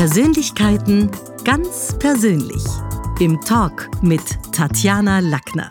Persönlichkeiten 0.00 1.10
ganz 1.44 1.94
persönlich. 1.98 2.64
Im 3.18 3.38
Talk 3.42 3.90
mit 4.00 4.22
Tatjana 4.50 5.18
Lackner. 5.18 5.70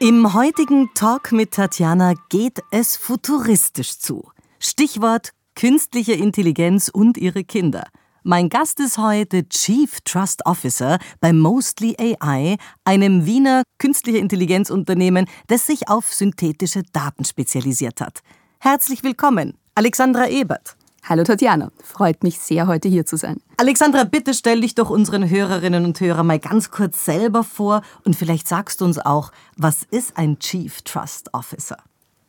Im 0.00 0.34
heutigen 0.34 0.90
Talk 0.94 1.30
mit 1.30 1.52
Tatjana 1.52 2.14
geht 2.30 2.58
es 2.72 2.96
futuristisch 2.96 3.96
zu. 3.96 4.28
Stichwort 4.58 5.30
künstliche 5.54 6.14
Intelligenz 6.14 6.88
und 6.88 7.16
ihre 7.16 7.44
Kinder. 7.44 7.84
Mein 8.24 8.48
Gast 8.48 8.80
ist 8.80 8.98
heute 8.98 9.48
Chief 9.48 10.00
Trust 10.00 10.46
Officer 10.46 10.98
bei 11.20 11.32
Mostly 11.32 11.94
AI, 12.18 12.56
einem 12.82 13.24
Wiener 13.24 13.62
künstliche 13.78 14.18
Intelligenzunternehmen, 14.18 15.26
das 15.46 15.68
sich 15.68 15.88
auf 15.88 16.12
synthetische 16.12 16.82
Daten 16.92 17.24
spezialisiert 17.24 18.00
hat. 18.00 18.18
Herzlich 18.58 19.04
willkommen, 19.04 19.56
Alexandra 19.76 20.28
Ebert. 20.28 20.77
Hallo 21.08 21.24
Tatjana, 21.24 21.70
freut 21.82 22.22
mich 22.22 22.38
sehr, 22.38 22.66
heute 22.66 22.86
hier 22.86 23.06
zu 23.06 23.16
sein. 23.16 23.40
Alexandra, 23.56 24.04
bitte 24.04 24.34
stell 24.34 24.60
dich 24.60 24.74
doch 24.74 24.90
unseren 24.90 25.30
Hörerinnen 25.30 25.86
und 25.86 25.98
Hörern 26.00 26.26
mal 26.26 26.38
ganz 26.38 26.70
kurz 26.70 27.02
selber 27.02 27.44
vor 27.44 27.80
und 28.04 28.14
vielleicht 28.14 28.46
sagst 28.46 28.82
du 28.82 28.84
uns 28.84 28.98
auch, 28.98 29.32
was 29.56 29.84
ist 29.90 30.18
ein 30.18 30.38
Chief 30.38 30.82
Trust 30.82 31.32
Officer? 31.32 31.78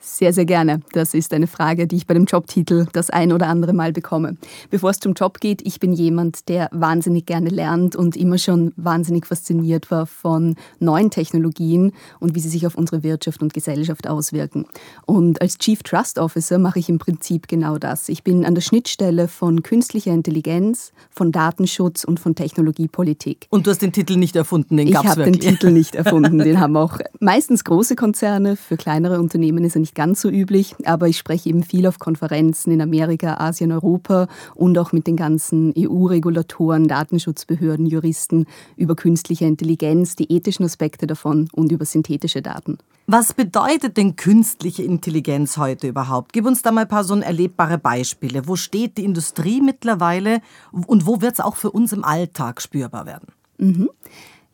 Sehr, 0.01 0.31
sehr 0.31 0.45
gerne. 0.45 0.79
Das 0.93 1.13
ist 1.13 1.33
eine 1.33 1.47
Frage, 1.47 1.85
die 1.85 1.97
ich 1.97 2.07
bei 2.07 2.13
dem 2.13 2.23
Jobtitel 2.23 2.87
das 2.93 3.09
ein 3.09 3.33
oder 3.33 3.47
andere 3.47 3.73
Mal 3.73 3.91
bekomme. 3.91 4.37
Bevor 4.69 4.91
es 4.91 4.99
zum 5.01 5.13
Job 5.13 5.41
geht, 5.41 5.61
ich 5.67 5.81
bin 5.81 5.91
jemand, 5.91 6.47
der 6.47 6.69
wahnsinnig 6.71 7.25
gerne 7.25 7.49
lernt 7.49 7.97
und 7.97 8.15
immer 8.15 8.37
schon 8.37 8.71
wahnsinnig 8.77 9.25
fasziniert 9.25 9.91
war 9.91 10.05
von 10.05 10.55
neuen 10.79 11.11
Technologien 11.11 11.91
und 12.21 12.33
wie 12.33 12.39
sie 12.39 12.47
sich 12.47 12.65
auf 12.65 12.75
unsere 12.75 13.03
Wirtschaft 13.03 13.41
und 13.41 13.53
Gesellschaft 13.53 14.07
auswirken. 14.07 14.65
Und 15.05 15.41
als 15.41 15.57
Chief 15.57 15.83
Trust 15.83 16.17
Officer 16.17 16.59
mache 16.59 16.79
ich 16.79 16.87
im 16.87 16.97
Prinzip 16.97 17.49
genau 17.49 17.77
das. 17.77 18.07
Ich 18.07 18.23
bin 18.23 18.45
an 18.45 18.55
der 18.55 18.61
Schnittstelle 18.61 19.27
von 19.27 19.63
künstlicher 19.63 20.13
Intelligenz, 20.13 20.93
von 21.09 21.33
Datenschutz 21.33 22.05
und 22.05 22.21
von 22.21 22.35
Technologiepolitik. 22.35 23.47
Und 23.49 23.67
du 23.67 23.71
hast 23.71 23.81
den 23.81 23.91
Titel 23.91 24.15
nicht 24.15 24.37
erfunden, 24.37 24.77
den 24.77 24.91
gab 24.91 25.03
es 25.03 25.17
wirklich? 25.17 25.39
Ich 25.39 25.45
habe 25.45 25.57
den 25.57 25.59
Titel 25.59 25.71
nicht 25.73 25.95
erfunden. 25.95 26.37
Den 26.37 26.61
haben 26.61 26.77
auch 26.77 26.99
meistens 27.19 27.65
große 27.65 27.97
Konzerne. 27.97 28.55
Für 28.55 28.77
kleinere 28.77 29.19
Unternehmen 29.19 29.65
ist 29.65 29.75
er 29.75 29.81
nicht 29.81 29.89
nicht 29.89 29.95
ganz 29.99 30.21
so 30.21 30.29
üblich, 30.29 30.75
aber 30.85 31.09
ich 31.09 31.17
spreche 31.17 31.49
eben 31.49 31.61
viel 31.61 31.85
auf 31.85 31.99
Konferenzen 31.99 32.71
in 32.71 32.79
Amerika, 32.81 33.33
Asien, 33.33 33.73
Europa 33.73 34.29
und 34.55 34.77
auch 34.77 34.93
mit 34.93 35.07
den 35.07 35.17
ganzen 35.17 35.73
EU-Regulatoren, 35.77 36.87
Datenschutzbehörden, 36.87 37.85
Juristen 37.85 38.45
über 38.77 38.95
künstliche 38.95 39.43
Intelligenz, 39.43 40.15
die 40.15 40.31
ethischen 40.31 40.63
Aspekte 40.63 41.05
davon 41.05 41.49
und 41.51 41.73
über 41.73 41.83
synthetische 41.83 42.41
Daten. 42.41 42.77
Was 43.07 43.33
bedeutet 43.33 43.97
denn 43.97 44.15
künstliche 44.15 44.83
Intelligenz 44.83 45.57
heute 45.57 45.89
überhaupt? 45.89 46.31
Gib 46.31 46.45
uns 46.45 46.61
da 46.61 46.71
mal 46.71 46.83
ein 46.83 46.87
paar 46.87 47.03
so 47.03 47.19
erlebbare 47.19 47.77
Beispiele. 47.77 48.47
Wo 48.47 48.55
steht 48.55 48.97
die 48.97 49.03
Industrie 49.03 49.59
mittlerweile 49.59 50.39
und 50.71 51.07
wo 51.07 51.19
wird 51.19 51.33
es 51.33 51.39
auch 51.41 51.57
für 51.57 51.71
uns 51.71 51.91
im 51.91 52.05
Alltag 52.05 52.61
spürbar 52.61 53.05
werden? 53.05 53.27
Mhm. 53.57 53.89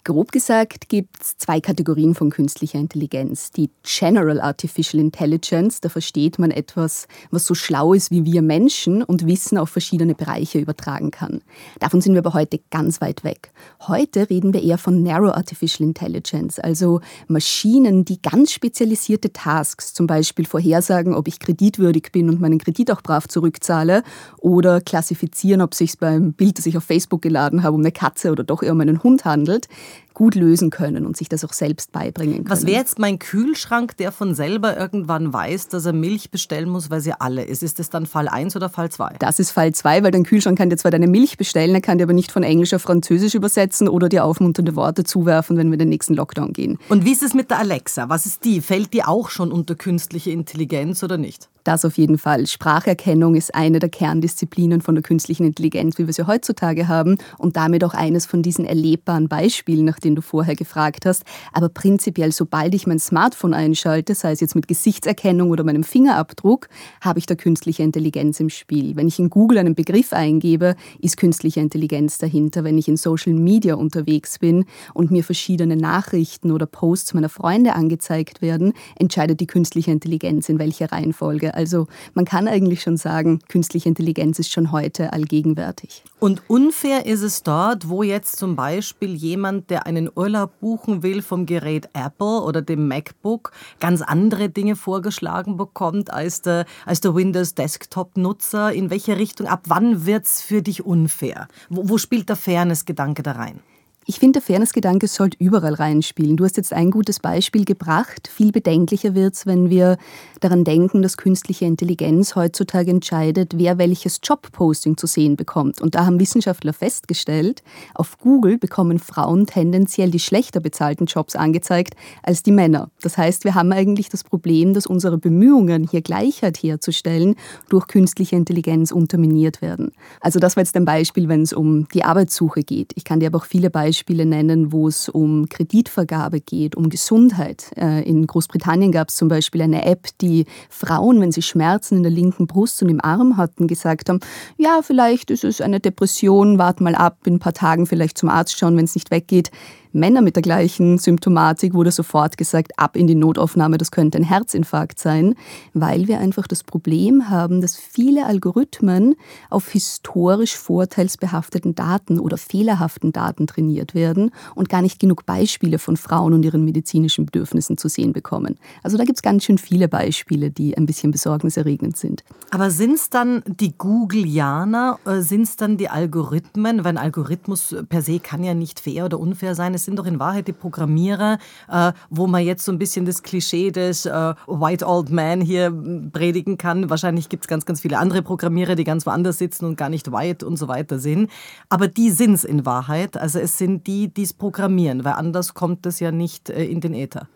Grob 0.05 0.31
gesagt 0.31 0.87
gibt 0.87 1.19
es 1.19 1.35
zwei 1.39 1.59
Kategorien 1.59 2.13
von 2.13 2.29
künstlicher 2.29 2.77
Intelligenz. 2.77 3.49
Die 3.49 3.71
General 3.81 4.39
Artificial 4.39 5.01
Intelligence, 5.01 5.81
da 5.81 5.89
versteht 5.89 6.37
man 6.37 6.51
etwas, 6.51 7.07
was 7.31 7.47
so 7.47 7.55
schlau 7.55 7.91
ist 7.91 8.11
wie 8.11 8.23
wir 8.23 8.43
Menschen 8.43 9.01
und 9.01 9.25
Wissen 9.25 9.57
auf 9.57 9.71
verschiedene 9.71 10.13
Bereiche 10.13 10.59
übertragen 10.59 11.09
kann. 11.09 11.41
Davon 11.79 12.01
sind 12.01 12.13
wir 12.13 12.19
aber 12.19 12.35
heute 12.35 12.59
ganz 12.69 13.01
weit 13.01 13.23
weg. 13.23 13.51
Heute 13.87 14.29
reden 14.29 14.53
wir 14.53 14.61
eher 14.61 14.77
von 14.77 15.01
Narrow 15.01 15.33
Artificial 15.33 15.87
Intelligence, 15.87 16.59
also 16.59 17.01
Maschinen, 17.27 18.05
die 18.05 18.21
ganz 18.21 18.51
spezialisierte 18.51 19.33
Tasks, 19.33 19.95
zum 19.95 20.05
Beispiel 20.05 20.45
vorhersagen, 20.45 21.15
ob 21.15 21.27
ich 21.27 21.39
kreditwürdig 21.39 22.11
bin 22.11 22.29
und 22.29 22.39
meinen 22.39 22.59
Kredit 22.59 22.91
auch 22.91 23.01
brav 23.01 23.27
zurückzahle 23.27 24.03
oder 24.37 24.81
klassifizieren, 24.81 25.63
ob 25.63 25.73
sich 25.73 25.97
beim 25.97 26.33
Bild, 26.33 26.59
das 26.59 26.67
ich 26.67 26.77
auf 26.77 26.83
Facebook 26.83 27.23
geladen 27.23 27.63
habe, 27.63 27.73
um 27.73 27.81
eine 27.81 27.91
Katze 27.91 28.31
oder 28.31 28.43
doch 28.43 28.61
eher 28.61 28.73
um 28.73 28.81
einen 28.81 29.01
Hund 29.01 29.25
handelt 29.25 29.67
gut 30.13 30.35
lösen 30.35 30.69
können 30.69 31.05
und 31.05 31.17
sich 31.17 31.29
das 31.29 31.43
auch 31.43 31.53
selbst 31.53 31.91
beibringen 31.91 32.38
können. 32.38 32.50
Was 32.50 32.66
wäre 32.66 32.78
jetzt 32.78 33.00
mein 33.00 33.19
Kühlschrank, 33.19 33.97
der 33.97 34.11
von 34.11 34.33
selber 34.33 34.78
irgendwann 34.78 35.33
weiß, 35.33 35.67
dass 35.67 35.85
er 35.85 35.94
Milch 35.94 36.31
bestellen 36.31 36.69
muss, 36.69 36.89
weil 36.89 37.01
sie 37.01 37.13
alle 37.13 37.44
ist? 37.44 37.63
Ist 37.63 37.79
das 37.79 37.89
dann 37.89 38.06
Fall 38.06 38.28
1 38.28 38.56
oder 38.56 38.69
Fall 38.69 38.89
2? 38.89 39.16
Das 39.19 39.39
ist 39.39 39.51
Fall 39.51 39.73
2, 39.73 40.03
weil 40.03 40.11
dein 40.11 40.23
Kühlschrank 40.23 40.57
kann 40.57 40.69
dir 40.69 40.78
zwar 40.78 40.91
deine 40.91 41.07
Milch 41.07 41.38
bestellen, 41.38 41.75
er 41.75 41.81
kann 41.81 41.97
dir 41.97 42.06
aber 42.06 42.13
nicht 42.13 42.31
von 42.31 42.44
Englisch 42.44 42.73
auf 42.73 42.81
Französisch 42.81 43.35
übersetzen 43.35 43.89
oder 43.89 44.09
dir 44.09 44.23
aufmunternde 44.23 44.75
Worte 44.75 45.03
zuwerfen, 45.03 45.57
wenn 45.57 45.67
wir 45.67 45.73
in 45.73 45.79
den 45.79 45.89
nächsten 45.89 46.13
Lockdown 46.13 46.53
gehen. 46.53 46.79
Und 46.89 47.06
wie 47.06 47.12
ist 47.12 47.23
es 47.23 47.33
mit 47.33 47.50
der 47.50 47.59
Alexa? 47.59 48.09
Was 48.09 48.25
ist 48.25 48.45
die? 48.45 48.62
Fällt 48.62 48.94
die 48.94 49.03
auch 49.03 49.29
schon 49.29 49.51
unter 49.51 49.75
künstliche 49.75 50.31
Intelligenz 50.31 51.03
oder 51.03 51.17
nicht? 51.17 51.50
Das 51.65 51.83
auf 51.83 51.97
jeden 51.97 52.19
Fall. 52.19 52.45
Spracherkennung 52.45 53.33
ist 53.33 53.55
eine 53.55 53.79
der 53.79 53.89
Kerndisziplinen 53.89 54.81
von 54.81 54.93
der 54.93 55.01
künstlichen 55.01 55.45
Intelligenz, 55.45 55.97
wie 55.97 56.05
wir 56.05 56.13
sie 56.13 56.27
heutzutage 56.27 56.87
haben 56.87 57.17
und 57.39 57.57
damit 57.57 57.83
auch 57.83 57.95
eines 57.95 58.27
von 58.27 58.43
diesen 58.43 58.65
erlebbaren 58.65 59.27
Beispielen, 59.27 59.83
nach 59.83 59.99
denen 59.99 60.15
du 60.15 60.21
vorher 60.21 60.55
gefragt 60.55 61.07
hast. 61.07 61.23
Aber 61.53 61.69
prinzipiell, 61.69 62.31
sobald 62.31 62.75
ich 62.75 62.85
mein 62.85 62.99
Smartphone 62.99 63.55
einschalte, 63.55 64.13
sei 64.13 64.31
es 64.31 64.41
jetzt 64.41 64.53
mit 64.53 64.67
Gesichtserkennung 64.67 65.49
oder 65.49 65.63
meinem 65.63 65.83
Fingerabdruck, 65.83 66.69
habe 67.01 67.17
ich 67.17 67.25
da 67.25 67.33
künstliche 67.33 67.81
Intelligenz 67.81 68.39
im 68.39 68.49
Spiel. 68.49 68.95
Wenn 68.95 69.07
ich 69.07 69.17
in 69.17 69.31
Google 69.31 69.57
einen 69.57 69.73
Begriff 69.73 70.13
eingebe, 70.13 70.75
ist 70.99 71.17
künstliche 71.17 71.61
Intelligenz 71.61 72.19
dahinter. 72.19 72.63
Wenn 72.63 72.77
ich 72.77 72.87
in 72.87 72.95
Social 72.95 73.33
Media 73.33 73.73
unterwegs 73.73 74.37
bin 74.37 74.65
und 74.93 75.09
mir 75.09 75.23
verschiedene 75.23 75.77
Nachrichten 75.77 76.51
oder 76.51 76.67
Posts 76.67 77.15
meiner 77.15 77.29
Freunde 77.29 77.73
angezeigt 77.73 78.43
werden, 78.43 78.73
entscheidet 78.97 79.39
die 79.39 79.47
künstliche 79.47 79.89
Intelligenz, 79.89 80.47
in 80.47 80.59
welcher 80.59 80.91
Reihenfolge. 80.91 81.54
Also 81.55 81.88
man 82.13 82.25
kann 82.25 82.47
eigentlich 82.47 82.81
schon 82.81 82.97
sagen, 82.97 83.39
künstliche 83.47 83.89
Intelligenz 83.89 84.39
ist 84.39 84.51
schon 84.51 84.71
heute 84.71 85.13
allgegenwärtig. 85.13 86.03
Und 86.19 86.41
unfair 86.47 87.05
ist 87.05 87.21
es 87.21 87.43
dort, 87.43 87.89
wo 87.89 88.03
jetzt 88.03 88.38
zum 88.38 88.55
Beispiel 88.55 89.16
jemand, 89.16 89.69
der 89.69 89.85
einen 89.85 90.09
Urlaub 90.13 90.59
buchen 90.59 91.03
will 91.03 91.21
vom 91.21 91.45
Gerät 91.45 91.89
Apple 91.94 92.41
oder 92.41 92.61
dem 92.61 92.88
MacBook, 92.88 93.51
ganz 93.79 94.01
andere 94.01 94.49
Dinge 94.49 94.75
vorgeschlagen 94.75 95.57
bekommt 95.57 96.11
als 96.11 96.41
der, 96.41 96.65
als 96.85 97.01
der 97.01 97.15
Windows 97.15 97.55
Desktop-Nutzer. 97.55 98.73
In 98.73 98.89
welche 98.89 99.17
Richtung, 99.17 99.47
ab 99.47 99.63
wann 99.67 100.05
wird 100.05 100.25
es 100.25 100.41
für 100.41 100.61
dich 100.61 100.85
unfair? 100.85 101.47
Wo, 101.69 101.89
wo 101.89 101.97
spielt 101.97 102.29
der 102.29 102.35
Fairness-Gedanke 102.35 103.23
da 103.23 103.33
rein? 103.33 103.59
Ich 104.07 104.19
finde, 104.19 104.33
der 104.33 104.43
Fairness-Gedanke 104.43 105.07
sollte 105.07 105.35
überall 105.39 105.73
reinspielen. 105.73 106.38
Du 106.38 106.45
hast 106.45 106.57
jetzt 106.57 106.73
ein 106.73 106.91
gutes 106.91 107.19
Beispiel 107.19 107.66
gebracht. 107.66 108.27
Viel 108.27 108.51
bedenklicher 108.51 109.16
wird 109.16 109.33
es, 109.33 109.47
wenn 109.47 109.71
wir 109.71 109.97
daran 110.41 110.63
denken, 110.63 111.01
dass 111.01 111.17
künstliche 111.17 111.66
Intelligenz 111.66 112.35
heutzutage 112.35 112.91
entscheidet, 112.91 113.53
wer 113.57 113.79
welches 113.79 114.19
Jobposting 114.21 114.95
zu 114.95 115.07
sehen 115.07 115.35
bekommt. 115.35 115.81
Und 115.81 115.95
da 115.95 116.05
haben 116.05 116.19
Wissenschaftler 116.19 116.71
festgestellt, 116.71 117.63
auf 117.95 118.19
Google 118.19 118.59
bekommen 118.59 118.99
Frauen 118.99 119.47
tendenziell 119.47 120.11
die 120.11 120.19
schlechter 120.19 120.59
bezahlten 120.59 121.07
Jobs 121.07 121.35
angezeigt 121.35 121.95
als 122.21 122.44
die 122.44 122.51
Männer. 122.51 122.91
Das 123.01 123.17
heißt, 123.17 123.44
wir 123.44 123.55
haben 123.55 123.71
eigentlich 123.71 124.09
das 124.09 124.23
Problem, 124.23 124.75
dass 124.75 124.85
unsere 124.85 125.17
Bemühungen, 125.17 125.88
hier 125.89 126.03
Gleichheit 126.03 126.57
herzustellen, 126.61 127.38
durch 127.69 127.88
künstliche 127.88 128.35
Intelligenz 128.35 128.91
unterminiert 128.91 129.63
werden. 129.63 129.94
Also 130.21 130.38
das 130.38 130.55
war 130.57 130.61
jetzt 130.61 130.75
ein 130.75 130.85
Beispiel, 130.85 131.27
wenn 131.27 131.41
es 131.41 131.53
um 131.53 131.88
die 131.88 132.03
Arbeitssuche 132.03 132.61
geht. 132.61 132.91
Ich 132.94 133.03
kann 133.03 133.19
dir 133.19 133.29
aber 133.29 133.39
auch 133.39 133.45
viele 133.45 133.71
Beispiele 133.71 133.94
Beispiele 133.95 134.25
nennen, 134.25 134.73
wo 134.73 134.89
es 134.89 135.07
um 135.07 135.47
Kreditvergabe 135.47 136.41
geht, 136.41 136.75
um 136.75 136.89
Gesundheit. 136.89 137.72
Äh, 137.78 138.03
in 138.03 138.28
Großbritannien 138.28 138.91
gab 138.91 139.07
es 139.07 139.16
zum 139.16 139.29
Beispiel 139.29 139.61
eine 139.61 139.85
App, 139.85 140.07
die 140.19 140.44
Frauen, 140.69 141.22
wenn 141.22 141.31
sie 141.31 141.41
Schmerzen 141.41 141.97
in 141.97 142.03
der 142.03 142.11
linken 142.11 142.45
Brust 142.45 142.83
und 142.83 142.89
im 142.89 143.00
Arm 143.00 143.38
hatten, 143.38 143.67
gesagt 143.67 144.09
haben, 144.09 144.19
ja, 144.57 144.81
vielleicht 144.83 145.31
ist 145.31 145.45
es 145.45 145.61
eine 145.61 145.79
Depression, 145.79 146.57
wart 146.57 146.81
mal 146.81 146.94
ab, 146.94 147.19
in 147.25 147.35
ein 147.35 147.39
paar 147.39 147.53
Tagen 147.53 147.85
vielleicht 147.85 148.17
zum 148.17 148.28
Arzt 148.28 148.59
schauen, 148.59 148.75
wenn 148.75 148.83
es 148.83 148.95
nicht 148.95 149.11
weggeht. 149.11 149.50
Männer 149.95 150.22
mit 150.22 150.35
der 150.35 150.44
gleichen 150.44 150.97
Symptomatik 150.97 151.73
wurde 151.73 151.89
sofort 151.89 152.38
gesagt, 152.38 152.78
ab 152.78 152.97
in 152.97 153.07
die 153.07 153.16
Notaufnahme, 153.16 153.78
das 153.78 153.91
könnte 153.91 154.17
ein 154.17 154.23
Herzinfarkt 154.23 155.00
sein, 155.00 155.35
weil 155.73 156.09
wir 156.09 156.19
einfach 156.19 156.47
das 156.47 156.66
Problem 156.66 157.29
haben, 157.29 157.61
dass 157.61 157.78
viele 157.78 158.25
Algorithmen 158.25 159.16
auf 159.50 159.69
historisch 159.69 160.57
vorteilsbehafteten 160.57 161.75
Daten 161.75 162.19
oder 162.19 162.38
fehlerhaften 162.38 163.13
Daten 163.13 163.47
trainiert 163.47 163.95
werden 163.95 164.31
und 164.53 164.68
gar 164.68 164.81
nicht 164.81 165.00
genug 165.00 165.25
Beispiele 165.25 165.80
von 165.80 165.95
Frauen 165.95 166.33
und 166.33 166.44
ihren 166.44 166.65
medizinischen 166.65 167.25
Bedürfnissen 167.25 167.77
zu 167.77 167.88
sehen 167.88 168.12
bekommen. 168.12 168.57
Also 168.83 168.97
da 168.97 169.06
gibt 169.06 169.19
es 169.19 169.21
ganz 169.21 169.45
schön 169.45 169.57
viele 169.57 169.88
Beispiele, 169.88 170.51
die 170.51 170.77
ein 170.77 170.86
bisschen 170.86 171.12
besorgniserregend 171.12 171.95
sind. 171.95 172.25
Aber 172.51 172.69
sind 172.69 172.95
es 172.95 173.09
dann 173.09 173.44
die 173.47 173.77
Googleianer, 173.77 175.00
äh, 175.06 175.21
sind 175.21 175.44
es 175.44 175.56
dann 175.56 175.77
die 175.77 175.88
Algorithmen? 175.88 176.83
Weil 176.83 176.97
ein 176.97 176.97
Algorithmus 176.97 177.74
per 177.88 178.01
se 178.01 178.19
kann 178.19 178.44
ja 178.44 178.53
nicht 178.53 178.81
fair 178.81 179.06
oder 179.06 179.21
unfair 179.21 179.56
sein. 179.56 179.74
Es 179.74 179.84
sind 179.85 179.97
doch 179.97 180.05
in 180.05 180.19
Wahrheit 180.19 180.47
die 180.47 180.53
Programmierer, 180.53 181.37
äh, 181.69 181.93
wo 182.09 182.27
man 182.27 182.43
jetzt 182.43 182.65
so 182.65 182.71
ein 182.71 182.79
bisschen 182.79 183.05
das 183.05 183.23
Klischee 183.23 183.71
des 183.71 184.05
äh, 184.05 184.33
White 184.47 184.85
Old 184.85 185.09
Man 185.09 185.41
hier 185.41 185.71
predigen 186.11 186.57
kann. 186.57 186.89
Wahrscheinlich 186.89 187.29
gibt 187.29 187.45
es 187.45 187.47
ganz, 187.47 187.65
ganz 187.65 187.81
viele 187.81 187.97
andere 187.97 188.21
Programmierer, 188.21 188.75
die 188.75 188.83
ganz 188.83 189.05
woanders 189.05 189.37
sitzen 189.37 189.65
und 189.65 189.77
gar 189.77 189.89
nicht 189.89 190.11
white 190.11 190.45
und 190.45 190.57
so 190.57 190.67
weiter 190.67 190.99
sind. 190.99 191.29
Aber 191.69 191.87
die 191.87 192.11
sind 192.11 192.33
es 192.33 192.43
in 192.43 192.65
Wahrheit. 192.65 193.17
Also 193.17 193.39
es 193.39 193.57
sind 193.57 193.87
die, 193.87 194.13
die 194.13 194.23
es 194.23 194.33
programmieren, 194.33 195.05
weil 195.05 195.13
anders 195.13 195.53
kommt 195.53 195.85
es 195.85 195.99
ja 195.99 196.11
nicht 196.11 196.49
äh, 196.49 196.65
in 196.65 196.81
den 196.81 196.93
Äther. 196.93 197.27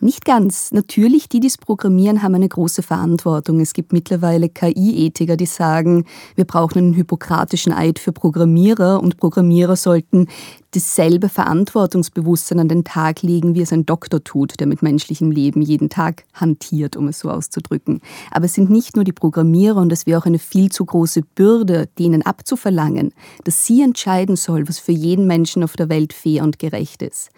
Nicht 0.00 0.26
ganz. 0.26 0.72
Natürlich, 0.72 1.30
die, 1.30 1.40
die 1.40 1.46
es 1.46 1.56
programmieren, 1.56 2.22
haben 2.22 2.34
eine 2.34 2.48
große 2.48 2.82
Verantwortung. 2.82 3.60
Es 3.60 3.72
gibt 3.72 3.94
mittlerweile 3.94 4.50
KI-Ethiker, 4.50 5.38
die 5.38 5.46
sagen, 5.46 6.04
wir 6.34 6.44
brauchen 6.44 6.78
einen 6.78 6.94
hypokratischen 6.94 7.72
Eid 7.72 7.98
für 7.98 8.12
Programmierer 8.12 9.02
und 9.02 9.16
Programmierer 9.16 9.74
sollten 9.74 10.28
dasselbe 10.72 11.30
Verantwortungsbewusstsein 11.30 12.60
an 12.60 12.68
den 12.68 12.84
Tag 12.84 13.22
legen, 13.22 13.54
wie 13.54 13.62
es 13.62 13.72
ein 13.72 13.86
Doktor 13.86 14.22
tut, 14.22 14.60
der 14.60 14.66
mit 14.66 14.82
menschlichem 14.82 15.30
Leben 15.30 15.62
jeden 15.62 15.88
Tag 15.88 16.24
hantiert, 16.34 16.96
um 16.96 17.08
es 17.08 17.20
so 17.20 17.30
auszudrücken. 17.30 18.02
Aber 18.30 18.44
es 18.44 18.52
sind 18.52 18.68
nicht 18.68 18.96
nur 18.96 19.04
die 19.04 19.12
Programmierer 19.12 19.80
und 19.80 19.92
es 19.92 20.06
wäre 20.06 20.20
auch 20.20 20.26
eine 20.26 20.38
viel 20.38 20.70
zu 20.70 20.84
große 20.84 21.22
Bürde, 21.22 21.88
denen 21.98 22.20
abzuverlangen, 22.20 23.14
dass 23.44 23.64
sie 23.64 23.80
entscheiden 23.80 24.36
soll, 24.36 24.68
was 24.68 24.78
für 24.78 24.92
jeden 24.92 25.26
Menschen 25.26 25.64
auf 25.64 25.74
der 25.74 25.88
Welt 25.88 26.12
fair 26.12 26.42
und 26.42 26.58
gerecht 26.58 27.00
ist. 27.00 27.30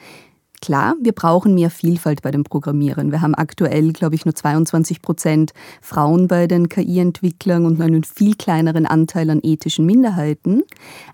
Klar, 0.61 0.97
wir 1.01 1.13
brauchen 1.13 1.55
mehr 1.55 1.71
Vielfalt 1.71 2.23
bei 2.23 2.31
den 2.31 2.43
Programmierern. 2.43 3.13
Wir 3.13 3.23
haben 3.23 3.35
aktuell, 3.35 3.93
glaube 3.93 4.17
ich, 4.17 4.25
nur 4.25 4.35
22 4.35 5.03
Prozent 5.03 5.53
Frauen 5.81 6.27
bei 6.27 6.47
den 6.47 6.69
KI-Entwicklern 6.69 7.65
und 7.65 7.81
einen 7.81 8.03
viel 8.03 8.35
kleineren 8.35 8.85
Anteil 8.85 9.31
an 9.31 9.41
ethischen 9.43 9.87
Minderheiten. 9.87 10.63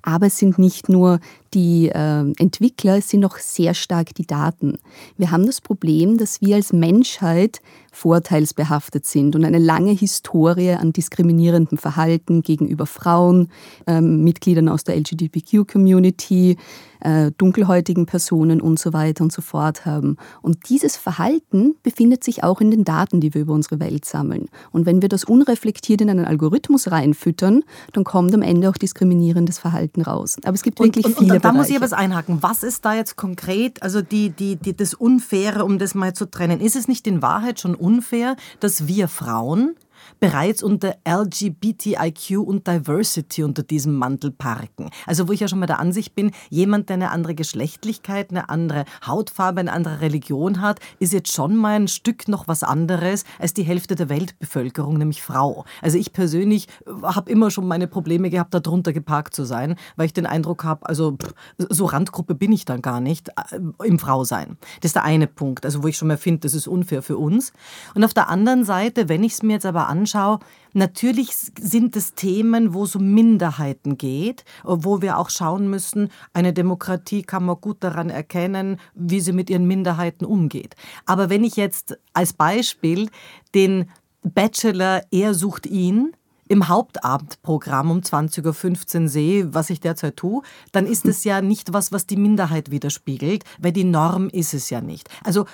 Aber 0.02 0.26
es 0.26 0.38
sind 0.38 0.58
nicht 0.58 0.88
nur 0.88 1.20
die 1.54 1.88
äh, 1.88 2.32
Entwickler, 2.38 3.00
sind 3.00 3.24
auch 3.24 3.38
sehr 3.38 3.74
stark 3.74 4.14
die 4.14 4.26
Daten. 4.26 4.78
Wir 5.16 5.30
haben 5.30 5.46
das 5.46 5.60
Problem, 5.60 6.18
dass 6.18 6.40
wir 6.40 6.56
als 6.56 6.72
Menschheit 6.72 7.60
vorteilsbehaftet 7.92 9.06
sind 9.06 9.36
und 9.36 9.44
eine 9.44 9.58
lange 9.58 9.92
Historie 9.92 10.72
an 10.72 10.92
diskriminierendem 10.92 11.78
Verhalten 11.78 12.42
gegenüber 12.42 12.86
Frauen, 12.86 13.48
äh, 13.86 14.00
Mitgliedern 14.00 14.68
aus 14.68 14.84
der 14.84 14.96
LGBTQ-Community, 14.96 16.56
äh, 17.00 17.30
dunkelhäutigen 17.36 18.06
Personen 18.06 18.60
und 18.60 18.78
so 18.78 18.92
weiter 18.92 19.22
und 19.22 19.32
so 19.32 19.42
fort 19.42 19.86
haben. 19.86 20.16
Und 20.42 20.68
dieses 20.68 20.96
Verhalten 20.96 21.76
befindet 21.82 22.24
sich 22.24 22.42
auch 22.42 22.60
in 22.60 22.70
den 22.70 22.84
Daten, 22.84 23.20
die 23.20 23.34
wir 23.34 23.42
über 23.42 23.52
unsere 23.52 23.78
Welt 23.78 24.04
sammeln. 24.04 24.48
Und 24.72 24.86
wenn 24.86 25.02
wir 25.02 25.08
das 25.08 25.24
unreflektiert 25.24 26.00
in 26.00 26.10
einen 26.10 26.24
Algorithmus 26.24 26.90
reinfüttern, 26.90 27.62
dann 27.92 28.04
kommt 28.04 28.34
am 28.34 28.42
Ende 28.42 28.68
auch 28.70 28.76
diskriminierendes 28.76 29.58
Verhalten 29.58 30.02
raus. 30.02 30.38
Aber 30.44 30.54
es 30.54 30.62
gibt 30.62 30.80
und, 30.80 30.86
wirklich 30.86 31.06
und, 31.06 31.18
viele 31.18 31.40
da 31.44 31.52
muss 31.52 31.68
ich 31.68 31.76
aber 31.76 31.96
einhaken. 31.96 32.42
Was 32.42 32.62
ist 32.62 32.84
da 32.84 32.94
jetzt 32.94 33.16
konkret, 33.16 33.82
also 33.82 34.02
die, 34.02 34.30
die, 34.30 34.56
die, 34.56 34.76
das 34.76 34.94
Unfaire, 34.94 35.64
um 35.64 35.78
das 35.78 35.94
mal 35.94 36.14
zu 36.14 36.30
trennen? 36.30 36.60
Ist 36.60 36.76
es 36.76 36.88
nicht 36.88 37.06
in 37.06 37.22
Wahrheit 37.22 37.60
schon 37.60 37.74
unfair, 37.74 38.36
dass 38.60 38.86
wir 38.86 39.08
Frauen 39.08 39.76
bereits 40.20 40.62
unter 40.62 40.96
LGBTIQ 41.06 42.38
und 42.38 42.66
Diversity 42.66 43.42
unter 43.42 43.62
diesem 43.62 43.94
Mantel 43.94 44.30
parken. 44.30 44.90
Also 45.06 45.28
wo 45.28 45.32
ich 45.32 45.40
ja 45.40 45.48
schon 45.48 45.58
mal 45.58 45.66
der 45.66 45.80
Ansicht 45.80 46.14
bin, 46.14 46.32
jemand, 46.50 46.88
der 46.88 46.94
eine 46.94 47.10
andere 47.10 47.34
Geschlechtlichkeit, 47.34 48.30
eine 48.30 48.48
andere 48.48 48.84
Hautfarbe, 49.06 49.60
eine 49.60 49.72
andere 49.72 50.00
Religion 50.00 50.60
hat, 50.60 50.80
ist 50.98 51.12
jetzt 51.12 51.32
schon 51.32 51.56
mal 51.56 51.74
ein 51.74 51.88
Stück 51.88 52.28
noch 52.28 52.48
was 52.48 52.62
anderes 52.62 53.24
als 53.38 53.54
die 53.54 53.62
Hälfte 53.62 53.94
der 53.94 54.08
Weltbevölkerung, 54.08 54.98
nämlich 54.98 55.22
Frau. 55.22 55.64
Also 55.82 55.98
ich 55.98 56.12
persönlich 56.12 56.68
habe 57.02 57.30
immer 57.30 57.50
schon 57.50 57.66
meine 57.66 57.86
Probleme 57.86 58.30
gehabt, 58.30 58.54
darunter 58.54 58.92
geparkt 58.92 59.34
zu 59.34 59.44
sein, 59.44 59.76
weil 59.96 60.06
ich 60.06 60.12
den 60.12 60.26
Eindruck 60.26 60.64
habe, 60.64 60.86
also 60.88 61.16
pff, 61.16 61.34
so 61.58 61.86
Randgruppe 61.86 62.34
bin 62.34 62.52
ich 62.52 62.64
dann 62.64 62.82
gar 62.82 63.00
nicht 63.00 63.28
äh, 63.28 63.60
im 63.84 63.98
Frausein. 63.98 64.56
Das 64.80 64.90
ist 64.90 64.96
der 64.96 65.04
eine 65.04 65.26
Punkt, 65.26 65.64
also 65.64 65.82
wo 65.82 65.88
ich 65.88 65.96
schon 65.96 66.08
mal 66.08 66.16
finde, 66.16 66.40
das 66.40 66.54
ist 66.54 66.66
unfair 66.66 67.02
für 67.02 67.18
uns. 67.18 67.52
Und 67.94 68.04
auf 68.04 68.14
der 68.14 68.28
anderen 68.28 68.64
Seite, 68.64 69.08
wenn 69.08 69.22
ich 69.22 69.34
es 69.34 69.42
mir 69.42 69.54
jetzt 69.54 69.66
aber 69.66 69.83
anschaue, 69.88 70.40
natürlich 70.72 71.30
sind 71.58 71.96
es 71.96 72.14
Themen, 72.14 72.74
wo 72.74 72.84
es 72.84 72.96
um 72.96 73.12
Minderheiten 73.12 73.96
geht, 73.98 74.44
wo 74.64 75.02
wir 75.02 75.18
auch 75.18 75.30
schauen 75.30 75.68
müssen, 75.68 76.10
eine 76.32 76.52
Demokratie 76.52 77.22
kann 77.22 77.44
man 77.44 77.60
gut 77.60 77.78
daran 77.84 78.10
erkennen, 78.10 78.78
wie 78.94 79.20
sie 79.20 79.32
mit 79.32 79.50
ihren 79.50 79.66
Minderheiten 79.66 80.24
umgeht. 80.24 80.76
Aber 81.06 81.30
wenn 81.30 81.44
ich 81.44 81.56
jetzt 81.56 81.98
als 82.12 82.32
Beispiel 82.32 83.08
den 83.54 83.90
Bachelor 84.22 85.02
Er 85.10 85.34
sucht 85.34 85.66
ihn 85.66 86.14
im 86.54 86.68
Hauptabendprogramm 86.68 87.90
um 87.90 87.98
20.15 87.98 89.02
Uhr 89.02 89.08
sehe, 89.08 89.54
was 89.54 89.70
ich 89.70 89.80
derzeit 89.80 90.16
tue, 90.16 90.42
dann 90.70 90.86
ist 90.86 91.04
es 91.04 91.24
ja 91.24 91.42
nicht 91.42 91.72
was, 91.72 91.90
was 91.90 92.06
die 92.06 92.16
Minderheit 92.16 92.70
widerspiegelt, 92.70 93.42
weil 93.58 93.72
die 93.72 93.82
Norm 93.82 94.28
ist 94.28 94.54
es 94.54 94.70
ja 94.70 94.80
nicht. 94.80 95.08
Also 95.24 95.46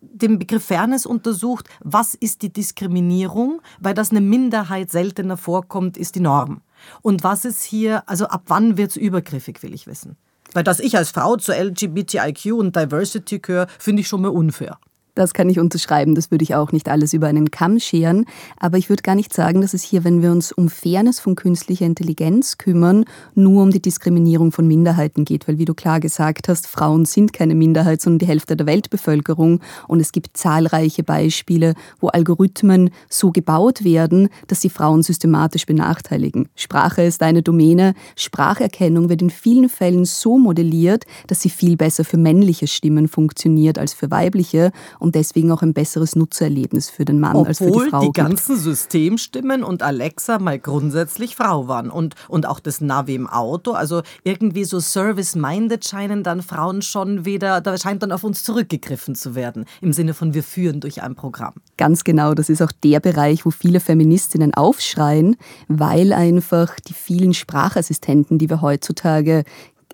den 0.00 0.40
Begriff 0.40 0.64
Fairness 0.64 1.06
untersucht, 1.06 1.68
was 1.78 2.16
ist 2.16 2.42
die 2.42 2.52
Diskriminierung, 2.52 3.62
weil 3.78 3.94
das 3.94 4.10
eine 4.10 4.20
Minderheit 4.20 4.90
seltener 4.90 5.36
vorkommt, 5.36 5.96
ist 5.96 6.16
die 6.16 6.20
Norm. 6.20 6.60
Und 7.02 7.22
was 7.22 7.44
ist 7.44 7.62
hier, 7.62 8.02
also 8.08 8.26
ab 8.26 8.42
wann 8.48 8.76
wird 8.76 8.90
es 8.90 8.96
übergriffig, 8.96 9.62
will 9.62 9.72
ich 9.72 9.86
wissen. 9.86 10.16
Weil 10.54 10.64
dass 10.64 10.80
ich 10.80 10.96
als 10.96 11.10
Frau 11.10 11.36
zur 11.36 11.54
LGBTIQ 11.54 12.54
und 12.54 12.74
Diversity 12.74 13.38
gehöre, 13.38 13.68
finde 13.78 14.00
ich 14.00 14.08
schon 14.08 14.22
mal 14.22 14.28
unfair. 14.28 14.78
Das 15.18 15.34
kann 15.34 15.50
ich 15.50 15.58
unterschreiben, 15.58 16.14
das 16.14 16.30
würde 16.30 16.44
ich 16.44 16.54
auch 16.54 16.70
nicht 16.70 16.88
alles 16.88 17.12
über 17.12 17.26
einen 17.26 17.50
Kamm 17.50 17.80
scheren. 17.80 18.24
Aber 18.56 18.78
ich 18.78 18.88
würde 18.88 19.02
gar 19.02 19.16
nicht 19.16 19.34
sagen, 19.34 19.62
dass 19.62 19.74
es 19.74 19.82
hier, 19.82 20.04
wenn 20.04 20.22
wir 20.22 20.30
uns 20.30 20.52
um 20.52 20.68
Fairness 20.68 21.18
von 21.18 21.34
künstlicher 21.34 21.86
Intelligenz 21.86 22.56
kümmern, 22.56 23.04
nur 23.34 23.64
um 23.64 23.72
die 23.72 23.82
Diskriminierung 23.82 24.52
von 24.52 24.68
Minderheiten 24.68 25.24
geht. 25.24 25.48
Weil, 25.48 25.58
wie 25.58 25.64
du 25.64 25.74
klar 25.74 25.98
gesagt 25.98 26.46
hast, 26.46 26.68
Frauen 26.68 27.04
sind 27.04 27.32
keine 27.32 27.56
Minderheit, 27.56 28.00
sondern 28.00 28.20
die 28.20 28.28
Hälfte 28.28 28.54
der 28.54 28.68
Weltbevölkerung. 28.68 29.58
Und 29.88 29.98
es 29.98 30.12
gibt 30.12 30.36
zahlreiche 30.36 31.02
Beispiele, 31.02 31.74
wo 31.98 32.06
Algorithmen 32.06 32.90
so 33.08 33.32
gebaut 33.32 33.82
werden, 33.82 34.28
dass 34.46 34.60
sie 34.60 34.70
Frauen 34.70 35.02
systematisch 35.02 35.66
benachteiligen. 35.66 36.48
Sprache 36.54 37.02
ist 37.02 37.24
eine 37.24 37.42
Domäne. 37.42 37.94
Spracherkennung 38.14 39.08
wird 39.08 39.22
in 39.22 39.30
vielen 39.30 39.68
Fällen 39.68 40.04
so 40.04 40.38
modelliert, 40.38 41.06
dass 41.26 41.40
sie 41.40 41.50
viel 41.50 41.76
besser 41.76 42.04
für 42.04 42.18
männliche 42.18 42.68
Stimmen 42.68 43.08
funktioniert 43.08 43.80
als 43.80 43.94
für 43.94 44.12
weibliche. 44.12 44.70
Und 45.00 45.07
und 45.08 45.14
deswegen 45.14 45.50
auch 45.52 45.62
ein 45.62 45.72
besseres 45.72 46.16
Nutzererlebnis 46.16 46.90
für 46.90 47.06
den 47.06 47.18
Mann 47.18 47.34
Obwohl 47.34 47.48
als 47.48 47.58
für 47.58 47.70
die 47.70 47.90
Frau. 47.90 48.00
die 48.02 48.12
ganzen 48.12 48.58
Systemstimmen 48.58 49.64
und 49.64 49.82
Alexa 49.82 50.38
mal 50.38 50.58
grundsätzlich 50.58 51.34
Frau 51.34 51.66
waren 51.66 51.88
und, 51.88 52.14
und 52.28 52.44
auch 52.44 52.60
das 52.60 52.82
Navi 52.82 53.14
im 53.14 53.26
Auto. 53.26 53.72
Also 53.72 54.02
irgendwie 54.22 54.64
so 54.64 54.80
service-minded 54.80 55.82
scheinen 55.82 56.22
dann 56.22 56.42
Frauen 56.42 56.82
schon 56.82 57.24
wieder, 57.24 57.62
da 57.62 57.78
scheint 57.78 58.02
dann 58.02 58.12
auf 58.12 58.22
uns 58.22 58.42
zurückgegriffen 58.42 59.14
zu 59.14 59.34
werden, 59.34 59.64
im 59.80 59.94
Sinne 59.94 60.12
von 60.12 60.34
wir 60.34 60.42
führen 60.42 60.80
durch 60.80 61.02
ein 61.02 61.14
Programm. 61.14 61.54
Ganz 61.78 62.04
genau, 62.04 62.34
das 62.34 62.50
ist 62.50 62.60
auch 62.60 62.72
der 62.84 63.00
Bereich, 63.00 63.46
wo 63.46 63.50
viele 63.50 63.80
Feministinnen 63.80 64.52
aufschreien, 64.52 65.36
weil 65.68 66.12
einfach 66.12 66.78
die 66.80 66.92
vielen 66.92 67.32
Sprachassistenten, 67.32 68.36
die 68.36 68.50
wir 68.50 68.60
heutzutage 68.60 69.44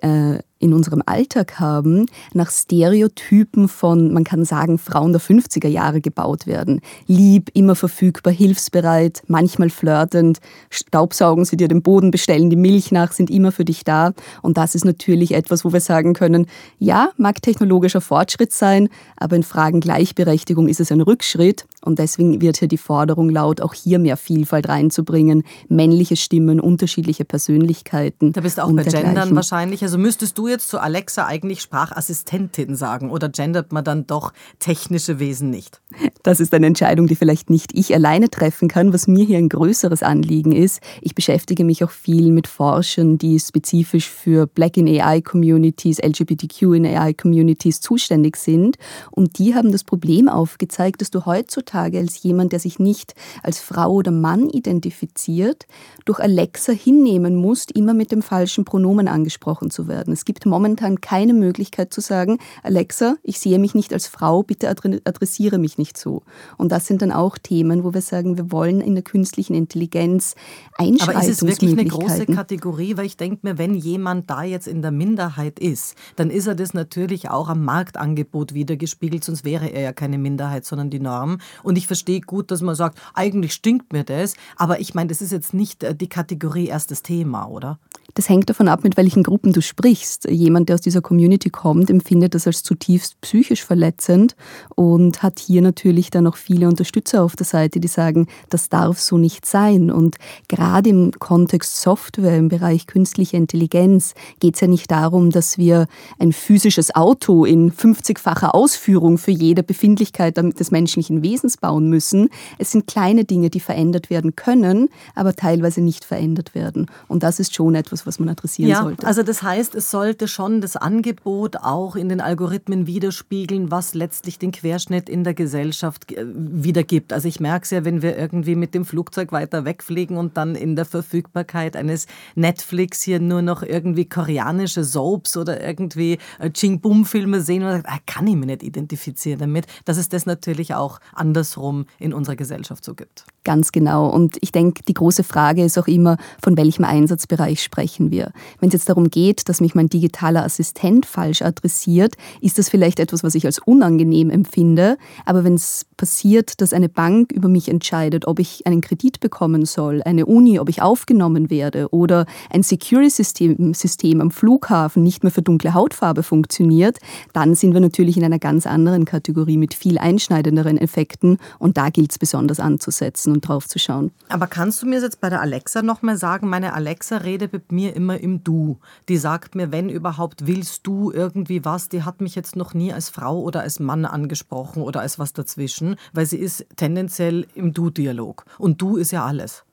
äh, 0.00 0.38
in 0.64 0.72
unserem 0.72 1.02
Alltag 1.04 1.60
haben, 1.60 2.06
nach 2.32 2.50
Stereotypen 2.50 3.68
von, 3.68 4.12
man 4.12 4.24
kann 4.24 4.44
sagen, 4.44 4.78
Frauen 4.78 5.12
der 5.12 5.20
50er 5.20 5.68
Jahre 5.68 6.00
gebaut 6.00 6.46
werden. 6.46 6.80
Lieb, 7.06 7.50
immer 7.52 7.76
verfügbar, 7.76 8.32
hilfsbereit, 8.32 9.22
manchmal 9.28 9.68
flirtend, 9.68 10.38
Staubsaugen 10.70 11.44
sie 11.44 11.58
dir 11.58 11.68
den 11.68 11.82
Boden, 11.82 12.10
bestellen 12.10 12.48
die 12.48 12.56
Milch 12.56 12.90
nach, 12.92 13.12
sind 13.12 13.30
immer 13.30 13.52
für 13.52 13.66
dich 13.66 13.84
da. 13.84 14.14
Und 14.40 14.56
das 14.56 14.74
ist 14.74 14.84
natürlich 14.84 15.34
etwas, 15.34 15.64
wo 15.64 15.72
wir 15.72 15.80
sagen 15.80 16.14
können, 16.14 16.46
ja, 16.78 17.10
mag 17.18 17.42
technologischer 17.42 18.00
Fortschritt 18.00 18.52
sein, 18.52 18.88
aber 19.16 19.36
in 19.36 19.42
Fragen 19.42 19.80
Gleichberechtigung 19.80 20.68
ist 20.68 20.80
es 20.80 20.90
ein 20.90 21.02
Rückschritt. 21.02 21.66
Und 21.82 21.98
deswegen 21.98 22.40
wird 22.40 22.56
hier 22.56 22.68
die 22.68 22.78
Forderung 22.78 23.28
laut, 23.28 23.60
auch 23.60 23.74
hier 23.74 23.98
mehr 23.98 24.16
Vielfalt 24.16 24.70
reinzubringen, 24.70 25.44
männliche 25.68 26.16
Stimmen, 26.16 26.58
unterschiedliche 26.58 27.26
Persönlichkeiten. 27.26 28.32
Da 28.32 28.40
bist 28.40 28.56
du 28.56 28.64
auch 28.64 28.72
bei 28.72 28.84
Gendern 28.84 29.36
wahrscheinlich. 29.36 29.82
Also 29.82 29.98
müsstest 29.98 30.38
du 30.38 30.48
jetzt 30.54 30.68
zu 30.68 30.78
Alexa 30.78 31.26
eigentlich 31.26 31.60
Sprachassistentin 31.60 32.76
sagen 32.76 33.10
oder 33.10 33.28
gendert 33.28 33.72
man 33.72 33.84
dann 33.84 34.06
doch 34.06 34.32
technische 34.58 35.18
Wesen 35.18 35.50
nicht? 35.50 35.80
Das 36.22 36.40
ist 36.40 36.54
eine 36.54 36.66
Entscheidung, 36.66 37.06
die 37.06 37.16
vielleicht 37.16 37.50
nicht 37.50 37.76
ich 37.76 37.94
alleine 37.94 38.30
treffen 38.30 38.68
kann. 38.68 38.92
Was 38.92 39.06
mir 39.06 39.24
hier 39.24 39.38
ein 39.38 39.48
größeres 39.48 40.02
Anliegen 40.02 40.52
ist, 40.52 40.80
ich 41.02 41.14
beschäftige 41.14 41.64
mich 41.64 41.84
auch 41.84 41.90
viel 41.90 42.32
mit 42.32 42.46
Forschern, 42.46 43.18
die 43.18 43.38
spezifisch 43.38 44.08
für 44.08 44.46
Black 44.46 44.76
in 44.76 44.88
AI 44.88 45.20
Communities, 45.20 45.98
LGBTQ 45.98 46.62
in 46.74 46.86
AI 46.86 47.12
Communities 47.12 47.80
zuständig 47.80 48.36
sind. 48.36 48.76
Und 49.10 49.38
die 49.38 49.54
haben 49.54 49.72
das 49.72 49.84
Problem 49.84 50.28
aufgezeigt, 50.28 51.00
dass 51.00 51.10
du 51.10 51.26
heutzutage 51.26 51.98
als 51.98 52.22
jemand, 52.22 52.52
der 52.52 52.60
sich 52.60 52.78
nicht 52.78 53.14
als 53.42 53.60
Frau 53.60 53.92
oder 53.92 54.10
Mann 54.10 54.48
identifiziert, 54.48 55.66
durch 56.04 56.20
Alexa 56.20 56.72
hinnehmen 56.72 57.34
musst, 57.36 57.72
immer 57.72 57.94
mit 57.94 58.12
dem 58.12 58.22
falschen 58.22 58.64
Pronomen 58.64 59.08
angesprochen 59.08 59.70
zu 59.70 59.88
werden. 59.88 60.12
Es 60.12 60.24
gibt 60.24 60.33
momentan 60.46 61.00
keine 61.00 61.34
Möglichkeit 61.34 61.92
zu 61.92 62.00
sagen, 62.00 62.38
Alexa, 62.62 63.16
ich 63.22 63.38
sehe 63.38 63.58
mich 63.58 63.74
nicht 63.74 63.92
als 63.92 64.06
Frau, 64.06 64.42
bitte 64.42 64.68
adressiere 64.68 65.58
mich 65.58 65.78
nicht 65.78 65.96
so. 65.96 66.22
Und 66.56 66.72
das 66.72 66.86
sind 66.86 67.02
dann 67.02 67.12
auch 67.12 67.38
Themen, 67.38 67.84
wo 67.84 67.94
wir 67.94 68.02
sagen, 68.02 68.36
wir 68.36 68.50
wollen 68.52 68.80
in 68.80 68.94
der 68.94 69.04
künstlichen 69.04 69.54
Intelligenz 69.54 70.34
Einschreitungsmöglichkeiten. 70.76 71.16
Aber 71.16 71.28
ist 71.28 71.42
es 71.42 71.60
wirklich 71.60 71.78
eine 71.78 71.88
große 71.88 72.26
Kategorie? 72.26 72.96
Weil 72.96 73.06
ich 73.06 73.16
denke 73.16 73.40
mir, 73.42 73.58
wenn 73.58 73.74
jemand 73.74 74.28
da 74.30 74.42
jetzt 74.42 74.66
in 74.66 74.82
der 74.82 74.90
Minderheit 74.90 75.58
ist, 75.58 75.94
dann 76.16 76.30
ist 76.30 76.46
er 76.46 76.54
das 76.54 76.74
natürlich 76.74 77.30
auch 77.30 77.48
am 77.48 77.64
Marktangebot 77.64 78.54
wiedergespiegelt, 78.54 79.24
sonst 79.24 79.44
wäre 79.44 79.68
er 79.68 79.82
ja 79.82 79.92
keine 79.92 80.18
Minderheit, 80.18 80.64
sondern 80.64 80.90
die 80.90 81.00
Norm. 81.00 81.38
Und 81.62 81.78
ich 81.78 81.86
verstehe 81.86 82.20
gut, 82.20 82.50
dass 82.50 82.60
man 82.62 82.74
sagt, 82.74 82.98
eigentlich 83.14 83.52
stinkt 83.52 83.92
mir 83.92 84.04
das, 84.04 84.34
aber 84.56 84.80
ich 84.80 84.94
meine, 84.94 85.08
das 85.08 85.20
ist 85.20 85.32
jetzt 85.32 85.54
nicht 85.54 85.82
äh, 85.82 85.94
die 85.94 86.08
Kategorie 86.08 86.66
erstes 86.66 87.02
Thema, 87.02 87.46
oder? 87.46 87.78
Das 88.14 88.28
hängt 88.28 88.48
davon 88.48 88.68
ab, 88.68 88.84
mit 88.84 88.96
welchen 88.96 89.24
Gruppen 89.24 89.52
du 89.52 89.60
sprichst. 89.60 90.30
Jemand, 90.30 90.68
der 90.68 90.74
aus 90.74 90.80
dieser 90.80 91.00
Community 91.00 91.50
kommt, 91.50 91.90
empfindet 91.90 92.34
das 92.36 92.46
als 92.46 92.62
zutiefst 92.62 93.20
psychisch 93.20 93.64
verletzend 93.64 94.36
und 94.76 95.24
hat 95.24 95.40
hier 95.40 95.62
natürlich 95.62 96.10
dann 96.10 96.28
auch 96.28 96.36
viele 96.36 96.68
Unterstützer 96.68 97.24
auf 97.24 97.34
der 97.34 97.44
Seite, 97.46 97.80
die 97.80 97.88
sagen, 97.88 98.28
das 98.50 98.68
darf 98.68 99.00
so 99.00 99.18
nicht 99.18 99.46
sein. 99.46 99.90
Und 99.90 100.16
gerade 100.46 100.90
im 100.90 101.10
Kontext 101.10 101.80
Software, 101.80 102.38
im 102.38 102.48
Bereich 102.48 102.86
künstliche 102.86 103.36
Intelligenz, 103.36 104.14
geht 104.38 104.54
es 104.54 104.60
ja 104.60 104.68
nicht 104.68 104.92
darum, 104.92 105.30
dass 105.30 105.58
wir 105.58 105.88
ein 106.20 106.32
physisches 106.32 106.94
Auto 106.94 107.44
in 107.44 107.72
50-facher 107.72 108.54
Ausführung 108.54 109.18
für 109.18 109.32
jede 109.32 109.64
Befindlichkeit 109.64 110.36
des 110.36 110.70
menschlichen 110.70 111.24
Wesens 111.24 111.56
bauen 111.56 111.90
müssen. 111.90 112.28
Es 112.58 112.70
sind 112.70 112.86
kleine 112.86 113.24
Dinge, 113.24 113.50
die 113.50 113.60
verändert 113.60 114.08
werden 114.08 114.36
können, 114.36 114.88
aber 115.16 115.34
teilweise 115.34 115.80
nicht 115.80 116.04
verändert 116.04 116.54
werden. 116.54 116.86
Und 117.08 117.24
das 117.24 117.40
ist 117.40 117.56
schon 117.56 117.74
etwas, 117.74 118.03
was 118.06 118.18
man 118.18 118.28
adressieren 118.28 118.70
ja, 118.70 118.82
sollte. 118.82 119.06
Also 119.06 119.22
das 119.22 119.42
heißt, 119.42 119.74
es 119.74 119.90
sollte 119.90 120.28
schon 120.28 120.60
das 120.60 120.76
Angebot 120.76 121.56
auch 121.56 121.96
in 121.96 122.08
den 122.08 122.20
Algorithmen 122.20 122.86
widerspiegeln, 122.86 123.70
was 123.70 123.94
letztlich 123.94 124.38
den 124.38 124.52
Querschnitt 124.52 125.08
in 125.08 125.24
der 125.24 125.34
Gesellschaft 125.34 126.12
äh, 126.12 126.24
wiedergibt. 126.26 127.12
Also 127.12 127.28
ich 127.28 127.40
merke 127.40 127.64
es 127.64 127.70
ja, 127.70 127.84
wenn 127.84 128.02
wir 128.02 128.16
irgendwie 128.16 128.54
mit 128.56 128.74
dem 128.74 128.84
Flugzeug 128.84 129.32
weiter 129.32 129.64
wegfliegen 129.64 130.16
und 130.16 130.36
dann 130.36 130.54
in 130.54 130.76
der 130.76 130.84
Verfügbarkeit 130.84 131.76
eines 131.76 132.06
Netflix 132.34 133.02
hier 133.02 133.20
nur 133.20 133.42
noch 133.42 133.62
irgendwie 133.62 134.08
koreanische 134.08 134.84
Soaps 134.84 135.36
oder 135.36 135.62
irgendwie 135.62 136.18
Ching-Bum-Filme 136.40 137.40
sehen 137.40 137.62
und 137.62 137.70
sagt, 137.70 137.88
ah, 137.88 137.98
kann 138.06 138.26
ich 138.26 138.36
mich 138.36 138.46
nicht 138.46 138.62
identifizieren 138.62 139.38
damit, 139.38 139.66
dass 139.84 139.96
es 139.96 140.08
das 140.08 140.26
natürlich 140.26 140.74
auch 140.74 141.00
andersrum 141.12 141.86
in 141.98 142.12
unserer 142.12 142.36
Gesellschaft 142.36 142.84
so 142.84 142.94
gibt. 142.94 143.24
Ganz 143.44 143.72
genau. 143.72 144.08
Und 144.08 144.36
ich 144.40 144.52
denke, 144.52 144.82
die 144.86 144.94
große 144.94 145.24
Frage 145.24 145.64
ist 145.64 145.78
auch 145.78 145.86
immer, 145.86 146.16
von 146.42 146.56
welchem 146.56 146.84
Einsatzbereich 146.84 147.62
sprechen 147.62 147.93
wir. 147.98 148.32
Wenn 148.60 148.68
es 148.68 148.74
jetzt 148.74 148.88
darum 148.88 149.10
geht, 149.10 149.48
dass 149.48 149.60
mich 149.60 149.74
mein 149.74 149.88
digitaler 149.88 150.44
Assistent 150.44 151.06
falsch 151.06 151.42
adressiert, 151.42 152.14
ist 152.40 152.58
das 152.58 152.68
vielleicht 152.68 153.00
etwas, 153.00 153.22
was 153.22 153.34
ich 153.34 153.46
als 153.46 153.58
unangenehm 153.58 154.30
empfinde. 154.30 154.98
Aber 155.24 155.44
wenn 155.44 155.54
es 155.54 155.86
passiert, 155.96 156.60
dass 156.60 156.72
eine 156.72 156.88
Bank 156.88 157.32
über 157.32 157.48
mich 157.48 157.68
entscheidet, 157.68 158.26
ob 158.26 158.38
ich 158.38 158.66
einen 158.66 158.80
Kredit 158.80 159.20
bekommen 159.20 159.64
soll, 159.64 160.02
eine 160.02 160.26
Uni, 160.26 160.58
ob 160.58 160.68
ich 160.68 160.82
aufgenommen 160.82 161.50
werde 161.50 161.88
oder 161.92 162.26
ein 162.50 162.62
Security-System 162.62 163.74
System 163.74 164.20
am 164.20 164.30
Flughafen 164.30 165.02
nicht 165.02 165.22
mehr 165.22 165.32
für 165.32 165.42
dunkle 165.42 165.74
Hautfarbe 165.74 166.22
funktioniert, 166.22 166.98
dann 167.32 167.54
sind 167.54 167.74
wir 167.74 167.80
natürlich 167.80 168.16
in 168.16 168.24
einer 168.24 168.38
ganz 168.38 168.66
anderen 168.66 169.04
Kategorie 169.04 169.56
mit 169.56 169.74
viel 169.74 169.98
einschneidenderen 169.98 170.78
Effekten 170.78 171.38
und 171.58 171.76
da 171.76 171.90
gilt 171.90 172.12
es 172.12 172.18
besonders 172.18 172.60
anzusetzen 172.60 173.32
und 173.32 173.46
drauf 173.46 173.68
zu 173.68 173.78
schauen. 173.78 174.10
Aber 174.28 174.46
kannst 174.46 174.82
du 174.82 174.86
mir 174.86 175.00
jetzt 175.00 175.20
bei 175.20 175.30
der 175.30 175.40
Alexa 175.40 175.82
nochmal 175.82 176.16
sagen, 176.16 176.48
meine 176.48 176.72
Alexa 176.74 177.18
redet 177.18 177.52
mit 177.52 177.72
mir 177.72 177.83
immer 177.90 178.18
im 178.18 178.44
Du. 178.44 178.78
Die 179.08 179.16
sagt 179.16 179.54
mir, 179.54 179.72
wenn 179.72 179.88
überhaupt, 179.88 180.46
willst 180.46 180.86
du 180.86 181.10
irgendwie 181.12 181.64
was? 181.64 181.88
Die 181.88 182.02
hat 182.02 182.20
mich 182.20 182.34
jetzt 182.34 182.56
noch 182.56 182.74
nie 182.74 182.92
als 182.92 183.10
Frau 183.10 183.40
oder 183.40 183.60
als 183.60 183.80
Mann 183.80 184.04
angesprochen 184.04 184.82
oder 184.82 185.00
als 185.00 185.18
was 185.18 185.32
dazwischen, 185.32 185.96
weil 186.12 186.26
sie 186.26 186.38
ist 186.38 186.66
tendenziell 186.76 187.46
im 187.54 187.72
Du-Dialog. 187.72 188.44
Und 188.58 188.80
Du 188.80 188.96
ist 188.96 189.10
ja 189.10 189.24
alles. 189.24 189.64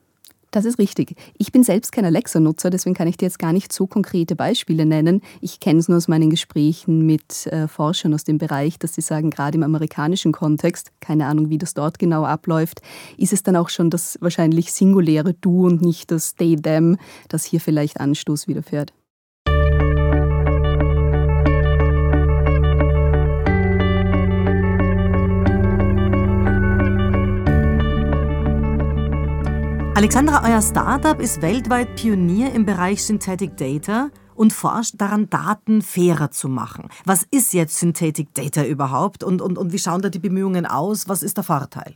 Das 0.51 0.65
ist 0.65 0.79
richtig. 0.79 1.15
Ich 1.37 1.53
bin 1.53 1.63
selbst 1.63 1.93
kein 1.93 2.03
Alexa-Nutzer, 2.03 2.69
deswegen 2.69 2.93
kann 2.93 3.07
ich 3.07 3.15
dir 3.15 3.25
jetzt 3.25 3.39
gar 3.39 3.53
nicht 3.53 3.71
so 3.71 3.87
konkrete 3.87 4.35
Beispiele 4.35 4.85
nennen. 4.85 5.21
Ich 5.39 5.61
kenne 5.61 5.79
es 5.79 5.87
nur 5.87 5.97
aus 5.97 6.09
meinen 6.09 6.29
Gesprächen 6.29 7.05
mit 7.05 7.47
äh, 7.47 7.69
Forschern 7.69 8.13
aus 8.13 8.25
dem 8.25 8.37
Bereich, 8.37 8.77
dass 8.77 8.93
sie 8.93 9.01
sagen, 9.01 9.29
gerade 9.29 9.55
im 9.55 9.63
amerikanischen 9.63 10.33
Kontext, 10.33 10.91
keine 10.99 11.27
Ahnung, 11.27 11.49
wie 11.49 11.57
das 11.57 11.73
dort 11.73 11.99
genau 11.99 12.25
abläuft, 12.25 12.81
ist 13.17 13.31
es 13.31 13.43
dann 13.43 13.55
auch 13.55 13.69
schon 13.69 13.89
das 13.89 14.17
wahrscheinlich 14.19 14.73
singuläre 14.73 15.33
Du 15.33 15.67
und 15.67 15.81
nicht 15.81 16.11
das 16.11 16.35
They, 16.35 16.57
Them, 16.57 16.97
das 17.29 17.45
hier 17.45 17.61
vielleicht 17.61 18.01
Anstoß 18.01 18.49
widerfährt. 18.49 18.93
Alexandra, 30.01 30.41
euer 30.49 30.63
Startup 30.63 31.21
ist 31.21 31.43
weltweit 31.43 31.95
Pionier 31.95 32.51
im 32.55 32.65
Bereich 32.65 33.03
Synthetic 33.03 33.55
Data 33.55 34.09
und 34.33 34.51
forscht 34.51 34.95
daran, 34.97 35.29
Daten 35.29 35.83
fairer 35.83 36.31
zu 36.31 36.49
machen. 36.49 36.89
Was 37.05 37.27
ist 37.29 37.53
jetzt 37.53 37.77
Synthetic 37.77 38.33
Data 38.33 38.65
überhaupt 38.65 39.23
und, 39.23 39.43
und, 39.43 39.59
und 39.59 39.71
wie 39.73 39.77
schauen 39.77 40.01
da 40.01 40.09
die 40.09 40.17
Bemühungen 40.17 40.65
aus? 40.65 41.07
Was 41.07 41.21
ist 41.21 41.37
der 41.37 41.43
Vorteil? 41.43 41.93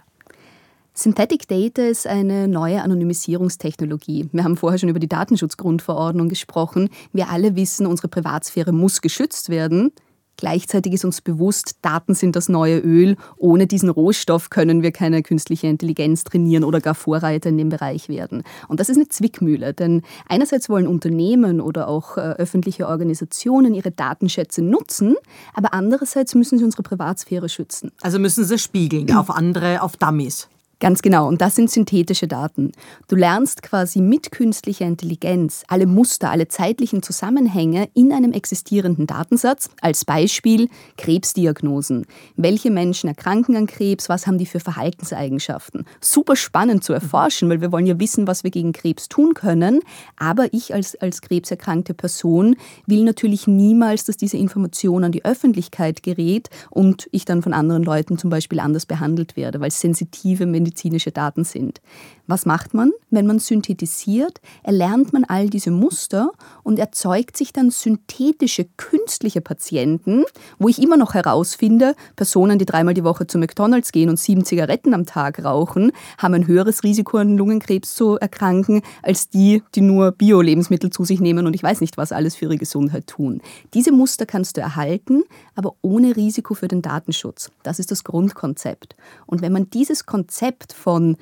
Synthetic 0.94 1.48
Data 1.48 1.82
ist 1.82 2.06
eine 2.06 2.48
neue 2.48 2.84
Anonymisierungstechnologie. 2.84 4.30
Wir 4.32 4.44
haben 4.44 4.56
vorher 4.56 4.78
schon 4.78 4.90
über 4.90 5.00
die 5.00 5.10
Datenschutzgrundverordnung 5.10 6.30
gesprochen. 6.30 6.90
Wir 7.12 7.32
alle 7.32 7.56
wissen, 7.56 7.88
unsere 7.88 8.08
Privatsphäre 8.08 8.72
muss 8.72 9.02
geschützt 9.02 9.50
werden. 9.50 9.92
Gleichzeitig 10.38 10.94
ist 10.94 11.06
uns 11.06 11.22
bewusst, 11.22 11.78
Daten 11.82 12.14
sind 12.14 12.36
das 12.36 12.50
neue 12.50 12.80
Öl. 12.80 13.16
Ohne 13.38 13.68
diesen 13.68 13.90
Rohstoff 13.90 14.50
können 14.50 14.84
wir 14.84 14.92
keine 14.92 15.24
künstliche 15.24 15.68
Intelligenz 15.68 16.24
trainieren 16.24 16.64
oder 16.64 16.82
gar 16.82 16.96
Vorreiter 16.96 17.50
in 17.50 17.58
dem 17.58 17.70
Bereich 17.70 18.10
werden. 18.10 18.44
Und 18.68 18.80
das 18.80 18.90
ist 18.90 18.98
eine 18.98 19.08
Zwickmühle, 19.08 19.74
denn 19.74 20.02
einerseits 20.28 20.70
wollen 20.70 20.88
Unternehmen 20.88 21.62
oder 21.62 21.88
auch 21.88 22.18
äh, 22.18 22.22
öffentliche 22.22 22.88
Organisationen 22.88 23.74
ihre 23.74 23.92
Datenschätze 23.92 24.62
nutzen, 24.62 25.16
aber 25.54 25.74
andererseits 25.74 26.36
müssen 26.36 26.58
sie 26.58 26.66
unsere 26.66 26.84
Privatsphäre 26.84 27.50
schützen. 27.50 27.92
Also 28.02 28.20
müssen 28.20 28.44
sie 28.44 28.58
spiegeln 28.58 29.12
auf 29.16 29.30
andere, 29.30 29.82
auf 29.82 29.98
Dummies. 29.98 30.50
Ganz 30.82 31.02
genau, 31.02 31.30
und 31.30 31.40
das 31.40 31.56
sind 31.56 31.72
synthetische 31.72 32.28
Daten. 32.28 32.74
Du 33.08 33.16
lernst 33.16 33.62
quasi 33.62 34.02
mit 34.02 34.32
künstlicher 34.32 34.86
Intelligenz 34.86 35.64
alle 35.70 35.86
Muster, 35.86 36.32
alle 36.32 36.50
zeitlichen 36.50 37.02
Zusammenhänge 37.02 37.88
in 37.94 38.12
einem 38.12 38.34
existierenden 38.34 39.08
Datensatz. 39.08 39.70
Als 39.80 40.04
Beispiel 40.04 40.68
Krebsdiagnosen. 40.98 42.06
Welche 42.36 42.72
Menschen 42.72 43.08
erkranken 43.08 43.56
an 43.56 43.68
Krebs? 43.68 44.10
Was 44.10 44.28
haben 44.28 44.38
die 44.38 44.46
für 44.46 44.60
Verhaltenseigenschaften? 44.60 45.86
Super 46.02 46.36
spannend 46.36 46.84
zu 46.84 46.92
erforschen, 46.92 47.50
weil 47.50 47.62
wir 47.62 47.72
wollen 47.72 47.86
ja 47.86 47.98
wissen, 48.00 48.28
was 48.28 48.44
wir 48.44 48.52
gegen 48.52 48.74
Krebs 48.74 49.08
tun 49.08 49.34
können. 49.34 49.80
Aber 50.18 50.54
ich 50.54 50.74
als, 50.74 50.96
als 50.98 51.22
krebserkrankte 51.22 51.94
Person 51.94 52.58
will 52.86 53.06
natürlich 53.06 53.48
niemals, 53.48 54.04
dass 54.04 54.18
diese 54.18 54.38
Information 54.38 55.06
an 55.06 55.14
die 55.14 55.24
Öffentlichkeit 55.24 56.04
gerät 56.04 56.50
und 56.70 57.08
ich 57.12 57.24
dann 57.24 57.42
von 57.42 57.54
anderen 57.54 57.84
Leuten 57.84 58.18
zum 58.18 58.30
Beispiel 58.30 58.60
anders 58.60 58.86
behandelt 58.86 59.38
werde, 59.38 59.62
weil 59.62 59.72
sensitive 59.72 60.46
Menschen 60.46 60.65
medizinische 60.66 61.12
Daten 61.12 61.44
sind. 61.44 61.82
Was 62.28 62.46
macht 62.46 62.74
man? 62.74 62.92
Wenn 63.12 63.28
man 63.28 63.40
synthetisiert, 63.40 64.42
erlernt 64.64 65.14
man 65.14 65.24
all 65.26 65.50
diese 65.50 65.70
Muster 65.70 66.32
und 66.64 66.80
erzeugt 66.80 67.38
sich 67.38 67.54
dann 67.54 67.70
synthetische, 67.70 68.66
künstliche 68.78 69.42
Patienten, 69.42 70.24
wo 70.58 70.68
ich 70.68 70.82
immer 70.82 70.98
noch 70.98 71.14
herausfinde, 71.14 71.96
Personen, 72.16 72.58
die 72.58 72.66
dreimal 72.66 72.96
die 72.96 73.04
Woche 73.04 73.28
zu 73.28 73.38
McDonalds 73.38 73.92
gehen 73.92 74.10
und 74.10 74.20
sieben 74.20 74.44
Zigaretten 74.44 74.94
am 74.96 75.06
Tag 75.06 75.44
rauchen, 75.44 75.92
haben 76.18 76.34
ein 76.34 76.48
höheres 76.48 76.84
Risiko 76.84 77.18
an 77.18 77.38
Lungenkrebs 77.38 77.94
zu 77.94 78.18
erkranken, 78.18 78.82
als 79.04 79.30
die, 79.30 79.62
die 79.76 79.82
nur 79.82 80.12
Bio-Lebensmittel 80.12 80.90
zu 80.90 81.06
sich 81.06 81.20
nehmen 81.20 81.46
und 81.46 81.54
ich 81.54 81.64
weiß 81.64 81.80
nicht, 81.82 81.98
was 81.98 82.12
alles 82.12 82.36
für 82.36 82.46
ihre 82.46 82.58
Gesundheit 82.58 83.06
tun. 83.06 83.42
Diese 83.76 83.92
Muster 83.92 84.26
kannst 84.26 84.58
du 84.58 84.62
erhalten, 84.62 85.24
aber 85.54 85.76
ohne 85.82 86.16
Risiko 86.16 86.56
für 86.56 86.68
den 86.68 86.82
Datenschutz. 86.82 87.52
Das 87.62 87.78
ist 87.78 87.92
das 87.92 88.04
Grundkonzept. 88.04 88.96
Und 89.28 89.42
wenn 89.42 89.54
man 89.54 89.70
dieses 89.70 90.06
Konzept 90.06 90.55
Konzept 90.56 90.74
von 90.74 91.18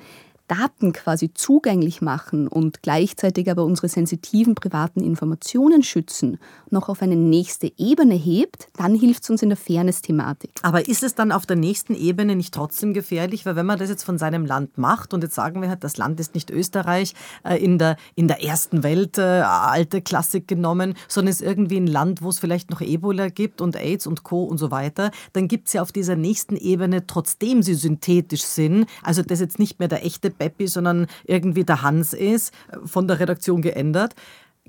Daten 0.48 0.92
quasi 0.92 1.32
zugänglich 1.32 2.02
machen 2.02 2.48
und 2.48 2.82
gleichzeitig 2.82 3.50
aber 3.50 3.64
unsere 3.64 3.88
sensitiven 3.88 4.54
privaten 4.54 5.00
Informationen 5.00 5.82
schützen, 5.82 6.38
noch 6.70 6.88
auf 6.88 7.02
eine 7.02 7.16
nächste 7.16 7.72
Ebene 7.78 8.14
hebt, 8.14 8.68
dann 8.76 8.94
hilft 8.94 9.22
es 9.22 9.30
uns 9.30 9.42
in 9.42 9.48
der 9.48 9.56
Fairness-Thematik. 9.56 10.50
Aber 10.62 10.86
ist 10.86 11.02
es 11.02 11.14
dann 11.14 11.32
auf 11.32 11.46
der 11.46 11.56
nächsten 11.56 11.94
Ebene 11.94 12.36
nicht 12.36 12.52
trotzdem 12.52 12.92
gefährlich? 12.92 13.46
Weil 13.46 13.56
wenn 13.56 13.66
man 13.66 13.78
das 13.78 13.88
jetzt 13.88 14.04
von 14.04 14.18
seinem 14.18 14.44
Land 14.44 14.76
macht 14.76 15.14
und 15.14 15.22
jetzt 15.22 15.34
sagen 15.34 15.62
wir 15.62 15.68
halt, 15.68 15.82
das 15.82 15.96
Land 15.96 16.20
ist 16.20 16.34
nicht 16.34 16.50
Österreich 16.50 17.14
äh, 17.44 17.56
in, 17.62 17.78
der, 17.78 17.96
in 18.14 18.28
der 18.28 18.42
ersten 18.42 18.82
Welt, 18.82 19.18
äh, 19.18 19.22
alte 19.22 20.02
Klassik 20.02 20.46
genommen, 20.46 20.94
sondern 21.08 21.30
ist 21.30 21.42
irgendwie 21.42 21.78
ein 21.78 21.86
Land, 21.86 22.20
wo 22.20 22.28
es 22.28 22.38
vielleicht 22.38 22.70
noch 22.70 22.80
Ebola 22.80 23.28
gibt 23.28 23.60
und 23.60 23.76
AIDS 23.76 24.06
und 24.06 24.24
Co. 24.24 24.44
und 24.44 24.58
so 24.58 24.70
weiter, 24.70 25.10
dann 25.32 25.48
gibt 25.48 25.68
es 25.68 25.72
ja 25.72 25.82
auf 25.82 25.92
dieser 25.92 26.16
nächsten 26.16 26.56
Ebene, 26.56 27.06
trotzdem 27.06 27.62
sie 27.62 27.74
synthetisch 27.74 28.42
sind, 28.42 28.86
also 29.02 29.22
das 29.22 29.40
jetzt 29.40 29.58
nicht 29.58 29.78
mehr 29.78 29.88
der 29.88 30.04
echte 30.04 30.33
Beppi, 30.38 30.66
sondern 30.66 31.06
irgendwie 31.24 31.64
der 31.64 31.82
Hans 31.82 32.12
ist, 32.12 32.52
von 32.84 33.08
der 33.08 33.20
Redaktion 33.20 33.62
geändert, 33.62 34.14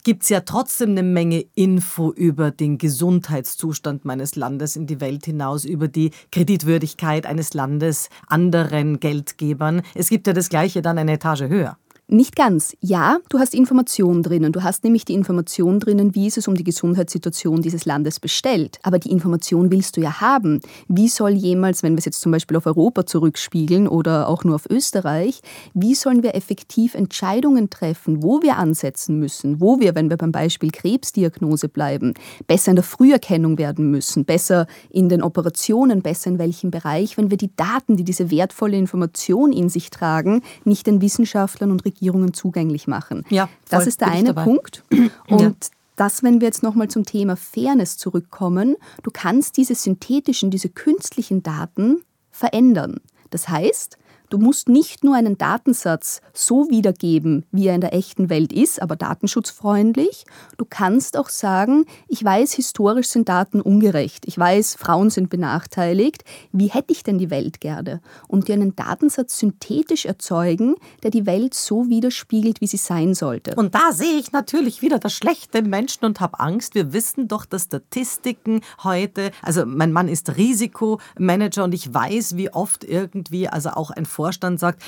gibt 0.04 0.24
es 0.24 0.30
ja 0.30 0.42
trotzdem 0.42 0.92
eine 0.92 1.04
Menge 1.04 1.46
Info 1.56 2.12
über 2.12 2.52
den 2.52 2.78
Gesundheitszustand 2.78 4.06
meines 4.06 4.36
Landes 4.36 4.76
in 4.76 4.88
die 4.88 5.02
Welt 5.02 5.26
hinaus, 5.26 5.66
über 5.66 5.88
die 5.88 6.12
Kreditwürdigkeit 6.32 7.26
eines 7.26 7.54
Landes 7.54 8.10
anderen 8.28 9.00
Geldgebern. 9.00 9.82
Es 9.96 10.10
gibt 10.10 10.28
ja 10.28 10.34
das 10.34 10.50
Gleiche 10.50 10.82
dann 10.82 10.98
eine 10.98 11.14
Etage 11.14 11.44
höher. 11.44 11.78
Nicht 12.08 12.36
ganz. 12.36 12.78
Ja, 12.82 13.18
du 13.30 13.40
hast 13.40 13.56
Informationen 13.56 14.22
drinnen. 14.22 14.52
Du 14.52 14.62
hast 14.62 14.84
nämlich 14.84 15.06
die 15.06 15.16
Information 15.16 15.80
drinnen, 15.80 16.14
wie 16.14 16.28
ist 16.28 16.38
es 16.38 16.48
um 16.48 16.54
die 16.54 16.64
Gesundheitssituation 16.64 17.64
dieses 17.64 17.86
Landes 17.86 18.20
bestellt. 18.20 18.78
Aber 18.84 19.00
die 19.00 19.10
Information 19.10 19.72
willst 19.72 19.98
du 19.98 20.02
ja 20.02 20.22
haben. 20.22 20.62
Wie 20.88 21.08
soll 21.08 21.32
jemals, 21.32 21.82
wenn 21.82 21.94
wir 21.94 21.98
es 21.98 22.06
jetzt 22.06 22.22
zum 22.22 22.32
Beispiel 22.32 22.58
auf 22.58 22.68
Europa 22.68 23.08
zurückspiegeln 23.08 23.88
oder 23.88 24.30
auch 24.30 24.44
nur 24.44 24.54
auf 24.54 24.70
Österreich, 24.70 25.42
wie 25.74 25.96
sollen 25.96 26.22
wir 26.22 26.36
effektiv 26.36 26.94
Entscheidungen 26.94 27.72
treffen, 27.72 28.22
wo 28.22 28.44
wir 28.44 28.58
ansetzen 28.58 29.18
müssen, 29.18 29.60
wo 29.60 29.80
wir, 29.80 29.96
wenn 29.96 30.12
wir 30.12 30.18
beim 30.18 30.32
Beispiel 30.32 30.70
Krebsdiagnose 30.70 31.70
bleiben, 31.70 32.14
besser 32.46 32.70
in 32.70 32.76
der 32.76 32.84
Früherkennung 32.84 33.58
werden 33.58 33.90
müssen, 33.90 34.26
besser 34.26 34.68
in 34.92 35.10
den 35.10 35.24
Operationen, 35.24 36.04
besser 36.04 36.30
in 36.30 36.38
welchem 36.38 36.70
Bereich, 36.70 37.18
wenn 37.18 37.32
wir 37.32 37.38
die 37.38 37.56
Daten, 37.56 37.98
die 37.98 38.04
diese 38.04 38.30
wertvolle 38.30 38.78
Information 38.78 39.52
in 39.52 39.70
sich 39.70 39.90
tragen, 39.90 40.44
nicht 40.66 40.86
den 40.86 41.02
Wissenschaftlern 41.02 41.72
und 41.72 41.84
Regierungen 41.84 41.95
zugänglich 42.34 42.88
machen. 42.88 43.24
Ja, 43.30 43.48
voll, 43.48 43.56
das 43.70 43.88
ist 43.88 44.02
der 44.02 44.10
eine 44.10 44.34
Punkt. 44.34 44.84
Und 45.28 45.42
ja. 45.42 45.52
das, 45.96 46.24
wenn 46.24 46.42
wir 46.42 46.48
jetzt 46.48 46.64
nochmal 46.64 46.88
zum 46.88 47.06
Thema 47.06 47.36
Fairness 47.36 47.98
zurückkommen, 47.98 48.76
du 49.04 49.12
kannst 49.12 49.58
diese 49.58 49.76
synthetischen, 49.76 50.52
diese 50.52 50.70
künstlichen 50.70 51.44
Daten 51.44 52.02
verändern. 52.32 53.00
Das 53.30 53.50
heißt, 53.50 53.98
Du 54.36 54.42
musst 54.42 54.68
nicht 54.68 55.06
nur 55.06 55.16
einen 55.16 55.38
Datensatz 55.38 56.20
so 56.34 56.70
wiedergeben, 56.70 57.46
wie 57.54 57.68
er 57.68 57.76
in 57.76 57.80
der 57.80 57.94
echten 57.94 58.30
Welt 58.30 58.52
ist, 58.52 58.82
aber 58.82 58.98
datenschutzfreundlich. 58.98 60.26
Du 60.58 60.66
kannst 60.70 61.16
auch 61.16 61.30
sagen, 61.30 61.86
ich 62.10 62.22
weiß, 62.22 62.52
historisch 62.52 63.08
sind 63.08 63.30
Daten 63.30 63.62
ungerecht. 63.62 64.26
Ich 64.28 64.38
weiß, 64.38 64.76
Frauen 64.76 65.10
sind 65.10 65.30
benachteiligt. 65.30 66.26
Wie 66.52 66.68
hätte 66.68 66.92
ich 66.92 67.02
denn 67.04 67.18
die 67.18 67.30
Welt 67.30 67.62
gerne? 67.62 68.02
Und 68.28 68.50
dir 68.50 68.56
einen 68.56 68.76
Datensatz 68.76 69.40
synthetisch 69.40 70.06
erzeugen, 70.06 70.76
der 71.04 71.12
die 71.12 71.26
Welt 71.26 71.54
so 71.54 71.88
widerspiegelt, 71.88 72.60
wie 72.60 72.68
sie 72.68 72.76
sein 72.76 73.14
sollte. 73.14 73.56
Und 73.56 73.74
da 73.74 73.94
sehe 73.94 74.20
ich 74.20 74.34
natürlich 74.34 74.82
wieder 74.82 75.00
das 75.00 75.14
schlechte 75.14 75.62
Menschen 75.62 76.04
und 76.04 76.20
habe 76.20 76.42
Angst. 76.42 76.76
Wir 76.76 76.92
wissen 76.92 77.30
doch, 77.30 77.46
dass 77.46 77.64
Statistiken 77.64 78.60
heute, 78.84 79.32
also 79.42 79.66
mein 79.66 79.94
Mann 79.94 80.10
ist 80.10 80.36
Risikomanager 80.36 81.64
und 81.64 81.74
ich 81.74 81.94
weiß, 81.94 82.36
wie 82.36 82.52
oft 82.52 82.84
irgendwie, 82.84 83.48
also 83.48 83.70
auch 83.70 83.92
ein 83.92 84.06
Vorstand 84.26 84.60
sagt, 84.60 84.82